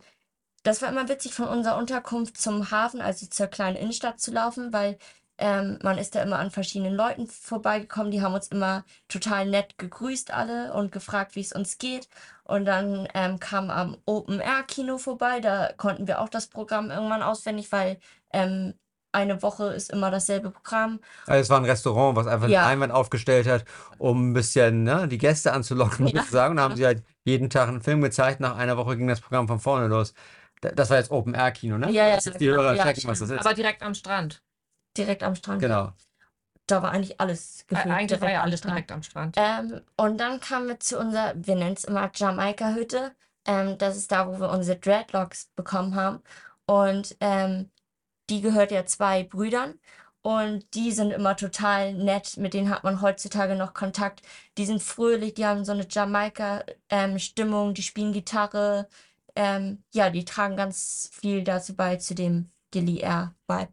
das 0.62 0.80
war 0.82 0.88
immer 0.90 1.08
witzig, 1.08 1.34
von 1.34 1.48
unserer 1.48 1.76
Unterkunft 1.76 2.38
zum 2.40 2.70
Hafen, 2.70 3.00
also 3.00 3.26
zur 3.26 3.48
kleinen 3.48 3.76
Innenstadt 3.76 4.20
zu 4.20 4.30
laufen, 4.30 4.72
weil 4.72 4.98
ähm, 5.44 5.78
man 5.82 5.98
ist 5.98 6.14
da 6.14 6.22
immer 6.22 6.38
an 6.38 6.50
verschiedenen 6.52 6.94
Leuten 6.94 7.26
vorbeigekommen. 7.26 8.12
Die 8.12 8.22
haben 8.22 8.34
uns 8.34 8.46
immer 8.48 8.84
total 9.08 9.46
nett 9.46 9.76
gegrüßt 9.76 10.32
alle 10.32 10.72
und 10.72 10.92
gefragt, 10.92 11.34
wie 11.34 11.40
es 11.40 11.52
uns 11.52 11.78
geht. 11.78 12.08
Und 12.44 12.64
dann 12.64 13.08
ähm, 13.14 13.40
kam 13.40 13.68
am 13.68 13.96
Open-Air-Kino 14.06 14.98
vorbei. 14.98 15.40
Da 15.40 15.72
konnten 15.76 16.06
wir 16.06 16.20
auch 16.20 16.28
das 16.28 16.46
Programm 16.46 16.90
irgendwann 16.90 17.22
auswendig, 17.22 17.72
weil 17.72 17.98
ähm, 18.32 18.74
eine 19.10 19.42
Woche 19.42 19.66
ist 19.74 19.90
immer 19.90 20.10
dasselbe 20.10 20.50
Programm. 20.50 21.00
Also 21.26 21.40
es 21.42 21.50
war 21.50 21.58
ein 21.58 21.64
Restaurant, 21.66 22.16
was 22.16 22.26
einfach 22.28 22.48
Ja. 22.48 22.60
eine 22.62 22.68
Einwand 22.70 22.92
aufgestellt 22.92 23.46
hat, 23.46 23.64
um 23.98 24.30
ein 24.30 24.32
bisschen 24.32 24.84
ne, 24.84 25.08
die 25.08 25.18
Gäste 25.18 25.52
anzulocken, 25.52 26.06
Ja. 26.06 26.20
sozusagen. 26.20 26.52
Und 26.52 26.56
da 26.58 26.62
haben 26.62 26.76
sie 26.76 26.86
halt 26.86 27.02
jeden 27.24 27.50
Tag 27.50 27.68
einen 27.68 27.82
Film 27.82 28.00
gezeigt. 28.00 28.40
Nach 28.40 28.56
einer 28.56 28.76
Woche 28.76 28.96
ging 28.96 29.08
das 29.08 29.20
Programm 29.20 29.48
von 29.48 29.58
vorne 29.60 29.88
los. 29.88 30.14
Da- 30.62 30.70
Das 30.70 30.88
war 30.88 30.96
jetzt 30.98 31.10
Open 31.10 31.34
Air 31.34 31.50
Kino, 31.50 31.76
ne? 31.76 31.90
Ja, 31.90 32.06
ja, 32.06 32.14
Dass 32.14 32.24
jetzt 32.26 32.40
die 32.40 32.46
genau. 32.46 32.62
Hörer 32.62 32.74
Ja, 32.76 32.84
checken, 32.84 33.04
was 33.10 33.18
das 33.18 33.30
ist. 33.30 33.40
Aber 33.40 33.52
direkt 33.54 33.82
am 33.82 33.94
Strand. 33.94 34.40
Direkt 34.96 35.22
am 35.22 35.34
Strand. 35.34 35.60
Genau. 35.62 35.92
Da 36.66 36.82
war 36.82 36.92
eigentlich 36.92 37.20
alles 37.20 37.62
Äh, 37.62 37.74
gefühlt 37.74 37.94
eigentlich 37.94 38.20
war 38.20 38.30
ja 38.30 38.42
alles 38.42 38.60
Strand. 38.60 38.74
direkt 38.74 38.92
am 38.92 39.02
Strand. 39.02 39.36
Ähm, 39.38 39.80
und 39.96 40.18
dann 40.18 40.40
kamen 40.40 40.68
wir 40.68 40.80
zu 40.80 40.98
unserer, 40.98 41.34
wir 41.36 41.54
nennen 41.56 41.74
es 41.74 41.84
immer 41.84 42.10
Jamaika-Hütte. 42.14 43.12
Ähm, 43.46 43.78
das 43.78 43.96
ist 43.96 44.12
da, 44.12 44.28
wo 44.28 44.38
wir 44.38 44.50
unsere 44.50 44.78
Dreadlocks 44.78 45.50
bekommen 45.56 45.94
haben. 45.94 46.22
Und 46.66 47.16
ähm, 47.20 47.70
die 48.30 48.40
gehört 48.40 48.70
ja 48.70 48.86
zwei 48.86 49.24
Brüdern. 49.24 49.78
Und 50.22 50.72
die 50.74 50.92
sind 50.92 51.10
immer 51.10 51.36
total 51.36 51.94
nett. 51.94 52.36
Mit 52.36 52.54
denen 52.54 52.70
hat 52.70 52.84
man 52.84 53.00
heutzutage 53.02 53.56
noch 53.56 53.74
Kontakt. 53.74 54.22
Die 54.56 54.66
sind 54.66 54.80
fröhlich, 54.82 55.34
die 55.34 55.46
haben 55.46 55.64
so 55.64 55.72
eine 55.72 55.86
Jamaika-Stimmung, 55.88 57.74
die 57.74 57.82
spielen 57.82 58.12
Gitarre. 58.12 58.88
Ähm, 59.34 59.82
ja, 59.92 60.10
die 60.10 60.24
tragen 60.24 60.56
ganz 60.56 61.10
viel 61.12 61.42
dazu 61.42 61.74
bei, 61.74 61.96
zu 61.96 62.14
dem 62.14 62.50
Gilly 62.70 62.98
Air-Vibe. 63.00 63.72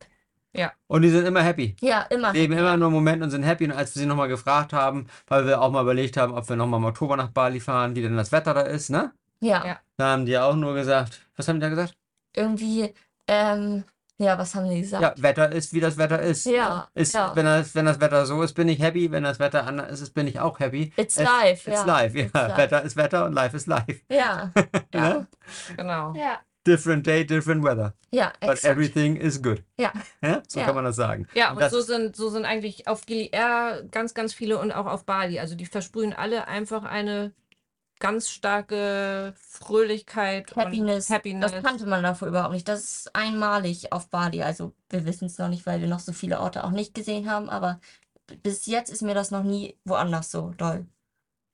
Und 0.87 1.03
die 1.03 1.09
sind 1.09 1.25
immer 1.25 1.41
happy. 1.41 1.75
Ja, 1.81 2.01
immer. 2.09 2.33
Leben 2.33 2.53
immer 2.57 2.75
nur 2.75 2.87
im 2.87 2.93
Moment 2.93 3.21
und 3.21 3.29
sind 3.29 3.43
happy. 3.43 3.65
Und 3.65 3.71
als 3.73 3.95
wir 3.95 4.01
sie 4.01 4.05
nochmal 4.07 4.27
gefragt 4.27 4.73
haben, 4.73 5.07
weil 5.27 5.45
wir 5.45 5.61
auch 5.61 5.71
mal 5.71 5.83
überlegt 5.83 6.17
haben, 6.17 6.33
ob 6.33 6.49
wir 6.49 6.55
nochmal 6.55 6.79
im 6.79 6.85
Oktober 6.85 7.15
nach 7.15 7.29
Bali 7.29 7.59
fahren, 7.59 7.95
wie 7.95 8.01
denn 8.01 8.17
das 8.17 8.31
Wetter 8.31 8.53
da 8.53 8.61
ist, 8.61 8.89
ne? 8.89 9.11
Ja, 9.41 9.65
Ja. 9.65 9.79
Da 9.97 10.11
haben 10.11 10.25
die 10.25 10.37
auch 10.37 10.55
nur 10.55 10.73
gesagt, 10.73 11.21
was 11.35 11.47
haben 11.47 11.55
die 11.57 11.61
da 11.61 11.69
gesagt? 11.69 11.93
irgendwie, 12.35 12.93
ähm, 13.27 13.83
ja, 14.17 14.37
was 14.37 14.53
haben 14.55 14.69
die 14.69 14.81
gesagt? 14.81 15.01
Ja, 15.01 15.13
Wetter 15.23 15.51
ist, 15.51 15.73
wie 15.73 15.79
das 15.79 15.97
Wetter 15.97 16.19
ist. 16.21 16.45
Ja, 16.45 16.89
Ist, 16.93 17.13
ja. 17.13 17.31
wenn, 17.35 17.45
das, 17.45 17.73
wenn 17.75 17.85
das 17.85 17.99
Wetter 18.01 18.25
so 18.25 18.41
ist, 18.43 18.53
bin 18.53 18.67
ich 18.67 18.79
happy. 18.79 19.11
Wenn 19.11 19.23
das 19.23 19.39
Wetter 19.39 19.65
anders 19.65 20.01
ist, 20.01 20.13
bin 20.13 20.27
ich 20.27 20.39
auch 20.39 20.59
happy. 20.59 20.91
It's 20.97 21.17
Es- 21.17 21.23
life, 21.25 21.69
It's 21.71 21.79
ja. 21.81 21.85
life, 21.85 22.17
ja. 22.17 22.25
It's 22.25 22.33
life. 22.33 22.57
Wetter 22.57 22.81
ist 22.83 22.97
Wetter 22.97 23.25
und 23.25 23.33
life 23.33 23.55
ist 23.55 23.67
life. 23.67 24.01
Ja, 24.09 24.51
ja, 24.93 25.09
Ne? 25.09 25.27
Genau. 25.77 26.13
Ja. 26.15 26.39
Different 26.67 27.07
day, 27.07 27.25
different 27.25 27.63
weather. 27.63 27.93
ja, 28.11 28.33
But 28.41 28.49
exakt. 28.51 28.65
everything 28.65 29.15
is 29.15 29.41
good. 29.41 29.63
Ja, 29.79 29.91
Ja? 30.21 30.43
So 30.47 30.59
Ja. 30.59 30.65
kann 30.65 30.75
man 30.75 30.83
das 30.83 30.95
sagen. 30.97 31.27
Ja, 31.33 31.49
Und 31.49 31.55
und 31.55 31.61
das- 31.61 31.71
so 31.71 31.81
sind, 31.81 32.15
so 32.15 32.29
sind 32.29 32.45
eigentlich 32.45 32.87
auf 32.87 33.05
Gili 33.05 33.29
Air 33.31 33.83
ganz, 33.91 34.13
ganz 34.13 34.33
viele 34.33 34.57
und 34.59 34.71
auch 34.71 34.85
auf 34.85 35.05
Bali. 35.05 35.39
Also 35.39 35.55
die 35.55 35.65
versprühen 35.65 36.13
alle 36.13 36.47
einfach 36.47 36.83
eine 36.83 37.33
ganz 37.99 38.29
starke 38.29 39.33
Fröhlichkeit 39.37 40.55
Happiness. 40.55 41.09
und 41.09 41.15
Happiness. 41.15 41.51
Das 41.51 41.63
kannte 41.63 41.85
man 41.85 42.03
davor 42.03 42.27
überhaupt 42.27 42.53
nicht. 42.53 42.67
Das 42.67 42.79
ist 42.83 43.15
einmalig 43.15 43.91
auf 43.91 44.09
Bali. 44.09 44.41
Also 44.43 44.73
wir 44.89 45.05
wissen 45.05 45.25
es 45.25 45.37
noch 45.37 45.49
nicht, 45.49 45.65
weil 45.65 45.81
wir 45.81 45.87
noch 45.87 45.99
so 45.99 46.11
viele 46.13 46.39
Orte 46.39 46.63
auch 46.63 46.71
nicht 46.71 46.93
gesehen 46.93 47.29
haben, 47.29 47.49
aber 47.49 47.79
bis 48.43 48.65
jetzt 48.67 48.89
ist 48.89 49.01
mir 49.01 49.13
das 49.15 49.31
noch 49.31 49.43
nie 49.43 49.77
woanders 49.85 50.29
so 50.31 50.53
doll 50.57 50.85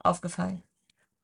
aufgefallen. 0.04 0.62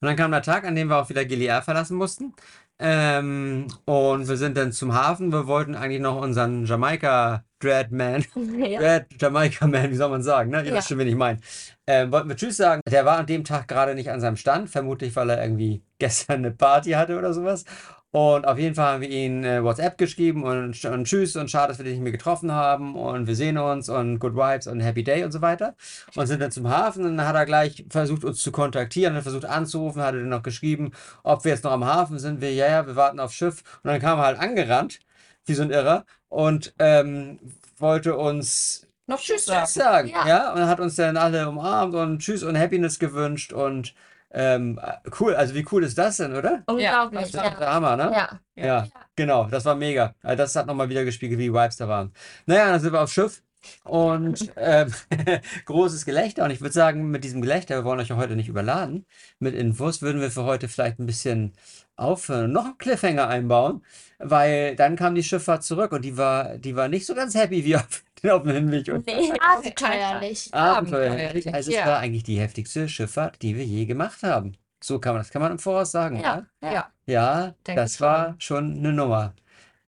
Und 0.01 0.07
dann 0.07 0.15
kam 0.15 0.31
der 0.31 0.41
Tag, 0.41 0.65
an 0.65 0.75
dem 0.75 0.87
wir 0.89 0.97
auch 0.97 1.09
wieder 1.09 1.25
Gilead 1.25 1.63
verlassen 1.63 1.95
mussten. 1.97 2.33
Ähm, 2.79 3.67
und 3.85 4.27
wir 4.27 4.37
sind 4.37 4.57
dann 4.57 4.71
zum 4.71 4.93
Hafen. 4.95 5.31
Wir 5.31 5.45
wollten 5.45 5.75
eigentlich 5.75 6.01
noch 6.01 6.19
unseren 6.19 6.65
Jamaika 6.65 7.43
Dreadman, 7.59 8.25
Ja. 8.35 8.79
Dread 8.79 9.05
Jamaika 9.21 9.67
Man, 9.67 9.91
wie 9.91 9.95
soll 9.95 10.09
man 10.09 10.23
sagen, 10.23 10.49
ne? 10.49 10.63
Ihr 10.63 10.71
Ja. 10.71 10.77
wisst 10.77 10.89
schon, 10.89 10.97
wen 10.97 11.07
ich 11.07 11.15
meine. 11.15 11.39
Ähm, 11.85 12.11
wollten 12.11 12.29
wir 12.29 12.35
Tschüss 12.35 12.57
sagen. 12.57 12.81
Der 12.89 13.05
war 13.05 13.17
an 13.19 13.27
dem 13.27 13.43
Tag 13.43 13.67
gerade 13.67 13.93
nicht 13.93 14.09
an 14.09 14.19
seinem 14.19 14.37
Stand, 14.37 14.69
vermutlich, 14.71 15.15
weil 15.15 15.29
er 15.29 15.43
irgendwie 15.43 15.83
gestern 15.99 16.37
eine 16.39 16.51
Party 16.51 16.91
hatte 16.91 17.17
oder 17.19 17.33
sowas. 17.33 17.63
Und 18.11 18.45
auf 18.45 18.57
jeden 18.57 18.75
Fall 18.75 18.93
haben 18.95 19.01
wir 19.01 19.09
ihn 19.09 19.45
äh, 19.45 19.63
WhatsApp 19.63 19.97
geschrieben 19.97 20.43
und, 20.43 20.83
und 20.83 21.05
Tschüss 21.05 21.37
und 21.37 21.49
schade, 21.49 21.69
dass 21.69 21.77
wir 21.77 21.85
dich 21.85 21.93
nicht 21.93 22.03
mehr 22.03 22.11
getroffen 22.11 22.51
haben 22.51 22.95
und 22.95 23.25
wir 23.25 23.35
sehen 23.37 23.57
uns 23.57 23.87
und 23.87 24.19
Good 24.19 24.35
Vibes 24.35 24.67
und 24.67 24.81
Happy 24.81 25.01
Day 25.03 25.23
und 25.23 25.31
so 25.31 25.41
weiter. 25.41 25.75
Und 26.15 26.27
sind 26.27 26.41
dann 26.41 26.51
zum 26.51 26.67
Hafen 26.69 27.05
und 27.05 27.15
dann 27.15 27.25
hat 27.27 27.35
er 27.35 27.45
gleich 27.45 27.85
versucht, 27.89 28.25
uns 28.25 28.41
zu 28.41 28.51
kontaktieren, 28.51 29.15
hat 29.15 29.23
versucht 29.23 29.45
anzurufen, 29.45 30.01
hatte 30.01 30.19
dann 30.19 30.27
noch 30.29 30.43
geschrieben, 30.43 30.91
ob 31.23 31.45
wir 31.45 31.51
jetzt 31.53 31.63
noch 31.63 31.71
am 31.71 31.85
Hafen 31.85 32.19
sind. 32.19 32.41
Wir, 32.41 32.53
ja, 32.53 32.67
ja, 32.67 32.85
wir 32.85 32.97
warten 32.97 33.19
aufs 33.21 33.35
Schiff. 33.35 33.63
Und 33.81 33.89
dann 33.89 34.01
kam 34.01 34.19
er 34.19 34.25
halt 34.25 34.39
angerannt 34.39 34.99
wie 35.45 35.53
so 35.53 35.63
ein 35.63 35.71
Irrer 35.71 36.05
und 36.27 36.73
ähm, 36.79 37.39
wollte 37.77 38.17
uns 38.17 38.87
Noch 39.07 39.19
Tschüss 39.21 39.45
Tschüss 39.45 39.73
sagen. 39.73 40.09
sagen. 40.09 40.09
Ja. 40.09 40.27
Ja. 40.27 40.53
und 40.53 40.67
hat 40.67 40.81
uns 40.81 40.95
dann 40.97 41.15
alle 41.15 41.47
umarmt 41.47 41.95
und 41.95 42.19
Tschüss 42.19 42.43
und 42.43 42.57
Happiness 42.59 42.99
gewünscht 42.99 43.53
und 43.53 43.93
ähm, 44.33 44.79
cool, 45.19 45.35
also 45.35 45.53
wie 45.53 45.65
cool 45.71 45.83
ist 45.83 45.97
das 45.97 46.17
denn, 46.17 46.35
oder? 46.35 46.63
Unglaublich, 46.67 47.21
Das 47.21 47.29
ist 47.29 47.35
ja. 47.35 47.49
der 47.49 47.73
Hammer, 47.73 47.97
ne? 47.97 48.11
Ja. 48.13 48.39
Ja, 48.55 48.87
genau, 49.15 49.45
das 49.45 49.65
war 49.65 49.75
mega. 49.75 50.13
Also 50.21 50.37
das 50.37 50.55
hat 50.55 50.67
nochmal 50.67 50.89
wieder 50.89 51.03
gespiegelt, 51.03 51.39
wie 51.39 51.51
Vibes 51.51 51.77
da 51.77 51.87
waren. 51.87 52.13
Naja, 52.45 52.71
dann 52.71 52.79
sind 52.79 52.93
wir 52.93 53.01
aufs 53.01 53.13
Schiff 53.13 53.41
und 53.83 54.51
ähm, 54.57 54.93
großes 55.65 56.05
Gelächter. 56.05 56.43
Und 56.45 56.51
ich 56.51 56.61
würde 56.61 56.73
sagen, 56.73 57.09
mit 57.09 57.23
diesem 57.23 57.41
Gelächter, 57.41 57.75
wir 57.75 57.85
wollen 57.85 57.99
euch 57.99 58.09
ja 58.09 58.17
heute 58.17 58.35
nicht 58.35 58.49
überladen, 58.49 59.05
mit 59.39 59.55
Infos 59.55 60.01
würden 60.01 60.21
wir 60.21 60.31
für 60.31 60.43
heute 60.43 60.67
vielleicht 60.67 60.99
ein 60.99 61.05
bisschen 61.05 61.53
aufhören 61.95 62.45
und 62.45 62.51
noch 62.53 62.65
einen 62.65 62.77
Cliffhanger 62.77 63.27
einbauen, 63.27 63.83
weil 64.19 64.75
dann 64.75 64.95
kam 64.95 65.15
die 65.15 65.23
Schifffahrt 65.23 65.63
zurück 65.63 65.91
und 65.91 66.03
die 66.03 66.17
war, 66.17 66.57
die 66.57 66.75
war 66.75 66.87
nicht 66.87 67.05
so 67.05 67.13
ganz 67.15 67.35
happy 67.35 67.63
wie 67.65 67.75
auf, 67.77 68.03
auf 68.29 68.43
dem 68.43 68.51
Hinweg. 68.51 68.87
Und 68.89 69.05
Nee. 69.07 69.31
Abenteuerlich. 69.39 70.53
abenteuerlich. 70.53 71.53
Also 71.53 71.71
es 71.71 71.77
Ja. 71.77 71.85
war 71.87 71.99
eigentlich 71.99 72.23
die 72.23 72.39
heftigste 72.39 72.87
Schifffahrt, 72.89 73.41
die 73.41 73.55
wir 73.55 73.65
je 73.65 73.85
gemacht 73.85 74.23
haben. 74.23 74.53
So 74.83 74.99
kann 74.99 75.13
man, 75.13 75.21
das 75.21 75.29
kann 75.29 75.41
man 75.41 75.51
im 75.51 75.59
Voraus 75.59 75.91
sagen, 75.91 76.19
Ja. 76.21 76.45
oder? 76.61 76.71
Ja. 76.73 76.89
Ja, 77.05 77.55
Denke 77.67 77.81
das 77.81 77.99
war 78.01 78.35
schon 78.39 78.77
eine 78.77 78.93
Nummer. 78.93 79.33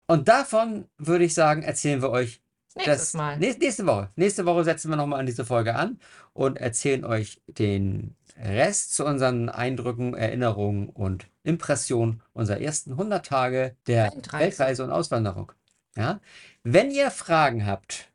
Und 0.08 0.28
davon 0.28 0.86
würde 0.98 1.26
ich 1.26 1.34
sagen, 1.34 1.64
erzählen 1.64 2.02
wir 2.02 2.12
euch 2.12 2.42
Nächstes 2.76 2.98
das 2.98 3.14
Mal. 3.14 3.38
nächste, 3.40 3.64
nächste 3.64 3.86
Woche. 3.88 4.10
Nächste 4.16 4.46
Woche 4.46 4.64
setzen 4.66 4.90
wir 4.90 4.98
nochmal 4.98 5.22
an 5.22 5.26
diese 5.26 5.46
Folge 5.46 5.76
an 5.76 5.98
und 6.34 6.58
erzählen 6.58 7.06
euch 7.06 7.42
den 7.48 8.16
Rest 8.38 8.96
zu 8.96 9.06
unseren 9.06 9.50
Eindrücken, 9.50 10.14
Erinnerungen 10.14 10.90
und 10.90 11.28
Impressionen 11.44 12.22
unserer 12.34 12.60
ersten 12.60 12.92
100 12.92 13.26
Tage 13.26 13.76
der 13.88 14.12
Weltreise. 14.14 14.44
Weltreise 14.44 14.84
und 14.84 14.92
Auswanderung. 14.92 15.52
Ja? 15.96 16.20
Wenn 16.64 16.92
ihr 16.92 17.12
Fragen 17.12 17.66
habt 17.66 18.10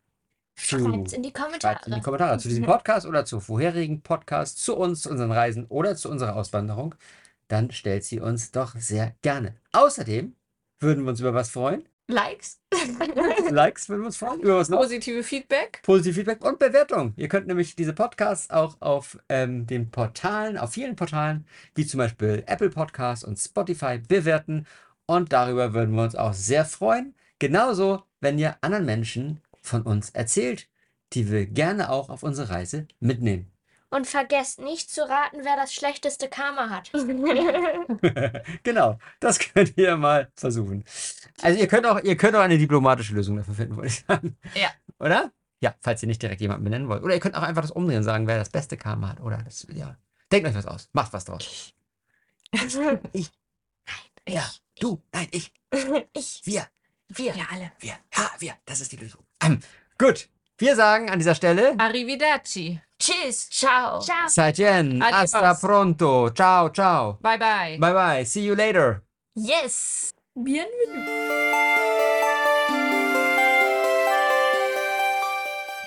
zu 0.56 0.78
Schreibt's 0.78 1.12
in 1.12 1.22
die 1.22 1.32
Schreibt 1.32 1.86
in 1.86 1.94
die 1.94 2.00
Kommentare. 2.00 2.02
Kommentare 2.02 2.38
zu 2.38 2.48
diesem 2.48 2.64
Podcast 2.64 3.06
oder 3.06 3.24
zu 3.24 3.40
vorherigen 3.40 4.02
Podcasts, 4.02 4.62
zu 4.62 4.76
uns, 4.76 5.02
zu 5.02 5.10
unseren 5.10 5.32
Reisen 5.32 5.64
oder 5.66 5.96
zu 5.96 6.10
unserer 6.10 6.36
Auswanderung. 6.36 6.94
Dann 7.48 7.70
stellt 7.70 8.04
sie 8.04 8.20
uns 8.20 8.52
doch 8.52 8.76
sehr 8.76 9.14
gerne. 9.22 9.56
Außerdem 9.72 10.34
würden 10.78 11.04
wir 11.04 11.10
uns 11.10 11.20
über 11.20 11.34
was 11.34 11.50
freuen. 11.50 11.84
Likes? 12.10 12.60
Likes 13.50 13.88
würden 13.88 14.02
wir 14.02 14.06
uns 14.06 14.16
freuen. 14.16 14.40
Über 14.40 14.56
was 14.56 14.68
noch? 14.68 14.78
Positive 14.78 15.22
Feedback. 15.22 15.80
Positiv 15.82 16.16
Feedback 16.16 16.44
und 16.44 16.58
Bewertung. 16.58 17.14
Ihr 17.16 17.28
könnt 17.28 17.46
nämlich 17.46 17.76
diese 17.76 17.92
Podcasts 17.92 18.50
auch 18.50 18.76
auf 18.80 19.18
ähm, 19.28 19.66
den 19.66 19.90
Portalen, 19.90 20.58
auf 20.58 20.72
vielen 20.72 20.96
Portalen, 20.96 21.46
wie 21.74 21.86
zum 21.86 21.98
Beispiel 21.98 22.42
Apple 22.46 22.70
Podcasts 22.70 23.24
und 23.24 23.38
Spotify, 23.38 23.98
bewerten. 23.98 24.66
Und 25.06 25.32
darüber 25.32 25.72
würden 25.74 25.94
wir 25.94 26.02
uns 26.02 26.16
auch 26.16 26.34
sehr 26.34 26.64
freuen. 26.64 27.14
Genauso, 27.38 28.02
wenn 28.20 28.38
ihr 28.38 28.56
anderen 28.60 28.84
Menschen 28.84 29.40
von 29.62 29.82
uns 29.82 30.10
erzählt, 30.10 30.68
die 31.12 31.30
wir 31.30 31.46
gerne 31.46 31.90
auch 31.90 32.08
auf 32.08 32.22
unsere 32.22 32.50
Reise 32.50 32.86
mitnehmen. 33.00 33.50
Und 33.90 34.06
vergesst 34.06 34.60
nicht 34.60 34.88
zu 34.88 35.08
raten, 35.08 35.38
wer 35.42 35.56
das 35.56 35.74
schlechteste 35.74 36.28
Karma 36.28 36.70
hat. 36.70 36.90
genau, 38.62 38.98
das 39.18 39.38
könnt 39.40 39.76
ihr 39.76 39.96
mal 39.96 40.30
versuchen. 40.36 40.84
Also 41.42 41.58
ihr 41.58 41.66
könnt 41.66 41.86
auch, 41.86 42.00
ihr 42.00 42.16
könnt 42.16 42.36
auch 42.36 42.40
eine 42.40 42.56
diplomatische 42.56 43.14
Lösung 43.14 43.36
dafür 43.36 43.54
finden, 43.54 43.76
wollte 43.76 43.88
ich 43.88 44.04
sagen. 44.06 44.36
Ja. 44.54 44.70
Oder? 45.00 45.32
Ja, 45.60 45.74
falls 45.80 46.02
ihr 46.02 46.06
nicht 46.06 46.22
direkt 46.22 46.40
jemanden 46.40 46.64
benennen 46.64 46.88
wollt. 46.88 47.02
Oder 47.02 47.14
ihr 47.14 47.20
könnt 47.20 47.34
auch 47.34 47.42
einfach 47.42 47.62
das 47.62 47.72
umdrehen 47.72 47.98
und 47.98 48.04
sagen, 48.04 48.26
wer 48.26 48.38
das 48.38 48.48
beste 48.48 48.76
Karma 48.76 49.08
hat. 49.08 49.20
Oder 49.20 49.38
das, 49.38 49.66
ja. 49.74 49.96
Denkt 50.30 50.48
euch 50.48 50.54
was 50.54 50.66
aus. 50.66 50.88
Macht 50.92 51.12
was 51.12 51.24
draus. 51.24 51.74
Ich. 53.12 53.30
Ja, 54.28 54.48
du. 54.78 55.02
Nein, 55.12 55.26
ich. 55.32 55.52
Ich. 56.12 56.42
Wir. 56.44 56.66
Wir 57.08 57.34
alle. 57.50 57.72
Wir. 57.80 57.94
Ja, 58.14 58.30
wir. 58.38 58.54
Das 58.64 58.80
ist 58.80 58.92
die 58.92 58.96
Lösung. 58.96 59.24
Ähm, 59.42 59.58
gut. 59.98 60.28
Wir 60.60 60.76
sagen 60.76 61.08
an 61.08 61.18
dieser 61.18 61.34
Stelle. 61.34 61.74
Arrivederci. 61.78 62.78
Tschüss. 62.98 63.48
Ciao. 63.48 63.98
Ciao. 64.00 64.28
Seitjen. 64.28 65.00
Adios. 65.00 65.32
Hasta 65.32 65.54
pronto. 65.54 66.28
Ciao, 66.34 66.68
ciao. 66.68 67.18
Bye 67.22 67.38
bye. 67.38 67.78
Bye 67.78 67.94
bye. 67.94 68.24
See 68.26 68.44
you 68.44 68.54
later. 68.54 69.02
Yes. 69.34 70.10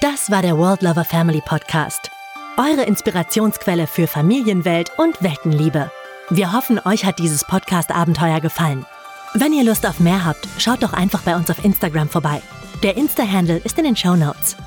Das 0.01 0.31
war 0.31 0.41
der 0.41 0.57
World 0.57 0.81
Lover 0.81 1.05
Family 1.05 1.41
Podcast. 1.45 2.09
Eure 2.57 2.83
Inspirationsquelle 2.85 3.85
für 3.85 4.07
Familienwelt 4.07 4.91
und 4.97 5.21
Weltenliebe. 5.21 5.91
Wir 6.31 6.51
hoffen, 6.51 6.79
euch 6.83 7.05
hat 7.05 7.19
dieses 7.19 7.43
Podcast-Abenteuer 7.45 8.41
gefallen. 8.41 8.87
Wenn 9.35 9.53
ihr 9.53 9.65
Lust 9.65 9.85
auf 9.85 9.99
mehr 9.99 10.25
habt, 10.25 10.47
schaut 10.57 10.81
doch 10.81 10.93
einfach 10.93 11.21
bei 11.21 11.35
uns 11.35 11.51
auf 11.51 11.63
Instagram 11.63 12.09
vorbei. 12.09 12.41
Der 12.81 12.97
Insta-Handle 12.97 13.57
ist 13.57 13.77
in 13.77 13.85
den 13.85 13.95
Show 13.95 14.15
Notes. 14.15 14.57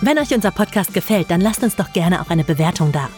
Wenn 0.00 0.18
euch 0.18 0.34
unser 0.34 0.50
Podcast 0.50 0.92
gefällt, 0.92 1.30
dann 1.30 1.40
lasst 1.40 1.62
uns 1.62 1.76
doch 1.76 1.92
gerne 1.92 2.20
auch 2.20 2.30
eine 2.30 2.44
Bewertung 2.44 2.92
da. 2.92 3.08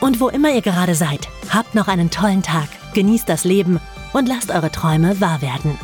Und 0.00 0.20
wo 0.20 0.28
immer 0.28 0.50
ihr 0.50 0.62
gerade 0.62 0.94
seid, 0.94 1.28
habt 1.48 1.74
noch 1.74 1.88
einen 1.88 2.10
tollen 2.10 2.42
Tag, 2.42 2.68
genießt 2.94 3.28
das 3.28 3.44
Leben 3.44 3.80
und 4.12 4.28
lasst 4.28 4.50
eure 4.50 4.70
Träume 4.70 5.20
wahr 5.20 5.42
werden. 5.42 5.78